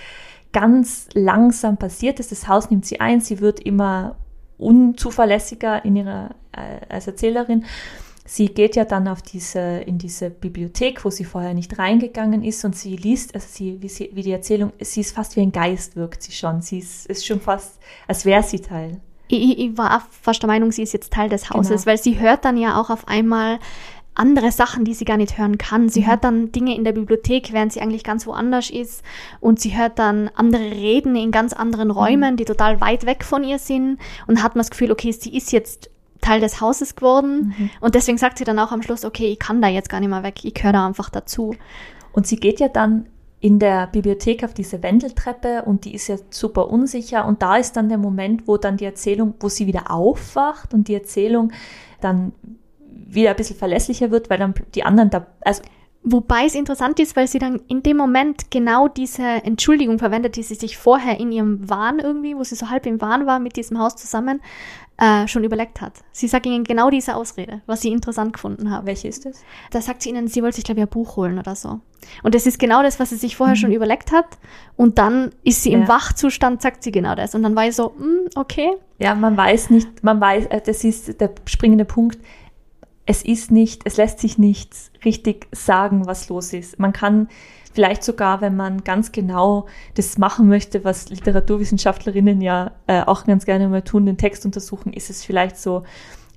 ganz 0.53 1.07
langsam 1.13 1.75
passiert. 1.75 2.19
Das, 2.19 2.29
das 2.29 2.47
Haus 2.47 2.69
nimmt 2.69 2.85
sie 2.85 3.01
ein, 3.01 3.19
sie 3.19 3.41
wird 3.41 3.59
immer 3.59 4.15
unzuverlässiger 4.57 5.83
in 5.83 5.97
ihrer, 5.97 6.29
äh, 6.53 6.85
als 6.87 7.07
Erzählerin 7.07 7.65
sie 8.25 8.47
geht 8.47 8.75
ja 8.75 8.85
dann 8.85 9.07
auf 9.07 9.21
diese, 9.21 9.59
in 9.59 9.97
diese 9.97 10.29
Bibliothek, 10.29 11.03
wo 11.03 11.09
sie 11.09 11.25
vorher 11.25 11.53
nicht 11.53 11.77
reingegangen 11.77 12.43
ist 12.43 12.63
und 12.65 12.75
sie 12.75 12.95
liest, 12.95 13.35
also 13.35 13.47
sie, 13.49 13.81
wie, 13.81 13.89
sie, 13.89 14.11
wie 14.13 14.21
die 14.21 14.31
Erzählung, 14.31 14.71
sie 14.79 15.01
ist 15.01 15.15
fast 15.15 15.35
wie 15.35 15.41
ein 15.41 15.51
Geist, 15.51 15.95
wirkt 15.95 16.23
sie 16.23 16.31
schon. 16.31 16.61
Sie 16.61 16.79
ist, 16.79 17.05
ist 17.07 17.25
schon 17.25 17.41
fast, 17.41 17.79
als 18.07 18.25
wäre 18.25 18.43
sie 18.43 18.59
Teil. 18.59 19.01
Ich, 19.37 19.59
ich, 19.59 19.77
war 19.77 20.03
fast 20.21 20.41
der 20.41 20.47
Meinung, 20.47 20.71
sie 20.71 20.83
ist 20.83 20.93
jetzt 20.93 21.13
Teil 21.13 21.29
des 21.29 21.49
Hauses, 21.49 21.83
genau. 21.83 21.85
weil 21.85 21.97
sie 21.97 22.19
hört 22.19 22.45
dann 22.45 22.57
ja 22.57 22.79
auch 22.79 22.89
auf 22.89 23.07
einmal 23.07 23.59
andere 24.15 24.51
Sachen, 24.51 24.85
die 24.85 24.93
sie 24.93 25.05
gar 25.05 25.17
nicht 25.17 25.37
hören 25.37 25.57
kann. 25.57 25.89
Sie 25.89 26.01
mhm. 26.01 26.07
hört 26.07 26.23
dann 26.23 26.51
Dinge 26.51 26.75
in 26.75 26.83
der 26.83 26.91
Bibliothek, 26.91 27.51
während 27.51 27.73
sie 27.73 27.81
eigentlich 27.81 28.03
ganz 28.03 28.27
woanders 28.27 28.69
ist. 28.69 29.03
Und 29.39 29.59
sie 29.59 29.75
hört 29.75 29.97
dann 29.99 30.29
andere 30.35 30.63
Reden 30.63 31.15
in 31.15 31.31
ganz 31.31 31.53
anderen 31.53 31.87
mhm. 31.87 31.95
Räumen, 31.95 32.33
mhm. 32.33 32.37
die 32.37 32.45
total 32.45 32.79
weit 32.81 33.05
weg 33.05 33.23
von 33.23 33.43
ihr 33.43 33.59
sind. 33.59 33.99
Und 34.27 34.43
hat 34.43 34.55
man 34.55 34.61
das 34.61 34.69
Gefühl, 34.69 34.91
okay, 34.91 35.11
sie 35.11 35.35
ist 35.35 35.51
jetzt 35.51 35.89
Teil 36.21 36.39
des 36.39 36.61
Hauses 36.61 36.95
geworden. 36.95 37.53
Mhm. 37.57 37.69
Und 37.81 37.95
deswegen 37.95 38.17
sagt 38.17 38.37
sie 38.37 38.43
dann 38.43 38.59
auch 38.59 38.71
am 38.71 38.81
Schluss, 38.81 39.05
okay, 39.05 39.31
ich 39.31 39.39
kann 39.39 39.61
da 39.61 39.67
jetzt 39.67 39.89
gar 39.89 39.99
nicht 39.99 40.09
mehr 40.09 40.23
weg, 40.23 40.43
ich 40.43 40.53
gehöre 40.53 40.73
da 40.73 40.87
einfach 40.87 41.09
dazu. 41.09 41.55
Und 42.11 42.27
sie 42.27 42.37
geht 42.37 42.59
ja 42.59 42.67
dann 42.67 43.07
in 43.43 43.59
der 43.59 43.87
Bibliothek 43.87 44.45
auf 44.45 44.53
diese 44.53 44.81
Wendeltreppe 44.81 45.63
und 45.63 45.83
die 45.83 45.93
ist 45.93 46.07
ja 46.07 46.15
super 46.29 46.69
unsicher. 46.69 47.25
Und 47.25 47.41
da 47.41 47.57
ist 47.57 47.73
dann 47.73 47.89
der 47.89 47.97
Moment, 47.97 48.47
wo 48.47 48.55
dann 48.55 48.77
die 48.77 48.85
Erzählung, 48.85 49.33
wo 49.41 49.49
sie 49.49 49.67
wieder 49.67 49.91
aufwacht 49.91 50.73
und 50.73 50.87
die 50.87 50.93
Erzählung 50.93 51.51
dann 51.99 52.31
wieder 52.89 53.31
ein 53.31 53.35
bisschen 53.35 53.57
verlässlicher 53.57 54.11
wird, 54.11 54.29
weil 54.29 54.37
dann 54.37 54.53
die 54.73 54.83
anderen 54.83 55.09
da, 55.09 55.27
also 55.41 55.61
Wobei 56.05 56.45
es 56.45 56.53
interessant 56.53 56.99
ist, 56.99 57.15
weil 57.15 57.27
sie 57.27 57.39
dann 57.39 57.61
in 57.69 57.81
dem 57.81 57.95
Moment 57.95 58.51
genau 58.51 58.89
diese 58.89 59.23
Entschuldigung 59.23 59.99
verwendet, 59.99 60.35
die 60.35 60.43
sie 60.43 60.55
sich 60.55 60.77
vorher 60.77 61.17
in 61.17 61.31
ihrem 61.31 61.69
Wahn 61.69 61.99
irgendwie, 61.99 62.35
wo 62.35 62.43
sie 62.43 62.55
so 62.55 62.69
halb 62.69 62.85
im 62.85 62.99
Wahn 62.99 63.25
war 63.25 63.39
mit 63.39 63.55
diesem 63.55 63.79
Haus 63.79 63.95
zusammen, 63.95 64.41
äh, 64.97 65.27
schon 65.27 65.43
überlegt 65.43 65.81
hat. 65.81 65.93
Sie 66.11 66.27
sagt 66.27 66.45
ihnen 66.45 66.63
genau 66.63 66.89
diese 66.89 67.15
Ausrede, 67.15 67.61
was 67.65 67.81
sie 67.81 67.91
interessant 67.91 68.33
gefunden 68.33 68.69
haben. 68.69 68.85
Welche 68.85 69.07
ist 69.07 69.25
das? 69.25 69.43
Da 69.71 69.81
sagt 69.81 70.01
sie 70.01 70.09
ihnen, 70.09 70.27
sie 70.27 70.43
wollte 70.43 70.55
sich, 70.55 70.63
glaube 70.63 70.81
ich, 70.81 70.85
ein 70.85 70.89
Buch 70.89 71.15
holen 71.15 71.39
oder 71.39 71.55
so. 71.55 71.79
Und 72.21 72.35
das 72.35 72.45
ist 72.45 72.59
genau 72.59 72.83
das, 72.83 72.99
was 72.99 73.09
sie 73.09 73.15
sich 73.15 73.35
vorher 73.35 73.55
mhm. 73.55 73.59
schon 73.59 73.71
überlegt 73.71 74.11
hat. 74.11 74.37
Und 74.75 74.97
dann 74.97 75.31
ist 75.43 75.63
sie 75.63 75.71
ja. 75.71 75.79
im 75.79 75.87
Wachzustand, 75.87 76.61
sagt 76.61 76.83
sie 76.83 76.91
genau 76.91 77.15
das. 77.15 77.33
Und 77.33 77.43
dann 77.43 77.55
war 77.55 77.67
ich 77.67 77.75
so, 77.75 77.95
mm, 77.97 78.29
okay. 78.35 78.71
Ja, 78.99 79.15
man 79.15 79.35
weiß 79.35 79.69
nicht, 79.69 80.03
man 80.03 80.21
weiß, 80.21 80.47
äh, 80.47 80.61
das 80.61 80.83
ist 80.83 81.19
der 81.19 81.31
springende 81.45 81.85
Punkt 81.85 82.19
es 83.05 83.23
ist 83.23 83.51
nicht, 83.51 83.81
es 83.85 83.97
lässt 83.97 84.19
sich 84.19 84.37
nicht 84.37 84.73
richtig 85.03 85.47
sagen, 85.51 86.05
was 86.05 86.29
los 86.29 86.53
ist. 86.53 86.79
Man 86.79 86.93
kann 86.93 87.27
vielleicht 87.73 88.03
sogar, 88.03 88.41
wenn 88.41 88.55
man 88.55 88.83
ganz 88.83 89.11
genau 89.11 89.67
das 89.95 90.17
machen 90.17 90.47
möchte, 90.47 90.83
was 90.83 91.09
Literaturwissenschaftlerinnen 91.09 92.41
ja 92.41 92.71
äh, 92.87 93.01
auch 93.01 93.25
ganz 93.25 93.45
gerne 93.45 93.67
mal 93.67 93.81
tun, 93.81 94.05
den 94.05 94.17
Text 94.17 94.45
untersuchen, 94.45 94.93
ist 94.93 95.09
es 95.09 95.25
vielleicht 95.25 95.57
so 95.57 95.83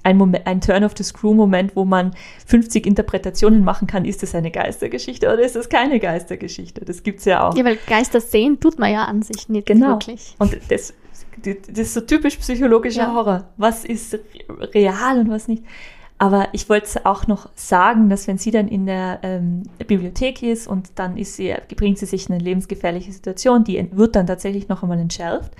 ein, 0.02 0.16
Moment, 0.18 0.46
ein 0.46 0.60
Turn 0.60 0.84
of 0.84 0.92
the 0.96 1.02
Screw-Moment, 1.02 1.74
wo 1.74 1.84
man 1.84 2.14
50 2.46 2.86
Interpretationen 2.86 3.64
machen 3.64 3.88
kann, 3.88 4.04
ist 4.04 4.22
es 4.22 4.34
eine 4.36 4.52
Geistergeschichte 4.52 5.26
oder 5.26 5.40
ist 5.42 5.56
es 5.56 5.68
keine 5.68 5.98
Geistergeschichte? 5.98 6.84
Das 6.84 7.02
gibt's 7.02 7.24
ja 7.24 7.48
auch. 7.48 7.56
Ja, 7.56 7.64
weil 7.64 7.76
Geister 7.88 8.20
sehen 8.20 8.60
tut 8.60 8.78
man 8.78 8.92
ja 8.92 9.04
an 9.04 9.22
sich 9.22 9.48
nicht 9.48 9.66
genau. 9.66 9.88
wirklich. 9.88 10.36
Und 10.38 10.56
das, 10.68 10.94
das 11.42 11.78
ist 11.78 11.94
so 11.94 12.02
typisch 12.02 12.36
psychologischer 12.36 13.02
ja. 13.02 13.14
Horror. 13.14 13.48
Was 13.56 13.84
ist 13.84 14.16
real 14.72 15.18
und 15.18 15.28
was 15.28 15.48
nicht? 15.48 15.64
Aber 16.18 16.48
ich 16.52 16.68
wollte 16.68 17.04
auch 17.04 17.26
noch 17.26 17.50
sagen, 17.54 18.08
dass 18.08 18.26
wenn 18.26 18.38
sie 18.38 18.50
dann 18.50 18.68
in 18.68 18.86
der 18.86 19.20
ähm, 19.22 19.64
Bibliothek 19.78 20.42
ist 20.42 20.66
und 20.66 20.98
dann 20.98 21.18
ist 21.18 21.36
sie, 21.36 21.54
bringt 21.76 21.98
sie 21.98 22.06
sich 22.06 22.28
in 22.28 22.34
eine 22.34 22.44
lebensgefährliche 22.44 23.12
Situation, 23.12 23.64
die 23.64 23.86
wird 23.92 24.16
dann 24.16 24.26
tatsächlich 24.26 24.68
noch 24.68 24.82
einmal 24.82 24.98
entschärft. 24.98 25.52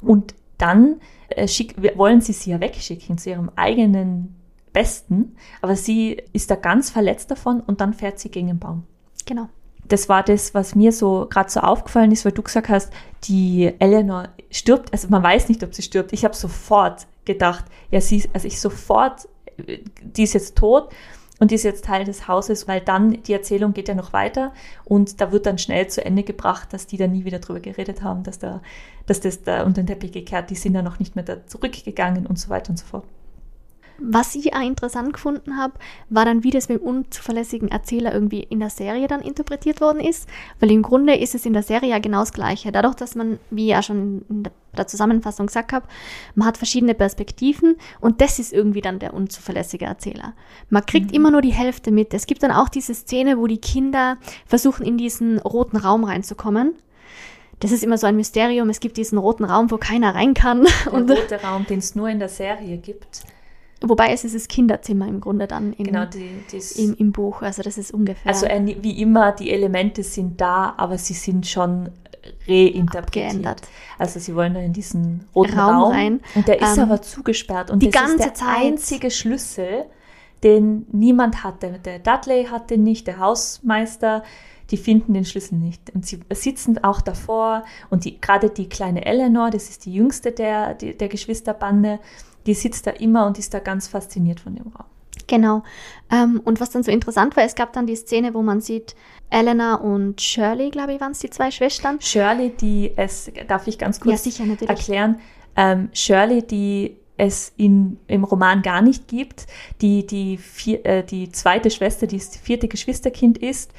Und 0.00 0.34
dann 0.56 1.00
äh, 1.28 1.46
schick, 1.46 1.76
wollen 1.98 2.22
sie 2.22 2.32
sie 2.32 2.50
ja 2.50 2.60
wegschicken 2.60 3.18
zu 3.18 3.30
ihrem 3.30 3.50
eigenen 3.56 4.36
Besten, 4.72 5.36
aber 5.60 5.76
sie 5.76 6.22
ist 6.32 6.50
da 6.50 6.54
ganz 6.54 6.90
verletzt 6.90 7.30
davon 7.30 7.60
und 7.60 7.80
dann 7.80 7.92
fährt 7.92 8.18
sie 8.18 8.30
gegen 8.30 8.46
den 8.46 8.58
Baum. 8.58 8.84
Genau. 9.26 9.48
Das 9.86 10.08
war 10.08 10.22
das, 10.22 10.54
was 10.54 10.74
mir 10.74 10.92
so 10.92 11.26
gerade 11.28 11.50
so 11.50 11.60
aufgefallen 11.60 12.12
ist, 12.12 12.24
weil 12.24 12.32
du 12.32 12.42
gesagt 12.42 12.68
hast, 12.68 12.92
die 13.24 13.72
Eleanor 13.80 14.28
stirbt, 14.50 14.92
also 14.92 15.08
man 15.08 15.22
weiß 15.22 15.48
nicht, 15.48 15.64
ob 15.64 15.74
sie 15.74 15.82
stirbt. 15.82 16.12
Ich 16.12 16.24
habe 16.24 16.34
sofort 16.34 17.06
gedacht, 17.24 17.64
ja, 17.90 18.00
sie, 18.00 18.28
also 18.32 18.46
ich 18.46 18.60
sofort 18.60 19.28
die 19.66 20.22
ist 20.22 20.34
jetzt 20.34 20.56
tot 20.56 20.90
und 21.38 21.50
die 21.50 21.54
ist 21.54 21.64
jetzt 21.64 21.84
Teil 21.84 22.04
des 22.04 22.28
Hauses, 22.28 22.68
weil 22.68 22.80
dann 22.80 23.22
die 23.22 23.32
Erzählung 23.32 23.72
geht 23.72 23.88
ja 23.88 23.94
noch 23.94 24.12
weiter 24.12 24.52
und 24.84 25.20
da 25.20 25.32
wird 25.32 25.46
dann 25.46 25.58
schnell 25.58 25.88
zu 25.88 26.04
Ende 26.04 26.22
gebracht, 26.22 26.72
dass 26.72 26.86
die 26.86 26.96
da 26.96 27.06
nie 27.06 27.24
wieder 27.24 27.38
drüber 27.38 27.60
geredet 27.60 28.02
haben, 28.02 28.22
dass 28.22 28.38
da, 28.38 28.60
dass 29.06 29.20
das 29.20 29.42
da 29.42 29.64
unter 29.64 29.82
den 29.82 29.86
Teppich 29.86 30.12
gekehrt, 30.12 30.50
die 30.50 30.54
sind 30.54 30.74
dann 30.74 30.84
noch 30.84 30.98
nicht 30.98 31.16
mehr 31.16 31.24
da 31.24 31.46
zurückgegangen 31.46 32.26
und 32.26 32.38
so 32.38 32.50
weiter 32.50 32.70
und 32.70 32.78
so 32.78 32.86
fort. 32.86 33.04
Was 34.02 34.34
ich 34.34 34.54
auch 34.54 34.62
interessant 34.62 35.12
gefunden 35.12 35.56
habe, 35.56 35.74
war 36.08 36.24
dann, 36.24 36.42
wie 36.42 36.50
das 36.50 36.68
mit 36.68 36.80
dem 36.80 36.86
unzuverlässigen 36.86 37.68
Erzähler 37.68 38.12
irgendwie 38.12 38.40
in 38.40 38.60
der 38.60 38.70
Serie 38.70 39.08
dann 39.08 39.20
interpretiert 39.20 39.80
worden 39.80 40.00
ist. 40.00 40.28
Weil 40.58 40.70
im 40.70 40.82
Grunde 40.82 41.14
ist 41.14 41.34
es 41.34 41.46
in 41.46 41.52
der 41.52 41.62
Serie 41.62 41.90
ja 41.90 41.98
genau 41.98 42.20
das 42.20 42.32
Gleiche. 42.32 42.72
Dadurch, 42.72 42.94
dass 42.94 43.14
man, 43.14 43.38
wie 43.50 43.64
ich 43.64 43.70
ja 43.70 43.82
schon 43.82 44.22
in 44.28 44.48
der 44.76 44.86
Zusammenfassung 44.86 45.46
gesagt 45.46 45.72
habe, 45.72 45.86
man 46.34 46.46
hat 46.46 46.56
verschiedene 46.56 46.94
Perspektiven 46.94 47.76
und 48.00 48.20
das 48.20 48.38
ist 48.38 48.52
irgendwie 48.52 48.80
dann 48.80 48.98
der 48.98 49.14
unzuverlässige 49.14 49.84
Erzähler. 49.84 50.34
Man 50.68 50.86
kriegt 50.86 51.10
mhm. 51.10 51.16
immer 51.16 51.30
nur 51.30 51.42
die 51.42 51.52
Hälfte 51.52 51.90
mit. 51.90 52.14
Es 52.14 52.26
gibt 52.26 52.42
dann 52.42 52.52
auch 52.52 52.68
diese 52.68 52.94
Szene, 52.94 53.38
wo 53.38 53.46
die 53.46 53.58
Kinder 53.58 54.16
versuchen, 54.46 54.86
in 54.86 54.96
diesen 54.96 55.38
roten 55.38 55.76
Raum 55.76 56.04
reinzukommen 56.04 56.74
das 57.60 57.72
ist 57.72 57.84
immer 57.84 57.98
so 57.98 58.06
ein 58.06 58.16
Mysterium. 58.16 58.70
Es 58.70 58.80
gibt 58.80 58.96
diesen 58.96 59.18
roten 59.18 59.44
Raum, 59.44 59.70
wo 59.70 59.76
keiner 59.76 60.14
rein 60.14 60.34
kann. 60.34 60.66
Der 60.86 60.94
und 60.94 61.10
rote 61.10 61.40
Raum, 61.42 61.66
den 61.66 61.78
es 61.78 61.94
nur 61.94 62.08
in 62.08 62.18
der 62.18 62.30
Serie 62.30 62.78
gibt. 62.78 63.22
Wobei 63.82 64.12
es 64.12 64.24
ist 64.24 64.34
das 64.34 64.46
Kinderzimmer 64.46 65.08
im 65.08 65.20
Grunde 65.20 65.46
dann 65.46 65.72
in, 65.72 65.86
genau, 65.86 66.04
die, 66.04 66.30
im, 66.76 66.94
im, 66.96 67.12
Buch. 67.12 67.40
Also 67.40 67.62
das 67.62 67.78
ist 67.78 67.94
ungefähr. 67.94 68.30
Also 68.30 68.46
wie 68.46 69.00
immer, 69.00 69.32
die 69.32 69.50
Elemente 69.50 70.02
sind 70.02 70.40
da, 70.40 70.74
aber 70.76 70.98
sie 70.98 71.14
sind 71.14 71.46
schon 71.46 71.88
reinterpretiert. 72.46 73.30
Geändert. 73.30 73.62
Also 73.98 74.20
sie 74.20 74.34
wollen 74.34 74.54
da 74.54 74.60
in 74.60 74.72
diesen 74.72 75.26
roten 75.34 75.58
Raum, 75.58 75.82
Raum 75.82 75.92
rein. 75.92 76.20
Und 76.34 76.48
der 76.48 76.60
ist 76.60 76.76
ähm, 76.76 76.84
aber 76.84 77.00
zugesperrt. 77.02 77.70
Und 77.70 77.82
die 77.82 77.90
das 77.90 78.02
ganze 78.02 78.16
ist 78.16 78.24
der 78.24 78.34
Zeit. 78.34 78.56
einzige 78.60 79.10
Schlüssel, 79.10 79.84
den 80.42 80.86
niemand 80.92 81.42
hatte. 81.44 81.80
Der 81.84 81.98
Dudley 81.98 82.46
hatte 82.50 82.78
nicht, 82.78 83.06
der 83.06 83.18
Hausmeister, 83.18 84.22
die 84.70 84.76
finden 84.76 85.14
den 85.14 85.24
Schlüssel 85.24 85.56
nicht. 85.56 85.90
Und 85.94 86.06
sie 86.06 86.20
sitzen 86.30 86.82
auch 86.84 87.00
davor 87.00 87.64
und 87.90 88.04
die, 88.04 88.20
gerade 88.20 88.50
die 88.50 88.68
kleine 88.68 89.04
Eleanor, 89.04 89.50
das 89.50 89.68
ist 89.68 89.86
die 89.86 89.92
jüngste 89.92 90.32
der, 90.32 90.74
der 90.74 91.08
Geschwisterbande, 91.08 91.98
die 92.46 92.54
sitzt 92.54 92.86
da 92.86 92.92
immer 92.92 93.26
und 93.26 93.38
ist 93.38 93.54
da 93.54 93.58
ganz 93.58 93.88
fasziniert 93.88 94.40
von 94.40 94.54
dem 94.54 94.66
Raum. 94.68 94.86
Genau. 95.26 95.62
Ähm, 96.10 96.40
und 96.44 96.60
was 96.60 96.70
dann 96.70 96.82
so 96.82 96.90
interessant 96.90 97.36
war, 97.36 97.44
es 97.44 97.54
gab 97.54 97.72
dann 97.72 97.86
die 97.86 97.94
Szene, 97.94 98.34
wo 98.34 98.42
man 98.42 98.60
sieht, 98.60 98.96
Elena 99.30 99.76
und 99.76 100.20
Shirley, 100.20 100.70
glaube 100.70 100.94
ich, 100.94 101.00
waren 101.00 101.12
es 101.12 101.20
die 101.20 101.30
zwei 101.30 101.50
Schwestern. 101.50 102.00
Shirley, 102.00 102.50
die 102.50 102.92
es, 102.96 103.30
darf 103.46 103.66
ich 103.68 103.78
ganz 103.78 104.00
kurz 104.00 104.24
ja, 104.24 104.32
sicher, 104.32 104.44
erklären, 104.66 105.20
ähm, 105.56 105.88
Shirley, 105.92 106.42
die 106.42 106.96
es 107.16 107.52
in, 107.56 107.98
im 108.08 108.24
Roman 108.24 108.62
gar 108.62 108.82
nicht 108.82 109.06
gibt, 109.06 109.46
die 109.80 110.06
die, 110.06 110.36
vier, 110.38 110.84
äh, 110.84 111.04
die 111.04 111.30
zweite 111.30 111.70
Schwester, 111.70 112.06
die 112.06 112.18
das 112.18 112.36
vierte 112.36 112.66
Geschwisterkind 112.66 113.38
ist. 113.38 113.72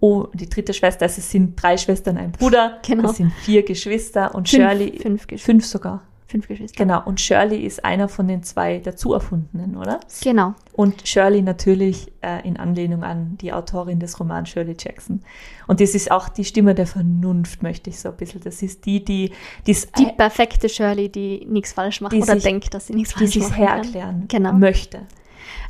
Oh, 0.00 0.26
die 0.32 0.48
dritte 0.48 0.74
Schwester, 0.74 1.04
also 1.04 1.20
es 1.20 1.30
sind 1.30 1.60
drei 1.60 1.76
Schwestern, 1.76 2.16
ein 2.16 2.32
Bruder. 2.32 2.80
Genau. 2.86 3.10
Es 3.10 3.16
sind 3.16 3.32
vier 3.32 3.62
Geschwister 3.64 4.34
und 4.34 4.48
fünf, 4.48 4.62
Shirley 4.62 4.98
fünf, 4.98 5.26
Geschwister. 5.26 5.52
fünf 5.52 5.66
sogar. 5.66 6.02
Fünf 6.28 6.48
Geschwister. 6.48 6.76
Genau, 6.84 7.02
und 7.04 7.20
Shirley 7.20 7.64
ist 7.64 7.84
einer 7.84 8.08
von 8.08 8.26
den 8.26 8.42
zwei 8.42 8.78
dazu 8.78 9.12
erfundenen, 9.14 9.76
oder? 9.76 10.00
Genau. 10.22 10.54
Und 10.72 11.06
Shirley 11.06 11.40
natürlich 11.42 12.12
äh, 12.20 12.46
in 12.46 12.56
Anlehnung 12.56 13.04
an 13.04 13.38
die 13.40 13.52
Autorin 13.52 14.00
des 14.00 14.18
Romans 14.18 14.48
Shirley 14.48 14.76
Jackson. 14.78 15.22
Und 15.68 15.80
das 15.80 15.94
ist 15.94 16.10
auch 16.10 16.28
die 16.28 16.44
Stimme 16.44 16.74
der 16.74 16.86
Vernunft, 16.86 17.62
möchte 17.62 17.90
ich 17.90 18.00
so 18.00 18.08
ein 18.10 18.16
bisschen. 18.16 18.40
Das 18.40 18.60
ist 18.62 18.84
die, 18.86 19.04
die 19.04 19.32
die's, 19.66 19.88
Die 19.98 20.06
perfekte 20.16 20.68
Shirley, 20.68 21.08
die 21.08 21.46
nichts 21.48 21.72
falsch 21.72 22.00
macht 22.00 22.12
Die 22.12 22.22
oder 22.22 22.34
sich- 22.34 22.42
denkt, 22.44 22.74
dass 22.74 22.88
sie 22.88 22.94
nichts 22.94 23.12
die 23.14 23.18
falsch 23.20 23.32
sich 23.32 23.42
macht. 23.42 23.56
hererklären 23.58 24.24
Genau. 24.28 24.52
möchte. 24.52 25.02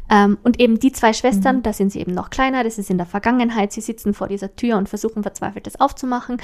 Ähm, 0.08 0.38
und 0.44 0.60
eben 0.60 0.78
die 0.78 0.92
zwei 0.92 1.12
Schwestern, 1.12 1.56
Mhm. 1.56 1.62
da 1.64 1.72
sind 1.72 1.90
sie 1.92 1.98
eben 2.00 2.14
noch 2.14 2.30
kleiner, 2.30 2.62
das 2.64 2.78
ist 2.78 2.90
in 2.90 2.96
der 2.96 3.06
Vergangenheit. 3.06 3.72
Sie 3.72 3.80
sitzen 3.80 4.14
vor 4.14 4.28
dieser 4.28 4.54
Tür 4.56 4.78
und 4.78 4.88
versuchen 4.88 5.22
verzweifelt 5.22 5.66
das 5.66 5.80
aufzumachen. 5.80 6.36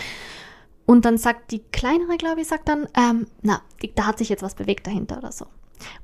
Und 0.92 1.06
dann 1.06 1.16
sagt 1.16 1.52
die 1.52 1.60
kleinere, 1.72 2.18
glaube 2.18 2.42
ich, 2.42 2.48
sagt 2.48 2.68
dann, 2.68 2.86
ähm, 2.94 3.26
na, 3.40 3.62
die, 3.80 3.94
da 3.94 4.06
hat 4.06 4.18
sich 4.18 4.28
jetzt 4.28 4.42
was 4.42 4.54
bewegt 4.54 4.86
dahinter 4.86 5.16
oder 5.16 5.32
so. 5.32 5.46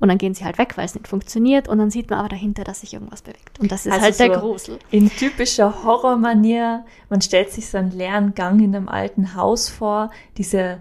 Und 0.01 0.09
dann 0.09 0.17
gehen 0.17 0.33
sie 0.33 0.47
halt 0.47 0.57
weg, 0.57 0.79
weil 0.79 0.87
es 0.87 0.95
nicht 0.95 1.07
funktioniert. 1.07 1.69
Und 1.69 1.77
dann 1.77 1.91
sieht 1.91 2.09
man 2.09 2.21
aber 2.21 2.31
dahinter, 2.31 2.65
dass 2.65 2.81
sich 2.81 2.95
irgendwas 2.95 3.21
bewegt. 3.21 3.61
Und 3.61 3.71
das 3.71 3.85
ist 3.85 3.93
Also 3.93 4.05
halt 4.07 4.19
der 4.19 4.35
so- 4.35 4.41
Grusel. 4.41 4.79
In 4.91 5.11
typischer 5.11 5.85
Horrormanier, 5.85 6.87
man 7.11 7.21
stellt 7.21 7.51
sich 7.51 7.69
so 7.69 7.77
einen 7.77 7.91
leeren 7.91 8.35
Gang 8.35 8.63
in 8.63 8.75
einem 8.75 8.89
alten 8.89 9.35
Haus 9.35 9.69
vor, 9.69 10.11
diese 10.39 10.79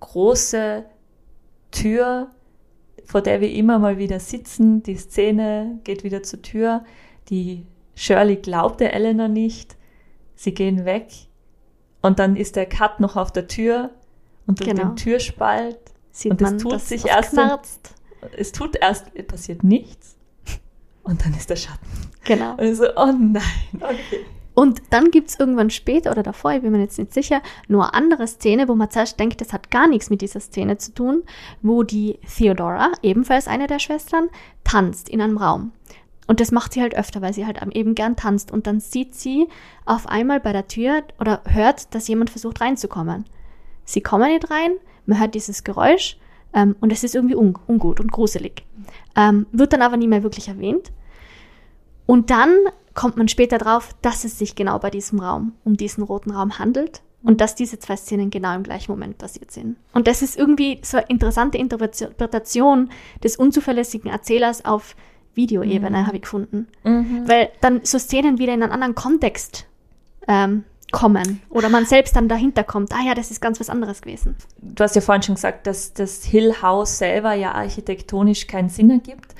große 0.00 0.84
Tür, 1.70 2.32
vor 3.04 3.20
der 3.22 3.40
wir 3.40 3.52
immer 3.52 3.78
mal 3.78 3.96
wieder 3.96 4.18
sitzen, 4.18 4.82
die 4.82 4.96
Szene 4.96 5.78
geht 5.84 6.02
wieder 6.02 6.24
zur 6.24 6.42
Tür, 6.42 6.84
die 7.28 7.64
Shirley 7.94 8.36
glaubt 8.36 8.80
der 8.80 8.92
Eleanor 8.92 9.28
nicht, 9.28 9.76
sie 10.34 10.52
gehen 10.52 10.84
weg 10.84 11.06
und 12.06 12.18
dann 12.18 12.36
ist 12.36 12.56
der 12.56 12.66
Cut 12.66 13.00
noch 13.00 13.16
auf 13.16 13.32
der 13.32 13.46
Tür 13.48 13.90
und 14.46 14.60
durch 14.60 14.70
Genau. 14.70 14.88
den 14.90 14.96
Türspalt, 14.96 15.78
Sieht 16.12 16.30
Und 16.32 16.40
es 16.42 16.56
tut 16.62 16.80
sich 16.80 17.04
erst 17.06 17.32
knarzt. 17.32 17.94
es 18.38 18.52
tut 18.52 18.76
erst, 18.76 19.12
passiert 19.26 19.62
nichts 19.62 20.16
und 21.02 21.24
dann 21.24 21.34
ist 21.34 21.50
der 21.50 21.56
Schatten. 21.56 21.86
Genau. 22.24 22.52
Und 22.52 22.62
ich 22.64 22.76
so, 22.76 22.86
oh 22.96 23.12
nein, 23.12 23.42
okay. 23.74 24.24
Und 24.54 24.80
dann 24.88 25.10
gibt 25.10 25.28
es 25.28 25.38
irgendwann 25.38 25.68
später 25.68 26.10
oder 26.10 26.22
davor, 26.22 26.52
ich 26.52 26.62
bin 26.62 26.72
mir 26.72 26.80
jetzt 26.80 26.98
nicht 26.98 27.12
sicher, 27.12 27.42
nur 27.68 27.94
andere 27.94 28.26
Szene, 28.26 28.66
wo 28.68 28.74
man 28.74 28.90
zuerst 28.90 29.20
denkt, 29.20 29.42
das 29.42 29.52
hat 29.52 29.70
gar 29.70 29.86
nichts 29.86 30.08
mit 30.08 30.22
dieser 30.22 30.40
Szene 30.40 30.78
zu 30.78 30.94
tun, 30.94 31.24
wo 31.60 31.82
die 31.82 32.18
Theodora, 32.26 32.92
ebenfalls 33.02 33.48
eine 33.48 33.66
der 33.66 33.78
Schwestern, 33.78 34.30
tanzt 34.64 35.10
in 35.10 35.20
einem 35.20 35.36
Raum. 35.36 35.72
Und 36.26 36.40
das 36.40 36.52
macht 36.52 36.72
sie 36.72 36.82
halt 36.82 36.96
öfter, 36.96 37.22
weil 37.22 37.32
sie 37.32 37.46
halt 37.46 37.60
eben 37.74 37.94
gern 37.94 38.16
tanzt. 38.16 38.50
Und 38.50 38.66
dann 38.66 38.80
sieht 38.80 39.14
sie 39.14 39.48
auf 39.84 40.08
einmal 40.08 40.40
bei 40.40 40.52
der 40.52 40.66
Tür 40.66 41.02
oder 41.20 41.42
hört, 41.44 41.94
dass 41.94 42.08
jemand 42.08 42.30
versucht 42.30 42.60
reinzukommen. 42.60 43.24
Sie 43.84 44.00
kommen 44.00 44.30
nicht 44.30 44.50
rein, 44.50 44.72
man 45.06 45.20
hört 45.20 45.34
dieses 45.34 45.62
Geräusch 45.62 46.18
ähm, 46.52 46.74
und 46.80 46.92
es 46.92 47.04
ist 47.04 47.14
irgendwie 47.14 47.36
un 47.36 47.56
ungut 47.66 48.00
und 48.00 48.10
gruselig. 48.10 48.64
Ähm, 49.14 49.46
wird 49.52 49.72
dann 49.72 49.82
aber 49.82 49.96
nie 49.96 50.08
mehr 50.08 50.24
wirklich 50.24 50.48
erwähnt. 50.48 50.92
Und 52.06 52.30
dann 52.30 52.50
kommt 52.94 53.16
man 53.16 53.28
später 53.28 53.58
drauf, 53.58 53.94
dass 54.02 54.24
es 54.24 54.38
sich 54.38 54.56
genau 54.56 54.78
bei 54.78 54.90
diesem 54.90 55.20
Raum, 55.20 55.52
um 55.64 55.76
diesen 55.76 56.02
roten 56.02 56.30
Raum 56.30 56.58
handelt 56.58 57.02
und 57.22 57.40
dass 57.40 57.54
diese 57.54 57.78
zwei 57.78 57.96
Szenen 57.96 58.30
genau 58.30 58.54
im 58.54 58.62
gleichen 58.62 58.90
Moment 58.90 59.18
passiert 59.18 59.50
sind. 59.50 59.76
Und 59.92 60.06
das 60.06 60.22
ist 60.22 60.36
irgendwie 60.36 60.80
so 60.82 60.96
eine 60.96 61.06
interessante 61.08 61.58
Interpretation 61.58 62.90
des 63.22 63.36
unzuverlässigen 63.36 64.10
Erzählers 64.10 64.64
auf 64.64 64.96
Videoebene, 65.36 65.98
Mhm. 66.02 66.06
habe 66.06 66.16
ich 66.16 66.22
gefunden. 66.22 66.66
Mhm. 66.84 67.28
Weil 67.28 67.50
dann 67.60 67.80
so 67.84 67.98
Szenen 67.98 68.38
wieder 68.38 68.54
in 68.54 68.62
einen 68.62 68.72
anderen 68.72 68.94
Kontext 68.94 69.66
ähm, 70.26 70.64
kommen 70.92 71.42
oder 71.50 71.68
man 71.68 71.84
selbst 71.84 72.16
dann 72.16 72.28
dahinter 72.28 72.64
kommt, 72.64 72.92
ah 72.92 73.02
ja, 73.04 73.14
das 73.14 73.30
ist 73.30 73.40
ganz 73.40 73.60
was 73.60 73.68
anderes 73.70 74.02
gewesen. 74.02 74.36
du 74.62 74.82
hast 74.82 74.94
ja 74.94 75.00
vorhin 75.02 75.22
schon 75.22 75.34
gesagt, 75.34 75.66
dass 75.66 75.92
das 75.92 76.24
Hill 76.24 76.62
House 76.62 76.98
selber 76.98 77.34
ja 77.34 77.52
architektonisch 77.52 78.46
keinen 78.46 78.68
Sinn 78.68 78.90
ergibt. 78.90 79.34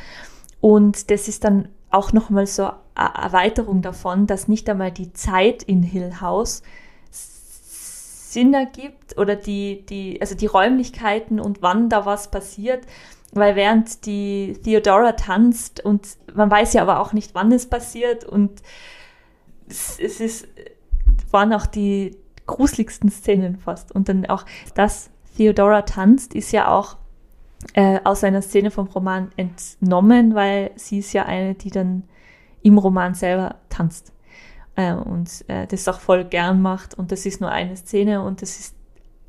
Und 0.61 1.11
das 1.11 1.29
ist 1.29 1.45
dann 1.45 1.69
auch 1.91 2.13
nochmal 2.13 2.47
so 2.47 2.71
eine 2.95 3.15
Erweiterung 3.15 3.81
davon, 3.83 4.27
dass 4.27 4.49
nicht 4.49 4.69
einmal 4.69 4.91
die 4.91 5.13
Zeit 5.13 5.63
in 5.63 5.83
Hill 5.83 6.21
House 6.21 6.63
Sinn 7.11 8.53
ergibt 8.53 9.17
oder 9.17 9.37
die, 9.37 9.87
die, 9.87 10.21
also 10.21 10.35
die 10.35 10.47
Räumlichkeiten 10.47 11.41
und 11.41 11.63
wann 11.63 11.89
da 11.89 12.05
was 12.05 12.31
passiert. 12.31 12.85
Weil 13.37 13.57
während 13.57 14.07
die 14.07 14.59
Theodora 14.65 15.13
tanzt 15.13 15.85
und 15.85 16.17
man 16.35 16.51
weiß 16.51 16.73
ja 16.73 16.83
aber 16.83 17.01
auch 17.01 17.13
nicht, 17.13 17.35
wann 17.35 17.53
es 17.53 17.67
passiert 17.67 18.25
und 18.25 18.63
es, 19.69 19.99
es 19.99 20.21
ist, 20.21 20.49
waren 21.31 21.53
auch 21.53 21.67
die 21.67 22.17
gruseligsten 22.47 23.11
Szenen 23.11 23.59
fast. 23.59 23.93
Und 23.93 24.09
dann 24.09 24.27
auch, 24.27 24.45
dass 24.75 25.11
Theodora 25.37 25.83
tanzt, 25.83 26.35
ist 26.35 26.53
ja 26.53 26.69
auch 26.69 26.97
äh, 27.75 28.01
aus 28.05 28.25
einer 28.25 28.43
Szene 28.43 28.71
vom 28.71 28.87
Roman 28.87 29.31
entnommen, 29.37 30.35
weil 30.35 30.71
sie 30.77 30.99
ist 30.99 31.13
ja 31.13 31.25
eine, 31.25 31.55
die 31.55 31.71
dann 31.71 32.05
im 32.63 32.79
Roman 32.79 33.15
selber 33.15 33.57
tanzt. 33.69 34.13
Äh, 34.77 34.95
und 34.95 35.45
äh, 35.49 35.67
das 35.67 35.89
auch 35.89 36.01
voll 36.01 36.25
gern 36.25 36.63
macht. 36.63 36.95
Und 36.95 37.13
das 37.13 37.27
ist 37.27 37.41
nur 37.41 37.51
eine 37.51 37.77
Szene 37.77 38.23
und 38.23 38.43
das 38.43 38.59
ist 38.59 38.77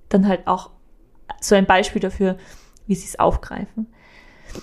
dann 0.10 0.28
halt 0.28 0.48
auch 0.48 0.72
so 1.42 1.56
ein 1.56 1.66
Beispiel 1.66 2.02
dafür, 2.02 2.38
wie 2.86 2.96
sie 2.96 3.08
es 3.08 3.20
aufgreifen. 3.20 3.88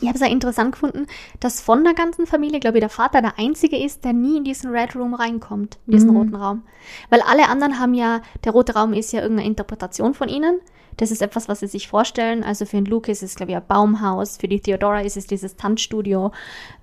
Ich 0.00 0.09
habe 0.09 0.16
es 0.16 0.20
ja 0.20 0.26
interessant 0.28 0.72
gefunden, 0.72 1.07
dass 1.40 1.61
von 1.61 1.85
der 1.85 1.94
ganzen 1.94 2.26
Familie, 2.26 2.61
glaube 2.61 2.78
ich, 2.78 2.83
der 2.83 2.88
Vater 2.90 3.22
der 3.22 3.38
Einzige 3.38 3.76
ist, 3.83 4.04
der 4.04 4.12
nie 4.12 4.37
in 4.38 4.44
diesen 4.44 4.70
Red 4.70 4.94
Room 4.96 5.14
reinkommt, 5.14 5.78
in 5.87 5.92
diesen 5.92 6.11
Mhm. 6.11 6.16
roten 6.16 6.35
Raum. 6.37 6.62
Weil 7.11 7.20
alle 7.22 7.48
anderen 7.48 7.78
haben 7.78 7.94
ja, 7.94 8.20
der 8.44 8.52
rote 8.52 8.74
Raum 8.74 8.92
ist 8.92 9.12
ja 9.12 9.20
irgendeine 9.22 9.48
Interpretation 9.48 10.14
von 10.14 10.28
ihnen. 10.28 10.61
Das 10.96 11.11
ist 11.11 11.22
etwas, 11.22 11.48
was 11.48 11.59
sie 11.61 11.66
sich 11.66 11.88
vorstellen. 11.88 12.44
Also 12.44 12.66
für 12.66 12.76
den 12.76 12.85
Luke 12.85 13.11
ist 13.11 13.22
es, 13.24 13.35
glaube 13.35 13.50
ich, 13.50 13.57
ein 13.57 13.66
Baumhaus. 13.66 14.37
Für 14.37 14.46
die 14.46 14.61
Theodora 14.61 15.00
ist 15.00 15.16
es 15.16 15.26
dieses 15.26 15.57
Tanzstudio. 15.57 16.30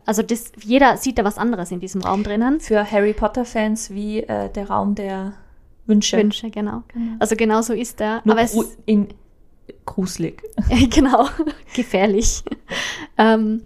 Also 0.05 0.21
das, 0.21 0.51
jeder 0.61 0.97
sieht 0.97 1.17
da 1.17 1.23
was 1.23 1.37
anderes 1.37 1.71
in 1.71 1.79
diesem 1.79 2.01
Raum 2.01 2.23
drinnen. 2.23 2.59
Für 2.59 2.89
Harry 2.91 3.13
Potter-Fans 3.13 3.91
wie 3.91 4.19
äh, 4.23 4.49
der 4.49 4.69
Raum 4.69 4.95
der 4.95 5.33
Wünsche. 5.85 6.17
Wünsche, 6.17 6.49
genau. 6.49 6.83
Genau. 6.93 7.13
Also 7.19 7.35
genau 7.37 7.61
so 7.61 7.73
ist 7.73 8.01
er. 8.01 8.21
Nur 8.25 8.35
Aber 8.35 8.43
es, 8.43 8.53
in 8.85 9.07
gruselig. 9.85 10.41
genau, 10.89 11.27
gefährlich. 11.75 12.43
ähm, 13.17 13.63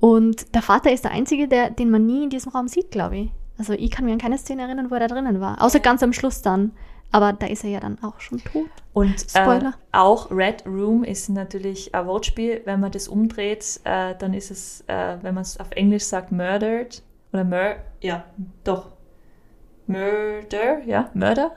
und 0.00 0.54
der 0.54 0.62
Vater 0.62 0.92
ist 0.92 1.04
der 1.04 1.12
Einzige, 1.12 1.46
der, 1.46 1.70
den 1.70 1.90
man 1.90 2.06
nie 2.06 2.24
in 2.24 2.30
diesem 2.30 2.52
Raum 2.52 2.68
sieht, 2.68 2.90
glaube 2.90 3.16
ich. 3.18 3.30
Also 3.58 3.74
ich 3.74 3.90
kann 3.90 4.06
mir 4.06 4.12
an 4.12 4.18
keine 4.18 4.38
Szene 4.38 4.62
erinnern, 4.62 4.90
wo 4.90 4.94
er 4.94 5.00
da 5.00 5.08
drinnen 5.08 5.40
war. 5.40 5.62
Außer 5.62 5.80
ganz 5.80 6.02
am 6.02 6.14
Schluss 6.14 6.40
dann. 6.40 6.72
Aber 7.12 7.32
da 7.32 7.46
ist 7.46 7.64
er 7.64 7.70
ja 7.70 7.80
dann 7.80 8.02
auch 8.02 8.20
schon 8.20 8.38
tot. 8.38 8.68
Und 8.92 9.14
äh, 9.14 9.42
Spoiler. 9.42 9.74
auch 9.92 10.30
Red 10.30 10.64
Room 10.64 11.04
ist 11.04 11.28
natürlich 11.28 11.94
ein 11.94 12.06
Wortspiel. 12.06 12.62
Wenn 12.64 12.80
man 12.80 12.92
das 12.92 13.08
umdreht, 13.08 13.80
äh, 13.84 14.14
dann 14.18 14.32
ist 14.32 14.50
es, 14.50 14.84
äh, 14.86 15.16
wenn 15.20 15.34
man 15.34 15.42
es 15.42 15.58
auf 15.58 15.70
Englisch 15.72 16.04
sagt, 16.04 16.32
murdered 16.32 17.02
oder 17.32 17.44
mur, 17.44 17.76
ja, 18.00 18.24
doch, 18.64 18.92
murder, 19.86 20.80
ja, 20.86 21.10
murder. 21.14 21.52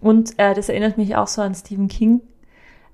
Und 0.00 0.38
äh, 0.38 0.54
das 0.54 0.68
erinnert 0.68 0.96
mich 0.96 1.16
auch 1.16 1.26
so 1.26 1.42
an 1.42 1.54
Stephen 1.54 1.88
King, 1.88 2.20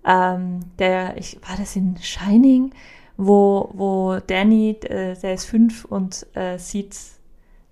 ähm, 0.05 0.61
der, 0.79 1.17
ich, 1.17 1.39
war 1.49 1.57
das 1.57 1.77
in 1.77 1.97
Shining, 2.01 2.73
wo, 3.17 3.71
wo 3.73 4.19
Danny, 4.27 4.71
äh, 4.83 5.17
der 5.17 5.35
ist 5.35 5.47
fünf 5.47 5.85
und 5.85 6.27
äh, 6.35 6.59
sieht, 6.59 6.97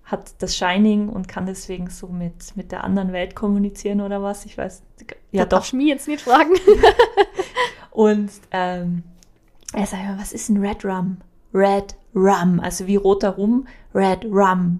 hat 0.05 0.33
das 0.39 0.55
Shining 0.55 1.09
und 1.09 1.27
kann 1.27 1.45
deswegen 1.45 1.89
so 1.89 2.07
mit, 2.07 2.55
mit 2.55 2.71
der 2.71 2.83
anderen 2.83 3.13
Welt 3.13 3.35
kommunizieren 3.35 4.01
oder 4.01 4.21
was, 4.21 4.45
ich 4.45 4.57
weiß, 4.57 4.83
ja 5.31 5.43
da 5.43 5.45
doch, 5.45 5.57
darfst 5.57 5.73
mich 5.73 5.87
jetzt 5.87 6.07
nicht 6.07 6.21
fragen. 6.21 6.51
und 7.91 8.31
ähm, 8.51 9.03
er 9.73 9.85
sagt 9.85 10.03
immer, 10.03 10.19
was 10.19 10.33
ist 10.33 10.49
ein 10.49 10.57
Red 10.57 10.83
Rum? 10.85 11.17
Red 11.53 11.95
Rum, 12.15 12.59
also 12.59 12.87
wie 12.87 12.95
roter 12.95 13.29
Rum, 13.29 13.67
Red 13.93 14.25
Rum. 14.25 14.79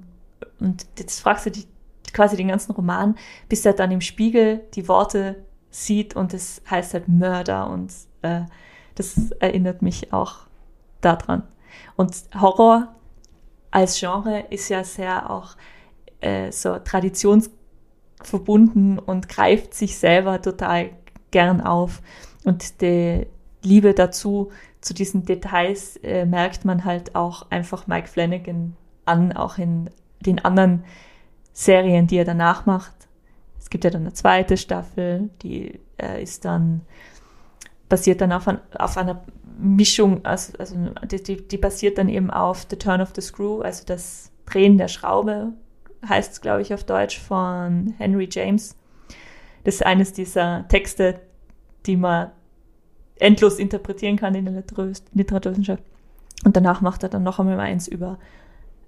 Und 0.59 0.85
jetzt 0.97 1.19
fragst 1.19 1.45
du 1.45 1.51
dich 1.51 1.67
quasi 2.13 2.35
den 2.37 2.47
ganzen 2.47 2.71
Roman, 2.73 3.15
bis 3.49 3.65
er 3.65 3.73
dann 3.73 3.91
im 3.91 4.01
Spiegel 4.01 4.61
die 4.75 4.87
Worte 4.87 5.43
sieht 5.73 6.15
und 6.15 6.33
es 6.33 6.61
heißt 6.69 6.93
halt 6.93 7.07
Mörder 7.07 7.69
und 7.69 7.91
äh, 8.21 8.41
das 8.95 9.31
erinnert 9.31 9.81
mich 9.81 10.13
auch 10.13 10.41
daran. 11.01 11.43
Und 11.95 12.15
Horror 12.39 12.93
als 13.71 13.99
Genre 13.99 14.45
ist 14.49 14.69
ja 14.69 14.83
sehr 14.83 15.29
auch 15.29 15.55
äh, 16.21 16.51
so 16.51 16.77
traditionsverbunden 16.77 18.99
und 18.99 19.27
greift 19.29 19.73
sich 19.73 19.97
selber 19.97 20.39
total 20.41 20.91
gern 21.31 21.61
auf. 21.61 22.01
Und 22.43 22.81
die 22.81 23.25
Liebe 23.63 23.93
dazu, 23.93 24.51
zu 24.81 24.93
diesen 24.93 25.25
Details, 25.25 25.97
äh, 25.97 26.25
merkt 26.25 26.65
man 26.65 26.85
halt 26.85 27.15
auch 27.15 27.49
einfach 27.49 27.87
Mike 27.87 28.07
Flanagan 28.07 28.75
an, 29.05 29.33
auch 29.33 29.57
in 29.57 29.89
den 30.19 30.43
anderen 30.43 30.83
Serien, 31.53 32.07
die 32.07 32.17
er 32.17 32.25
danach 32.25 32.65
macht. 32.65 32.93
Es 33.63 33.69
gibt 33.69 33.85
ja 33.85 33.89
dann 33.89 34.01
eine 34.01 34.13
zweite 34.13 34.57
Staffel, 34.57 35.29
die 35.41 35.79
äh, 35.97 36.21
ist 36.21 36.43
dann, 36.43 36.81
basiert 37.87 38.19
dann 38.19 38.33
auf, 38.33 38.45
ein, 38.45 38.59
auf 38.77 38.97
einer 38.97 39.23
Mischung, 39.57 40.25
also, 40.25 40.51
also 40.59 40.75
die, 41.09 41.23
die, 41.23 41.47
die 41.47 41.57
basiert 41.57 41.97
dann 41.97 42.09
eben 42.09 42.29
auf 42.29 42.67
The 42.69 42.75
Turn 42.75 42.99
of 42.99 43.13
the 43.15 43.21
Screw, 43.21 43.61
also 43.61 43.85
das 43.85 44.31
Drehen 44.45 44.77
der 44.77 44.89
Schraube, 44.89 45.53
heißt 46.07 46.33
es, 46.33 46.41
glaube 46.41 46.61
ich, 46.61 46.73
auf 46.73 46.83
Deutsch, 46.83 47.17
von 47.17 47.93
Henry 47.97 48.27
James. 48.29 48.75
Das 49.63 49.75
ist 49.75 49.85
eines 49.85 50.11
dieser 50.11 50.67
Texte, 50.67 51.21
die 51.85 51.95
man 51.95 52.31
endlos 53.15 53.59
interpretieren 53.59 54.17
kann 54.17 54.35
in 54.35 54.43
der 54.43 54.63
Literaturwissenschaft. 55.13 55.83
Und 56.43 56.57
danach 56.57 56.81
macht 56.81 57.03
er 57.03 57.09
dann 57.09 57.23
noch 57.23 57.39
einmal 57.39 57.61
eins 57.61 57.87
über, 57.87 58.19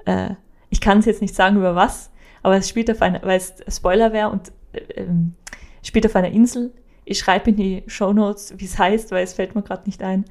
äh, 0.03 0.31
ich 0.69 0.81
kann 0.81 0.99
es 0.99 1.05
jetzt 1.05 1.21
nicht 1.21 1.33
sagen 1.33 1.55
über 1.55 1.75
was, 1.75 2.11
aber 2.43 2.57
es 2.57 2.67
spielt 2.67 2.91
auf 2.91 3.01
einer, 3.01 3.23
weil 3.23 3.37
es 3.37 3.55
Spoiler 3.73 4.11
wäre 4.11 4.29
und 4.29 4.51
äh, 4.75 5.07
spielt 5.83 6.05
auf 6.05 6.15
einer 6.15 6.31
Insel. 6.31 6.73
Ich 7.03 7.19
schreibe 7.19 7.51
in 7.51 7.55
die 7.55 7.83
Show 7.87 8.13
Notes, 8.13 8.53
wie 8.57 8.65
es 8.65 8.77
heißt, 8.77 9.11
weil 9.11 9.23
es 9.23 9.33
fällt 9.33 9.55
mir 9.55 9.61
gerade 9.61 9.83
nicht 9.85 10.01
ein. 10.01 10.25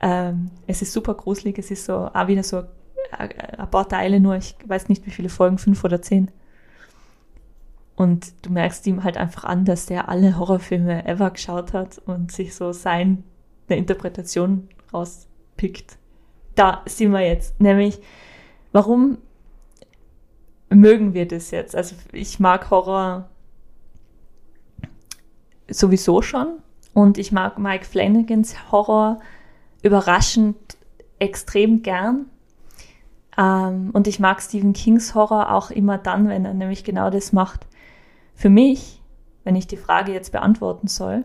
Ähm, 0.00 0.50
es 0.66 0.82
ist 0.82 0.92
super 0.92 1.14
gruselig, 1.14 1.58
es 1.58 1.70
ist 1.70 1.86
so 1.86 2.10
auch 2.12 2.26
wieder 2.26 2.42
so 2.42 2.64
ein, 3.12 3.30
ein 3.30 3.70
paar 3.70 3.88
Teile 3.88 4.20
nur, 4.20 4.36
ich 4.36 4.56
weiß 4.66 4.88
nicht 4.88 5.06
wie 5.06 5.10
viele 5.10 5.28
Folgen, 5.28 5.58
fünf 5.58 5.82
oder 5.84 6.02
zehn. 6.02 6.30
Und 7.94 8.32
du 8.42 8.50
merkst 8.50 8.86
ihm 8.86 9.04
halt 9.04 9.16
einfach 9.16 9.44
an, 9.44 9.64
dass 9.64 9.86
der 9.86 10.08
alle 10.08 10.38
Horrorfilme 10.38 11.06
ever 11.06 11.30
geschaut 11.30 11.72
hat 11.72 11.98
und 11.98 12.32
sich 12.32 12.54
so 12.54 12.72
seine 12.72 13.22
Interpretation 13.68 14.68
rauspickt. 14.92 15.98
Da 16.54 16.82
sind 16.86 17.12
wir 17.12 17.20
jetzt. 17.20 17.60
Nämlich, 17.60 18.00
warum 18.72 19.18
mögen 20.68 21.14
wir 21.14 21.28
das 21.28 21.50
jetzt? 21.50 21.76
Also 21.76 21.94
ich 22.12 22.40
mag 22.40 22.70
Horror 22.70 23.28
sowieso 25.72 26.22
schon 26.22 26.58
und 26.94 27.18
ich 27.18 27.32
mag 27.32 27.58
Mike 27.58 27.84
Flanagans 27.84 28.70
Horror 28.70 29.20
überraschend 29.82 30.56
extrem 31.18 31.82
gern. 31.82 32.26
Ähm, 33.36 33.90
und 33.92 34.06
ich 34.06 34.20
mag 34.20 34.42
Stephen 34.42 34.72
Kings 34.72 35.14
Horror 35.14 35.52
auch 35.52 35.70
immer 35.70 35.98
dann, 35.98 36.28
wenn 36.28 36.44
er 36.44 36.54
nämlich 36.54 36.84
genau 36.84 37.10
das 37.10 37.32
macht. 37.32 37.66
Für 38.34 38.50
mich, 38.50 39.02
wenn 39.44 39.56
ich 39.56 39.66
die 39.66 39.76
Frage 39.76 40.12
jetzt 40.12 40.32
beantworten 40.32 40.88
soll, 40.88 41.24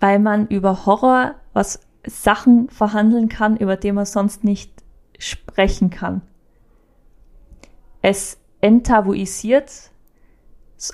weil 0.00 0.18
man 0.18 0.46
über 0.48 0.84
Horror 0.86 1.34
was 1.52 1.80
Sachen 2.06 2.68
verhandeln 2.68 3.28
kann, 3.28 3.56
über 3.56 3.76
die 3.76 3.92
man 3.92 4.04
sonst 4.04 4.44
nicht 4.44 4.72
sprechen 5.18 5.90
kann. 5.90 6.22
Es 8.02 8.38
enttabuisiert 8.60 9.90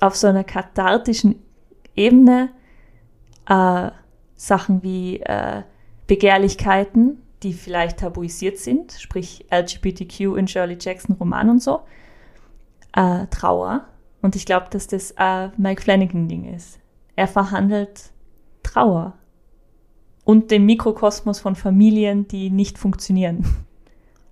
auf 0.01 0.17
so 0.17 0.29
einer 0.29 0.45
kathartischen 0.45 1.43
Ebene 1.97 2.51
äh, 3.49 3.91
Sachen 4.37 4.83
wie 4.83 5.21
äh, 5.21 5.63
Begehrlichkeiten, 6.07 7.23
die 7.43 7.53
vielleicht 7.53 8.01
tabuisiert 8.01 8.59
sind, 8.59 8.93
sprich 8.93 9.47
LGBTQ 9.51 10.37
in 10.37 10.49
Shirley 10.49 10.77
Jackson 10.81 11.17
Roman 11.17 11.51
und 11.51 11.63
so, 11.63 11.81
äh, 12.95 13.27
Trauer. 13.29 13.87
Und 14.21 14.37
ich 14.37 14.47
glaube, 14.47 14.67
dass 14.71 14.87
das 14.87 15.13
äh, 15.19 15.49
Mike 15.57 15.83
Flanagan-Ding 15.83 16.55
ist. 16.55 16.79
Er 17.17 17.29
verhandelt 17.29 18.13
Trauer 18.63 19.15
und 20.25 20.51
den 20.51 20.65
Mikrokosmos 20.65 21.41
von 21.41 21.57
Familien, 21.57 22.29
die 22.29 22.51
nicht 22.51 22.79
funktionieren. 22.79 23.45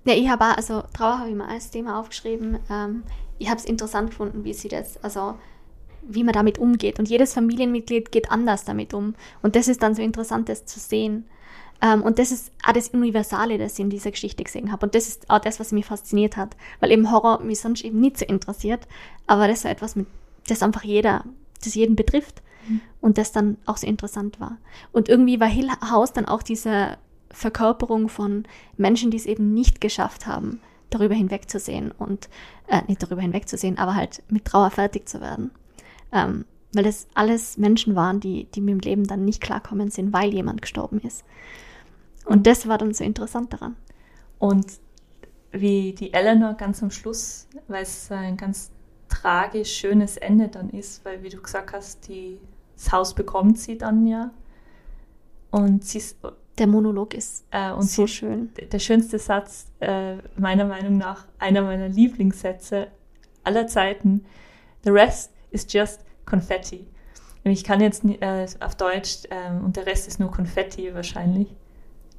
Ja, 0.06 0.14
ich 0.14 0.30
habe 0.30 0.56
also 0.56 0.82
Trauer 0.94 1.18
habe 1.18 1.28
ich 1.28 1.36
mal 1.36 1.48
als 1.48 1.70
Thema 1.70 2.00
aufgeschrieben. 2.00 2.58
Ähm, 2.70 3.02
ich 3.38 3.50
habe 3.50 3.58
es 3.58 3.66
interessant 3.66 4.08
gefunden, 4.08 4.44
wie 4.44 4.54
sie 4.54 4.68
das, 4.68 4.96
also 5.04 5.34
wie 6.02 6.24
man 6.24 6.32
damit 6.32 6.58
umgeht. 6.58 6.98
Und 6.98 7.08
jedes 7.08 7.34
Familienmitglied 7.34 8.12
geht 8.12 8.30
anders 8.30 8.64
damit 8.64 8.94
um. 8.94 9.14
Und 9.42 9.56
das 9.56 9.68
ist 9.68 9.82
dann 9.82 9.94
so 9.94 10.02
interessant, 10.02 10.48
das 10.48 10.66
zu 10.66 10.80
sehen. 10.80 11.24
Ähm, 11.82 12.02
und 12.02 12.18
das 12.18 12.30
ist 12.30 12.52
auch 12.66 12.72
das 12.72 12.88
Universale, 12.88 13.58
das 13.58 13.74
ich 13.74 13.80
in 13.80 13.90
dieser 13.90 14.10
Geschichte 14.10 14.44
gesehen 14.44 14.72
habe. 14.72 14.86
Und 14.86 14.94
das 14.94 15.08
ist 15.08 15.30
auch 15.30 15.38
das, 15.40 15.60
was 15.60 15.72
mich 15.72 15.86
fasziniert 15.86 16.36
hat. 16.36 16.56
Weil 16.80 16.92
eben 16.92 17.10
Horror 17.10 17.40
mich 17.40 17.60
sonst 17.60 17.84
eben 17.84 18.00
nicht 18.00 18.18
so 18.18 18.24
interessiert. 18.24 18.86
Aber 19.26 19.48
das 19.48 19.62
so 19.62 19.68
etwas, 19.68 19.96
mit, 19.96 20.06
das 20.48 20.62
einfach 20.62 20.84
jeder, 20.84 21.24
das 21.62 21.74
jeden 21.74 21.96
betrifft. 21.96 22.42
Mhm. 22.68 22.80
Und 23.00 23.18
das 23.18 23.32
dann 23.32 23.56
auch 23.66 23.76
so 23.76 23.86
interessant 23.86 24.40
war. 24.40 24.58
Und 24.92 25.08
irgendwie 25.08 25.40
war 25.40 25.48
Hill 25.48 25.70
House 25.90 26.12
dann 26.12 26.26
auch 26.26 26.42
diese 26.42 26.98
Verkörperung 27.30 28.08
von 28.08 28.44
Menschen, 28.76 29.10
die 29.10 29.16
es 29.16 29.26
eben 29.26 29.54
nicht 29.54 29.80
geschafft 29.80 30.26
haben, 30.26 30.60
darüber 30.90 31.14
hinwegzusehen 31.14 31.92
und 31.92 32.28
äh, 32.66 32.82
nicht 32.88 33.02
darüber 33.02 33.22
hinwegzusehen, 33.22 33.78
aber 33.78 33.94
halt 33.94 34.22
mit 34.28 34.44
Trauer 34.44 34.70
fertig 34.70 35.08
zu 35.08 35.20
werden. 35.20 35.50
Ähm, 36.12 36.44
weil 36.72 36.84
das 36.84 37.08
alles 37.14 37.58
Menschen 37.58 37.96
waren, 37.96 38.20
die, 38.20 38.44
die 38.54 38.60
mit 38.60 38.74
dem 38.74 38.80
Leben 38.80 39.04
dann 39.06 39.24
nicht 39.24 39.40
klarkommen 39.40 39.90
sind, 39.90 40.12
weil 40.12 40.32
jemand 40.32 40.62
gestorben 40.62 41.00
ist. 41.00 41.24
Und 42.24 42.46
das 42.46 42.68
war 42.68 42.78
dann 42.78 42.94
so 42.94 43.02
interessant 43.02 43.52
daran. 43.52 43.76
Und 44.38 44.66
wie 45.52 45.92
die 45.92 46.12
Eleanor 46.12 46.54
ganz 46.54 46.82
am 46.82 46.90
Schluss, 46.90 47.48
weil 47.66 47.82
es 47.82 48.10
ein 48.12 48.36
ganz 48.36 48.70
tragisch 49.08 49.72
schönes 49.72 50.16
Ende 50.16 50.48
dann 50.48 50.70
ist, 50.70 51.04
weil 51.04 51.22
wie 51.22 51.28
du 51.28 51.42
gesagt 51.42 51.72
hast, 51.72 52.06
die, 52.08 52.38
das 52.76 52.92
Haus 52.92 53.14
bekommt 53.14 53.58
sie 53.58 53.76
dann 53.76 54.06
ja. 54.06 54.30
Und 55.50 55.84
sie 55.84 55.98
ist, 55.98 56.18
der 56.58 56.68
Monolog 56.68 57.14
ist 57.14 57.44
äh, 57.50 57.72
so 57.80 58.06
sie, 58.06 58.08
schön. 58.08 58.50
Der 58.70 58.78
schönste 58.78 59.18
Satz, 59.18 59.66
äh, 59.80 60.18
meiner 60.36 60.64
Meinung 60.64 60.96
nach, 60.96 61.26
einer 61.40 61.62
meiner 61.62 61.88
Lieblingssätze 61.88 62.86
aller 63.42 63.66
Zeiten. 63.66 64.24
The 64.84 64.90
rest 64.90 65.32
is 65.50 65.66
just 65.68 66.00
Confetti. 66.26 66.86
Und 67.44 67.52
ich 67.52 67.64
kann 67.64 67.80
jetzt 67.80 68.04
äh, 68.04 68.46
auf 68.60 68.74
Deutsch, 68.74 69.20
ähm, 69.30 69.64
und 69.64 69.76
der 69.76 69.86
Rest 69.86 70.06
ist 70.08 70.20
nur 70.20 70.30
Konfetti 70.30 70.94
wahrscheinlich. 70.94 71.48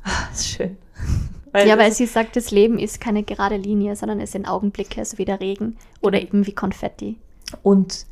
Ah, 0.03 0.29
ist 0.33 0.47
schön. 0.47 0.77
weil 1.51 1.67
ja, 1.67 1.77
weil 1.77 1.91
sie 1.91 2.07
sagt, 2.07 2.35
das 2.35 2.49
Leben 2.49 2.79
ist 2.79 2.99
keine 2.99 3.21
gerade 3.21 3.55
Linie, 3.55 3.95
sondern 3.95 4.19
es 4.19 4.31
sind 4.31 4.47
Augenblicke, 4.47 5.05
so 5.05 5.19
wie 5.19 5.25
der 5.25 5.39
Regen 5.39 5.77
oder 6.01 6.17
genau. 6.17 6.29
eben 6.29 6.47
wie 6.47 6.53
Konfetti. 6.53 7.19
Und 7.61 8.07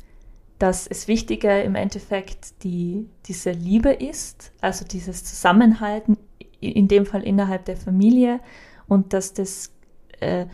dass 0.60 0.86
es 0.86 1.08
wichtiger 1.08 1.64
im 1.64 1.74
Endeffekt 1.74 2.62
die, 2.62 3.08
diese 3.26 3.50
Liebe 3.50 3.90
ist, 3.90 4.52
also 4.60 4.84
dieses 4.84 5.24
Zusammenhalten, 5.24 6.16
in 6.60 6.86
dem 6.86 7.06
Fall 7.06 7.24
innerhalb 7.24 7.64
der 7.64 7.76
Familie, 7.76 8.38
und 8.86 9.12
dass 9.12 9.34
das, 9.34 9.72
äh, 10.20 10.46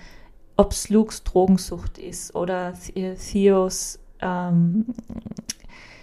ob 0.57 0.73
es 0.73 0.89
Lukes 0.89 1.23
Drogensucht 1.23 1.99
ist 1.99 2.35
oder 2.35 2.73
Theos 2.95 3.99
ähm, 4.21 4.87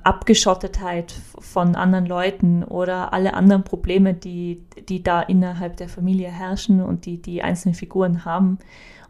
Abgeschottetheit 0.04 1.14
von 1.40 1.76
anderen 1.76 2.06
Leuten 2.06 2.64
oder 2.64 3.14
alle 3.14 3.34
anderen 3.34 3.64
Probleme, 3.64 4.14
die, 4.14 4.64
die 4.90 5.02
da 5.02 5.22
innerhalb 5.22 5.78
der 5.78 5.88
Familie 5.88 6.30
herrschen 6.30 6.82
und 6.82 7.06
die 7.06 7.22
die 7.22 7.42
einzelnen 7.42 7.76
Figuren 7.76 8.26
haben 8.26 8.60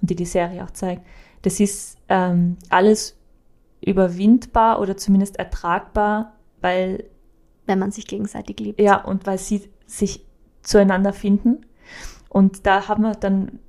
und 0.02 0.10
die 0.10 0.16
die 0.16 0.26
Serie 0.26 0.64
auch 0.64 0.72
zeigt. 0.72 1.04
Das 1.42 1.60
ist 1.60 1.98
ähm, 2.10 2.58
alles 2.70 3.18
überwindbar 3.82 4.80
oder 4.80 4.98
zumindest 4.98 5.38
ertragbar, 5.38 6.34
weil. 6.62 7.06
Wenn 7.66 7.80
man 7.80 7.92
sich 7.92 8.08
gegenseitig 8.08 8.60
liebt. 8.60 8.80
Ja, 8.80 9.04
und 9.04 9.26
weil 9.26 9.38
sie 9.38 9.70
sich 9.86 10.26
zueinander 10.64 11.14
finden. 11.14 11.66
Und 12.30 12.66
da 12.66 12.88
haben 12.88 13.04
wir 13.04 13.14
dann 13.14 13.60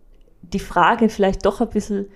die 0.43 0.59
Frage 0.59 1.09
vielleicht 1.09 1.47
doch 1.47 1.61
ein 1.61 1.69
bisschen 1.69 2.07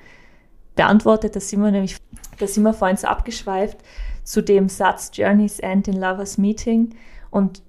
beantwortet. 0.75 1.37
Da 1.37 1.41
sind 1.41 1.63
wir 1.63 1.71
nämlich, 1.71 1.97
da 2.39 2.47
sind 2.47 2.63
wir 2.63 2.75
vorhin 2.75 2.97
so 2.97 3.07
abgeschweift 3.07 3.79
zu 4.25 4.43
dem 4.43 4.69
Satz 4.69 5.11
Journeys 5.15 5.59
End 5.59 5.89
in 5.89 6.01
Lovers 6.01 6.39
Meeting. 6.39 6.95
Und 7.31 7.63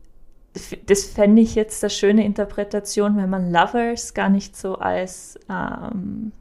das 0.85 1.05
fände 1.05 1.41
ich 1.41 1.55
jetzt 1.55 1.83
eine 1.83 1.89
schöne 1.89 2.25
Interpretation, 2.25 3.17
wenn 3.17 3.29
man 3.29 3.51
Lovers 3.51 4.13
gar 4.13 4.29
nicht 4.29 4.55
so 4.55 4.75
als 4.75 5.39
ähm, 5.49 6.31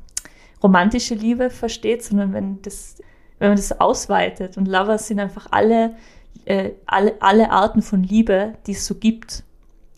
romantische 0.63 1.15
Liebe 1.15 1.51
versteht, 1.51 2.03
sondern 2.03 2.33
wenn, 2.33 2.63
das, 2.63 2.97
wenn 3.39 3.51
man 3.51 3.57
das 3.57 3.81
ausweitet. 3.81 4.57
Und 4.57 4.67
Lovers 4.67 5.07
sind 5.07 5.21
einfach 5.21 5.47
alle, 5.51 5.95
äh, 6.45 6.73
alle, 6.87 7.21
alle 7.21 7.51
Arten 7.51 7.83
von 7.83 8.03
Liebe, 8.03 8.55
die 8.67 8.73
es 8.73 8.87
so 8.87 8.95
gibt. 8.95 9.45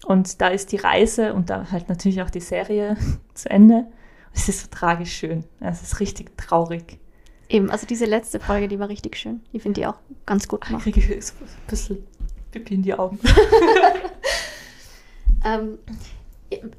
Und 0.04 0.40
da 0.40 0.48
ist 0.48 0.72
die 0.72 0.76
Reise 0.76 1.34
und 1.34 1.50
da 1.50 1.70
halt 1.70 1.88
natürlich 1.88 2.22
auch 2.22 2.30
die 2.30 2.40
Serie 2.40 2.96
zu 3.34 3.48
Ende. 3.48 3.86
Es 4.34 4.48
ist 4.48 4.60
so 4.60 4.66
tragisch 4.70 5.12
schön. 5.12 5.44
Es 5.60 5.82
ist 5.82 6.00
richtig 6.00 6.36
traurig. 6.36 6.98
Eben, 7.50 7.68
also 7.68 7.84
diese 7.84 8.04
letzte 8.04 8.38
Folge, 8.38 8.68
die 8.68 8.78
war 8.78 8.88
richtig 8.88 9.16
schön. 9.16 9.40
Ich 9.52 9.62
finde 9.62 9.80
die 9.80 9.86
auch 9.86 9.96
ganz 10.24 10.46
gut 10.46 10.66
gemacht. 10.66 10.86
Ich 10.86 10.94
kriege 10.94 11.20
so 11.20 11.32
ein 11.34 11.48
bisschen 11.68 11.98
Pipi 12.52 12.74
in 12.74 12.82
die 12.82 12.94
Augen. 12.94 13.18
ähm, 15.44 15.78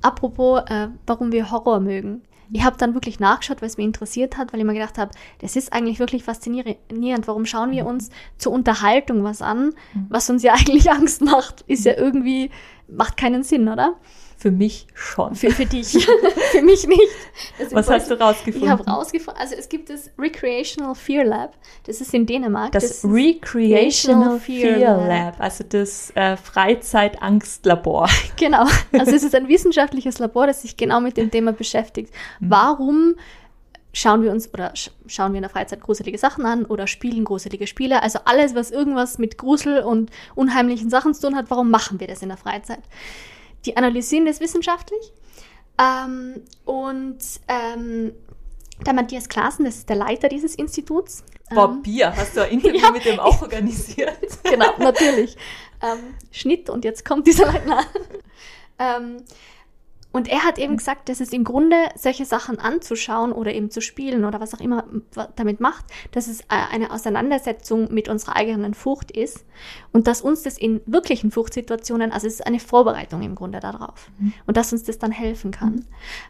apropos, 0.01 0.61
äh, 0.67 0.87
warum 1.05 1.33
wir 1.33 1.51
Horror 1.51 1.81
mögen. 1.81 2.21
Ich 2.53 2.63
habe 2.63 2.77
dann 2.77 2.93
wirklich 2.93 3.19
nachgeschaut, 3.19 3.61
weil 3.61 3.67
es 3.67 3.75
mich 3.75 3.85
interessiert 3.85 4.37
hat, 4.37 4.53
weil 4.53 4.61
ich 4.61 4.65
mir 4.65 4.73
gedacht 4.73 4.97
habe, 4.97 5.11
das 5.39 5.57
ist 5.57 5.73
eigentlich 5.73 5.99
wirklich 5.99 6.23
faszinierend. 6.23 7.27
Warum 7.27 7.45
schauen 7.45 7.71
wir 7.71 7.85
uns 7.85 8.09
zur 8.37 8.53
Unterhaltung 8.53 9.25
was 9.25 9.41
an, 9.41 9.73
mhm. 9.93 10.05
was 10.07 10.29
uns 10.29 10.41
ja 10.41 10.53
eigentlich 10.57 10.89
Angst 10.89 11.21
macht? 11.21 11.65
Ist 11.67 11.83
ja 11.83 11.97
irgendwie, 11.97 12.49
macht 12.87 13.17
keinen 13.17 13.43
Sinn, 13.43 13.67
oder? 13.67 13.95
Für 14.41 14.49
mich 14.49 14.87
schon. 14.95 15.35
Für, 15.35 15.51
für 15.51 15.67
dich. 15.67 15.91
für 16.51 16.63
mich 16.63 16.87
nicht. 16.87 16.99
Deswegen 17.59 17.75
Was 17.75 17.87
hast 17.91 18.09
du 18.09 18.19
rausgefunden? 18.19 18.63
Ich 18.63 18.69
habe 18.71 18.83
rausgefunden, 18.89 19.39
also 19.39 19.53
es 19.53 19.69
gibt 19.69 19.91
das 19.91 20.09
Recreational 20.17 20.95
Fear 20.95 21.25
Lab. 21.25 21.53
Das 21.83 22.01
ist 22.01 22.11
in 22.15 22.25
Dänemark. 22.25 22.71
Das, 22.71 23.01
das 23.01 23.05
Recreational 23.05 24.39
Fear, 24.39 24.77
Fear 24.77 24.97
Lab. 24.97 25.07
Lab. 25.07 25.39
Also 25.39 25.63
das 25.69 26.09
äh, 26.15 26.37
Freizeitangstlabor. 26.37 28.09
Genau. 28.35 28.65
Also 28.91 29.15
es 29.15 29.21
ist 29.21 29.35
ein 29.35 29.47
wissenschaftliches 29.47 30.17
Labor, 30.17 30.47
das 30.47 30.63
sich 30.63 30.75
genau 30.75 30.99
mit 30.99 31.17
dem 31.17 31.29
Thema 31.29 31.53
beschäftigt. 31.53 32.11
Mhm. 32.39 32.49
Warum 32.49 33.15
schauen 33.93 34.23
wir 34.23 34.31
uns 34.31 34.51
oder 34.51 34.75
sch 34.75 34.89
schauen 35.05 35.33
wir 35.33 35.37
in 35.37 35.43
der 35.43 35.51
Freizeit 35.51 35.81
gruselige 35.81 36.17
Sachen 36.17 36.47
an 36.47 36.65
oder 36.65 36.87
spielen 36.87 37.25
gruselige 37.25 37.67
Spiele. 37.67 38.01
Also 38.01 38.19
alles, 38.25 38.55
was 38.55 38.71
irgendwas 38.71 39.19
mit 39.19 39.37
Grusel 39.37 39.83
und 39.83 40.09
unheimlichen 40.33 40.89
Sachen 40.89 41.13
zu 41.13 41.27
tun 41.27 41.35
hat, 41.35 41.51
warum 41.51 41.69
machen 41.69 41.99
wir 41.99 42.07
das 42.07 42.23
in 42.23 42.29
der 42.29 42.37
Freizeit? 42.37 42.81
Die 43.65 43.77
analysieren 43.77 44.25
das 44.25 44.39
wissenschaftlich. 44.39 45.13
Ähm, 45.79 46.41
und 46.65 47.19
ähm, 47.47 48.13
der 48.85 48.93
Matthias 48.93 49.29
Klaassen, 49.29 49.65
das 49.65 49.77
ist 49.77 49.89
der 49.89 49.95
Leiter 49.95 50.29
dieses 50.29 50.55
Instituts. 50.55 51.23
Boah, 51.53 51.69
ähm, 51.69 51.81
Bier, 51.81 52.15
hast 52.15 52.35
du 52.35 52.43
ein 52.43 52.51
Interview 52.51 52.79
Ja. 52.83 52.91
mit 52.91 53.05
dem 53.05 53.19
auch 53.19 53.41
organisiert? 53.41 54.17
genau, 54.43 54.73
natürlich. 54.77 55.35
ähm, 55.81 56.15
Schnitt 56.31 56.69
und 56.69 56.85
jetzt 56.85 57.05
kommt 57.05 57.27
dieser 57.27 57.45
Leitner. 57.45 57.83
ähm, 58.79 59.23
und 60.11 60.27
er 60.27 60.43
hat 60.43 60.57
eben 60.59 60.77
gesagt, 60.77 61.09
dass 61.09 61.19
es 61.19 61.31
im 61.31 61.43
Grunde 61.43 61.75
solche 61.95 62.25
Sachen 62.25 62.59
anzuschauen 62.59 63.31
oder 63.31 63.53
eben 63.53 63.71
zu 63.71 63.81
spielen 63.81 64.25
oder 64.25 64.39
was 64.39 64.53
auch 64.53 64.59
immer 64.59 64.85
damit 65.35 65.59
macht, 65.59 65.85
dass 66.11 66.27
es 66.27 66.41
äh, 66.41 66.45
eine 66.71 66.91
Auseinandersetzung 66.91 67.93
mit 67.93 68.09
unserer 68.09 68.35
eigenen 68.35 68.73
Furcht 68.73 69.11
ist 69.11 69.45
und 69.91 70.07
dass 70.07 70.21
uns 70.21 70.43
das 70.43 70.57
in 70.57 70.81
wirklichen 70.85 71.31
Furchtsituationen, 71.31 72.11
also 72.11 72.27
es 72.27 72.35
ist 72.35 72.47
eine 72.47 72.59
Vorbereitung 72.59 73.21
im 73.21 73.35
Grunde 73.35 73.59
darauf 73.59 74.09
Mhm. 74.19 74.33
und 74.47 74.57
dass 74.57 74.73
uns 74.73 74.83
das 74.83 74.99
dann 74.99 75.11
helfen 75.11 75.51
kann 75.51 75.85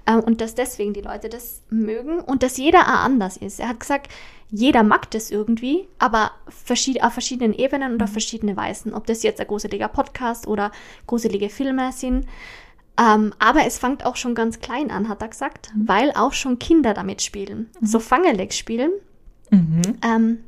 ähm, 0.05 0.19
und 0.19 0.41
dass 0.41 0.55
deswegen 0.55 0.93
die 0.93 1.01
Leute 1.01 1.29
das 1.29 1.61
mögen 1.69 2.19
und 2.19 2.43
dass 2.43 2.57
jeder 2.57 2.81
auch 2.81 3.05
anders 3.05 3.37
ist. 3.37 3.59
Er 3.59 3.69
hat 3.69 3.79
gesagt, 3.79 4.09
jeder 4.53 4.83
mag 4.83 5.09
das 5.11 5.31
irgendwie, 5.31 5.87
aber 5.97 6.31
verschied 6.49 7.03
auf 7.03 7.13
verschiedenen 7.13 7.53
Ebenen 7.53 7.93
und 7.93 8.03
auf 8.03 8.11
verschiedene 8.11 8.57
Weisen. 8.57 8.93
Ob 8.93 9.07
das 9.07 9.23
jetzt 9.23 9.39
ein 9.39 9.47
gruseliger 9.47 9.87
Podcast 9.87 10.45
oder 10.45 10.73
gruselige 11.07 11.47
Filme 11.49 11.93
sind. 11.93 12.25
Ähm, 12.99 13.33
aber 13.39 13.65
es 13.65 13.77
fängt 13.79 14.05
auch 14.05 14.15
schon 14.15 14.35
ganz 14.35 14.59
klein 14.59 14.91
an, 14.91 15.07
hat 15.09 15.21
er 15.21 15.29
gesagt, 15.29 15.71
weil 15.75 16.11
auch 16.11 16.33
schon 16.33 16.59
Kinder 16.59 16.93
damit 16.93 17.21
spielen. 17.21 17.69
So 17.81 17.99
Fangeleck 17.99 18.53
spielen 18.53 18.91
Mhm. 19.49 19.81
ähm, 20.03 20.43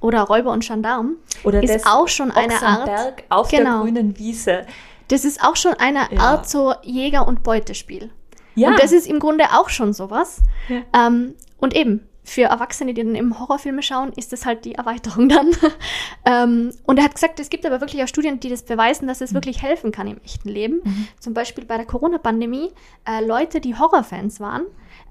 oder 0.00 0.22
Räuber 0.22 0.52
und 0.52 0.64
Gendarm 0.66 1.16
Oder 1.44 1.62
ist 1.62 1.86
auch 1.86 2.08
schon 2.08 2.30
eine 2.30 2.60
Art. 2.62 2.84
Berg 2.84 3.24
auf 3.30 3.48
Genau. 3.50 3.82
der 3.84 3.92
grünen 3.92 4.18
Wiese. 4.18 4.66
Das 5.08 5.24
ist 5.24 5.42
auch 5.42 5.56
schon 5.56 5.74
eine 5.74 6.06
Ja. 6.12 6.20
Art 6.20 6.48
so 6.48 6.72
Jäger- 6.82 7.26
und 7.26 7.42
Beutespiel. 7.42 8.10
Ja, 8.54 8.68
Und 8.68 8.80
das 8.82 8.92
ist 8.92 9.06
im 9.08 9.18
Grunde 9.18 9.44
auch 9.52 9.68
schon 9.70 9.92
sowas. 9.92 10.40
Ja. 10.68 10.82
Ähm, 11.06 11.34
und 11.58 11.74
eben, 11.74 12.06
für 12.24 12.44
Erwachsene, 12.44 12.94
die 12.94 13.04
dann 13.04 13.14
eben 13.14 13.38
Horrorfilme 13.38 13.82
schauen, 13.82 14.12
ist 14.16 14.32
das 14.32 14.46
halt 14.46 14.64
die 14.64 14.74
Erweiterung 14.74 15.28
dann. 15.28 15.50
ähm, 16.24 16.72
und 16.84 16.98
er 16.98 17.04
hat 17.04 17.14
gesagt, 17.14 17.38
es 17.38 17.50
gibt 17.50 17.66
aber 17.66 17.80
wirklich 17.80 18.02
auch 18.02 18.08
Studien, 18.08 18.40
die 18.40 18.48
das 18.48 18.62
beweisen, 18.62 19.06
dass 19.06 19.20
es 19.20 19.34
wirklich 19.34 19.62
helfen 19.62 19.92
kann 19.92 20.08
im 20.08 20.20
echten 20.24 20.48
Leben. 20.48 20.80
Mhm. 20.82 21.08
Zum 21.20 21.34
Beispiel 21.34 21.64
bei 21.66 21.76
der 21.76 21.86
Corona-Pandemie, 21.86 22.72
äh, 23.06 23.24
Leute, 23.24 23.60
die 23.60 23.76
Horrorfans 23.76 24.40
waren, 24.40 24.62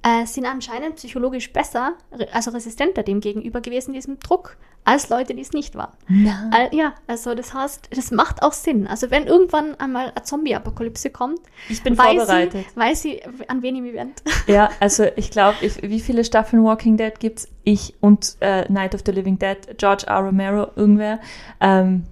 äh, 0.03 0.25
sind 0.25 0.45
anscheinend 0.45 0.95
psychologisch 0.97 1.51
besser, 1.53 1.93
also 2.31 2.51
resistenter 2.51 3.03
dem 3.03 3.21
gegenüber 3.21 3.61
gewesen, 3.61 3.93
diesem 3.93 4.19
Druck, 4.19 4.57
als 4.85 5.07
Leute, 5.07 5.33
die 5.33 5.41
es 5.41 5.53
nicht 5.53 5.75
waren. 5.75 5.93
Na. 6.09 6.49
Al- 6.51 6.75
ja, 6.75 6.93
also 7.07 7.35
das 7.35 7.53
heißt, 7.53 7.87
das 7.95 8.11
macht 8.11 8.43
auch 8.43 8.51
Sinn. 8.51 8.85
Also 8.85 9.11
wenn 9.11 9.27
irgendwann 9.27 9.75
einmal 9.79 10.11
eine 10.13 10.23
Zombie-Apokalypse 10.23 11.09
kommt, 11.09 11.39
ich 11.69 11.81
bin 11.81 11.97
weiß 11.97 12.17
vorbereitet. 12.17 12.65
sie, 12.69 12.75
weiß 12.79 13.01
sie, 13.01 13.21
an 13.47 13.61
wen 13.61 13.77
im 13.77 13.85
Event. 13.85 14.21
Ja, 14.47 14.69
also 14.81 15.05
ich 15.15 15.31
glaube, 15.31 15.55
wie 15.61 16.01
viele 16.01 16.25
Staffeln 16.25 16.65
Walking 16.65 16.97
Dead 16.97 17.17
gibt's? 17.17 17.47
Ich 17.63 17.95
und 18.01 18.35
äh, 18.41 18.69
Night 18.69 18.93
of 18.93 19.01
the 19.05 19.13
Living 19.13 19.39
Dead, 19.39 19.57
George 19.77 20.03
R. 20.05 20.19
Romero, 20.19 20.67
irgendwer. 20.75 21.19
Ähm, 21.61 22.03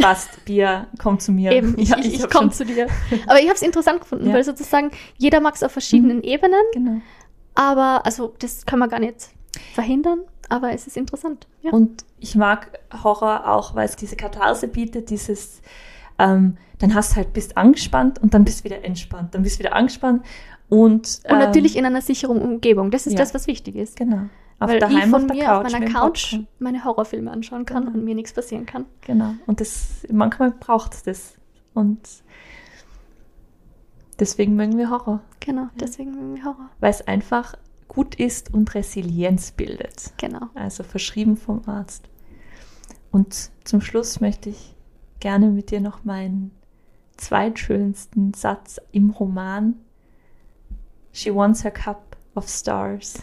passt, 0.00 0.44
Bier, 0.44 0.86
komm 0.98 1.18
zu 1.18 1.32
mir. 1.32 1.52
Eben, 1.52 1.74
ich, 1.78 1.88
Ja, 1.90 1.98
ich, 1.98 2.14
ich, 2.14 2.22
hab 2.22 2.30
komme 2.30 2.50
schon- 2.50 2.52
zu 2.52 2.64
dir. 2.66 2.86
Aber 3.26 3.38
ich 3.40 3.46
habe 3.46 3.54
es 3.54 3.62
interessant 3.62 4.00
gefunden, 4.00 4.28
Ja. 4.28 4.34
weil 4.34 4.44
sozusagen 4.44 4.90
jeder 5.16 5.40
mag 5.40 5.54
es 5.54 5.62
auf 5.62 5.72
verschiedenen 5.72 6.22
Ebenen, 6.22 6.60
Genau. 6.72 7.00
aber 7.54 8.04
also 8.04 8.34
das 8.38 8.66
kann 8.66 8.78
man 8.78 8.88
gar 8.88 9.00
nicht 9.00 9.28
verhindern, 9.74 10.20
aber 10.48 10.72
es 10.72 10.86
ist 10.86 10.96
interessant. 10.96 11.46
Ja. 11.62 11.72
Und 11.72 12.04
ich 12.20 12.34
mag 12.36 12.78
Horror 13.02 13.48
auch, 13.48 13.74
weil 13.74 13.86
es 13.86 13.96
diese 13.96 14.16
Katharse 14.16 14.68
bietet, 14.68 15.10
dieses, 15.10 15.60
ähm, 16.18 16.56
dann 16.78 16.94
hast 16.94 17.12
du 17.12 17.16
halt, 17.16 17.32
bist 17.32 17.56
angespannt 17.56 18.20
und 18.22 18.34
dann 18.34 18.44
bist 18.44 18.64
wieder 18.64 18.84
entspannt, 18.84 19.34
dann 19.34 19.42
bist 19.42 19.58
wieder 19.58 19.74
angespannt 19.74 20.24
und, 20.68 21.20
Und 21.28 21.38
natürlich 21.38 21.76
in 21.76 21.86
einer 21.86 22.02
sicheren 22.02 22.40
Umgebung. 22.42 22.90
Das 22.90 23.06
ist 23.06 23.14
ja. 23.14 23.18
das, 23.20 23.32
was 23.34 23.46
wichtig 23.46 23.76
ist. 23.76 23.96
genau, 23.96 24.22
auf 24.58 24.70
weil 24.70 24.78
daheim 24.78 24.96
ich 24.96 25.06
von 25.10 25.26
mir 25.26 25.44
Couch 25.44 25.66
auf 25.66 25.72
meiner 25.72 25.92
Couch 25.92 26.36
meine 26.58 26.84
Horrorfilme 26.84 27.30
anschauen 27.30 27.66
kann 27.66 27.84
Genau. 27.84 27.96
und 27.96 28.04
mir 28.04 28.14
nichts 28.14 28.32
passieren 28.32 28.64
kann. 28.66 28.86
Genau. 29.02 29.34
Und 29.46 29.60
das, 29.60 30.06
manchmal 30.10 30.50
braucht 30.50 30.94
es 30.94 31.02
das. 31.02 31.34
Und 31.74 32.00
deswegen 34.18 34.56
mögen 34.56 34.78
wir 34.78 34.90
Horror. 34.90 35.20
Genau, 35.40 35.68
deswegen 35.78 36.12
mögen 36.12 36.36
wir 36.36 36.44
Horror. 36.44 36.70
Weil 36.80 36.90
es 36.90 37.06
einfach 37.06 37.54
gut 37.88 38.14
ist 38.14 38.52
und 38.52 38.74
Resilienz 38.74 39.52
bildet. 39.52 40.12
Genau. 40.16 40.48
Also 40.54 40.82
verschrieben 40.82 41.36
vom 41.36 41.62
Arzt. 41.66 42.08
Und 43.10 43.50
zum 43.64 43.80
Schluss 43.80 44.20
möchte 44.20 44.50
ich 44.50 44.74
gerne 45.20 45.50
mit 45.50 45.70
dir 45.70 45.80
noch 45.80 46.04
meinen 46.04 46.50
zweitschönsten 47.16 48.34
Satz 48.34 48.80
im 48.92 49.10
Roman 49.10 49.74
She 51.12 51.34
wants 51.34 51.64
her 51.64 51.70
cup 51.70 52.16
of 52.34 52.46
stars. 52.46 53.22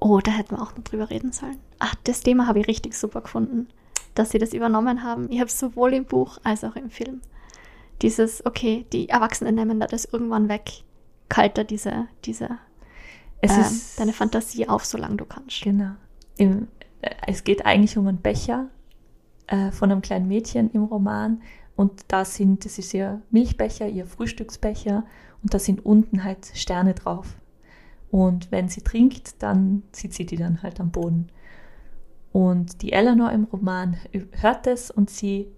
Oh, 0.00 0.20
da 0.20 0.30
hätten 0.30 0.52
wir 0.56 0.62
auch 0.62 0.76
noch 0.76 0.84
drüber 0.84 1.10
reden 1.10 1.32
sollen. 1.32 1.58
Ach, 1.78 1.94
das 2.04 2.20
Thema 2.20 2.46
habe 2.46 2.60
ich 2.60 2.68
richtig 2.68 2.94
super 2.94 3.20
gefunden, 3.20 3.68
dass 4.14 4.30
sie 4.30 4.38
das 4.38 4.52
übernommen 4.52 5.02
haben. 5.02 5.30
Ich 5.30 5.40
habe 5.40 5.48
es 5.48 5.58
sowohl 5.58 5.94
im 5.94 6.04
Buch 6.04 6.38
als 6.44 6.64
auch 6.64 6.76
im 6.76 6.90
Film. 6.90 7.20
Dieses, 8.02 8.46
okay, 8.46 8.86
die 8.92 9.08
Erwachsenen 9.08 9.56
nehmen 9.56 9.80
da 9.80 9.86
das 9.86 10.04
irgendwann 10.04 10.48
weg. 10.48 10.84
Kalter 11.28 11.64
diese, 11.64 12.06
diese 12.24 12.48
Es 13.40 13.52
ähm, 13.52 13.60
ist 13.60 14.00
deine 14.00 14.12
Fantasie 14.12 14.68
auf, 14.68 14.84
solange 14.84 15.16
du 15.16 15.24
kannst. 15.24 15.62
Genau. 15.62 15.92
Im, 16.36 16.68
äh, 17.02 17.10
es 17.26 17.42
geht 17.42 17.66
eigentlich 17.66 17.98
um 17.98 18.06
einen 18.06 18.18
Becher 18.18 18.68
äh, 19.48 19.72
von 19.72 19.90
einem 19.90 20.02
kleinen 20.02 20.28
Mädchen 20.28 20.70
im 20.70 20.84
Roman. 20.84 21.42
Und 21.74 22.04
da 22.08 22.24
sind, 22.24 22.64
das 22.64 22.78
ist 22.78 22.94
ihr 22.94 23.20
Milchbecher, 23.30 23.88
ihr 23.88 24.06
Frühstücksbecher. 24.06 25.04
Und 25.42 25.54
da 25.54 25.58
sind 25.58 25.84
unten 25.84 26.24
halt 26.24 26.50
Sterne 26.54 26.94
drauf. 26.94 27.36
Und 28.10 28.50
wenn 28.50 28.68
sie 28.68 28.80
trinkt, 28.80 29.42
dann 29.42 29.82
sieht 29.92 30.14
sie 30.14 30.24
die 30.24 30.36
dann 30.36 30.62
halt 30.62 30.80
am 30.80 30.90
Boden. 30.90 31.28
Und 32.32 32.82
die 32.82 32.92
Eleanor 32.92 33.32
im 33.32 33.44
Roman 33.44 33.96
hört 34.40 34.66
das 34.66 34.90
und 34.90 35.10
sie 35.10 35.48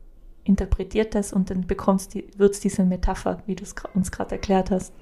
interpretiert 0.45 1.15
das 1.15 1.33
und 1.33 1.51
dann 1.51 1.67
bekommst 1.67 2.15
die, 2.15 2.27
wird 2.37 2.55
es 2.55 2.61
diese 2.61 2.85
Metapher, 2.85 3.43
wie 3.47 3.55
du 3.55 3.63
es 3.63 3.75
uns 3.95 4.11
gerade 4.11 4.33
erklärt 4.33 4.71
hast. 4.71 4.93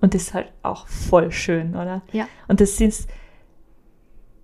Und 0.00 0.14
das 0.14 0.22
ist 0.22 0.34
halt 0.34 0.52
auch 0.62 0.86
voll 0.86 1.32
schön, 1.32 1.74
oder? 1.74 2.02
Ja. 2.12 2.28
Und 2.48 2.60
das 2.60 2.80
ist 2.80 3.08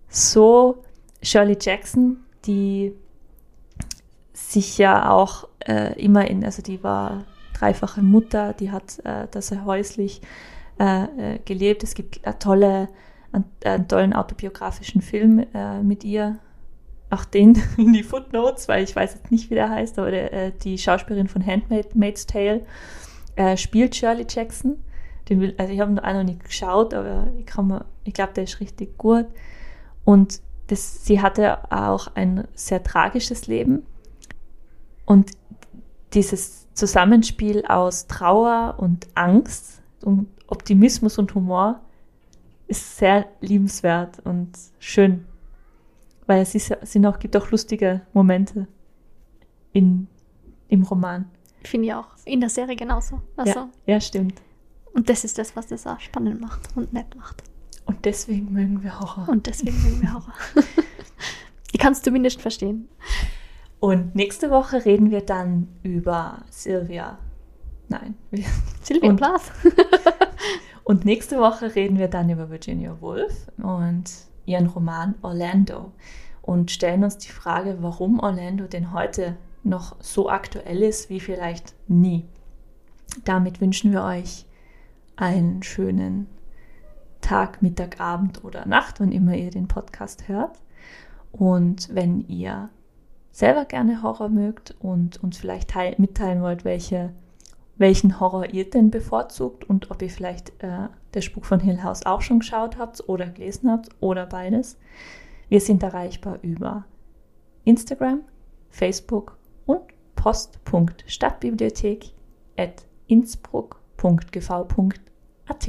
so 0.09 0.83
Shirley 1.23 1.57
Jackson, 1.61 2.19
die 2.45 2.95
sich 4.33 4.79
ja 4.79 5.11
auch 5.11 5.49
äh, 5.61 5.99
immer 6.03 6.29
in, 6.29 6.45
also 6.45 6.63
die 6.63 6.83
war 6.83 7.25
dreifache 7.55 8.03
Mutter, 8.03 8.55
die 8.55 8.71
hat 8.71 8.99
äh, 9.05 9.29
das 9.31 9.49
sehr 9.49 9.65
häuslich 9.65 10.21
äh, 10.83 11.35
äh, 11.35 11.39
gelebt. 11.45 11.85
Es 11.85 11.95
gibt 11.95 12.27
eine 12.27 12.41
tolle, 12.41 12.89
einen, 13.31 13.45
einen 13.65 13.87
tollen 13.87 14.13
autobiografischen 14.13 15.01
Film 15.01 15.47
äh, 15.55 15.81
mit 15.81 16.03
ihr. 16.03 16.41
Auch 17.09 17.25
den 17.25 17.63
in 17.77 17.93
die 17.93 18.03
Footnotes, 18.03 18.67
weil 18.67 18.83
ich 18.83 18.97
weiß 18.97 19.15
jetzt 19.15 19.31
nicht, 19.31 19.49
wie 19.49 19.55
der 19.55 19.71
heißt, 19.71 19.97
aber 20.01 20.11
der, 20.11 20.33
äh, 20.33 20.53
die 20.65 20.77
Schauspielerin 20.79 21.29
von 21.29 21.47
Handmaid's 21.47 22.27
Tale 22.27 22.67
äh, 23.37 23.57
spielt 23.57 23.95
Shirley 23.95 24.27
Jackson. 24.29 24.83
Den 25.29 25.41
will, 25.41 25.55
also 25.57 25.73
ich 25.73 25.79
habe 25.79 25.93
ihn 25.93 25.95
noch 25.95 26.25
nicht 26.25 26.43
geschaut, 26.43 26.95
aber 26.95 27.29
ich, 27.39 27.47
ich 28.03 28.15
glaube, 28.15 28.33
der 28.33 28.43
ist 28.43 28.59
richtig 28.59 28.99
gut. 28.99 29.27
Und 30.05 30.41
das, 30.67 31.05
sie 31.05 31.23
hatte 31.23 31.71
auch 31.71 32.09
ein 32.17 32.49
sehr 32.57 32.83
tragisches 32.83 33.47
Leben. 33.47 33.87
Und 35.07 35.31
dieses 36.13 36.73
Zusammenspiel 36.75 37.65
aus 37.67 38.09
Trauer 38.09 38.75
und 38.79 39.07
Angst 39.15 39.81
und 40.03 40.27
Optimismus 40.53 41.19
und 41.19 41.35
Humor 41.35 41.81
ist 42.67 42.99
sehr 42.99 43.27
liebenswert 43.41 44.21
und 44.25 44.51
schön. 44.79 45.25
Weil 46.27 46.43
es 46.43 46.55
ist, 46.55 46.77
sind 46.83 47.07
auch, 47.07 47.19
gibt 47.19 47.37
auch 47.37 47.51
lustige 47.51 48.03
Momente 48.13 48.69
in, 49.73 50.07
im 50.69 50.83
Roman. 50.83 51.29
Finde 51.65 51.89
ich 51.89 51.95
auch. 51.95 52.09
In 52.25 52.41
der 52.41 52.51
Serie 52.51 52.77
genauso. 52.77 53.21
Also, 53.37 53.61
Ja, 53.61 53.69
ja, 53.87 54.01
stimmt. 54.01 54.41
Und 54.93 55.09
das 55.09 55.25
ist 55.25 55.39
das, 55.39 55.57
was 55.57 55.69
das 55.69 55.87
auch 55.87 56.01
spannend 56.01 56.41
macht 56.41 56.69
und 56.77 56.93
nett 56.93 57.17
macht. 57.17 57.43
Und 57.87 58.05
deswegen 58.05 58.53
mögen 58.53 58.83
wir 58.83 59.01
Horror. 59.01 59.29
Und 59.29 59.47
deswegen 59.47 59.83
mögen 59.83 60.03
wir 60.03 60.13
Horror. 60.13 60.35
ich 61.73 61.81
kann 61.81 61.95
es 61.95 62.03
zumindest 62.03 62.43
verstehen. 62.43 62.89
Und 63.81 64.15
nächste 64.15 64.51
Woche 64.51 64.85
reden 64.85 65.11
wir 65.11 65.23
dann 65.23 65.69
über 65.83 66.45
Sylvia. 66.51 67.19
Nein. 67.89 68.15
Sylvia 68.83 69.13
Plath. 69.15 69.53
Und 70.85 71.05
nächste 71.05 71.39
Woche 71.39 71.75
reden 71.75 71.99
wir 71.99 72.09
dann 72.09 72.31
über 72.31 72.51
Virginia 72.51 73.01
Woolf 73.01 73.49
und 73.59 74.05
ihren 74.47 74.67
Roman 74.67 75.15
Orlando 75.23 75.93
und 76.43 76.71
stellen 76.71 77.05
uns 77.05 77.19
die 77.19 77.31
Frage, 77.31 77.79
warum 77.81 78.19
Orlando 78.19 78.67
denn 78.67 78.93
heute 78.93 79.37
noch 79.63 79.97
so 80.01 80.29
aktuell 80.29 80.83
ist 80.83 81.09
wie 81.09 81.21
vielleicht 81.21 81.75
nie. 81.87 82.27
Damit 83.25 83.61
wünschen 83.61 83.93
wir 83.93 84.03
euch 84.03 84.47
einen 85.17 85.63
schönen 85.63 86.27
Tag, 87.21 87.63
Mittag, 87.63 88.01
Abend 88.01 88.43
oder 88.45 88.67
Nacht, 88.67 88.99
wann 88.99 89.13
immer 89.13 89.37
ihr 89.37 89.51
den 89.51 89.69
Podcast 89.69 90.27
hört. 90.27 90.59
Und 91.31 91.95
wenn 91.95 92.27
ihr 92.29 92.71
selber 93.31 93.65
gerne 93.65 94.03
Horror 94.03 94.29
mögt 94.29 94.75
und 94.81 95.23
uns 95.23 95.39
vielleicht 95.39 95.75
mitteilen 95.99 96.43
wollt, 96.43 96.65
welche, 96.65 97.13
welchen 97.83 98.19
Horror 98.21 98.47
ihr 98.47 98.71
denn 98.71 98.91
bevorzugt 98.91 99.69
und 99.69 99.91
ob 99.91 100.01
ihr 100.01 100.09
vielleicht 100.09 100.51
äh, 100.63 100.89
der 101.13 101.21
Spuk 101.21 101.45
von 101.45 101.61
Hill 101.61 101.83
House 101.83 102.07
auch 102.07 102.23
schon 102.23 102.39
geschaut 102.39 102.79
habt 102.79 103.07
oder 103.09 103.27
gelesen 103.27 103.71
habt 103.71 103.91
oder 104.01 104.25
beides. 104.25 104.79
Wir 105.49 105.61
sind 105.61 105.83
erreichbar 105.83 106.39
über 106.41 106.87
Instagram, 107.65 108.23
Facebook 108.71 109.37
und 109.67 109.83
post.stadtbibliothek 110.15 112.13
at 112.57 112.87
innsbruck.gv.at. 113.09 115.69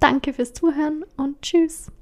Danke 0.00 0.32
fürs 0.32 0.54
Zuhören 0.54 1.04
und 1.16 1.42
tschüss. 1.42 1.92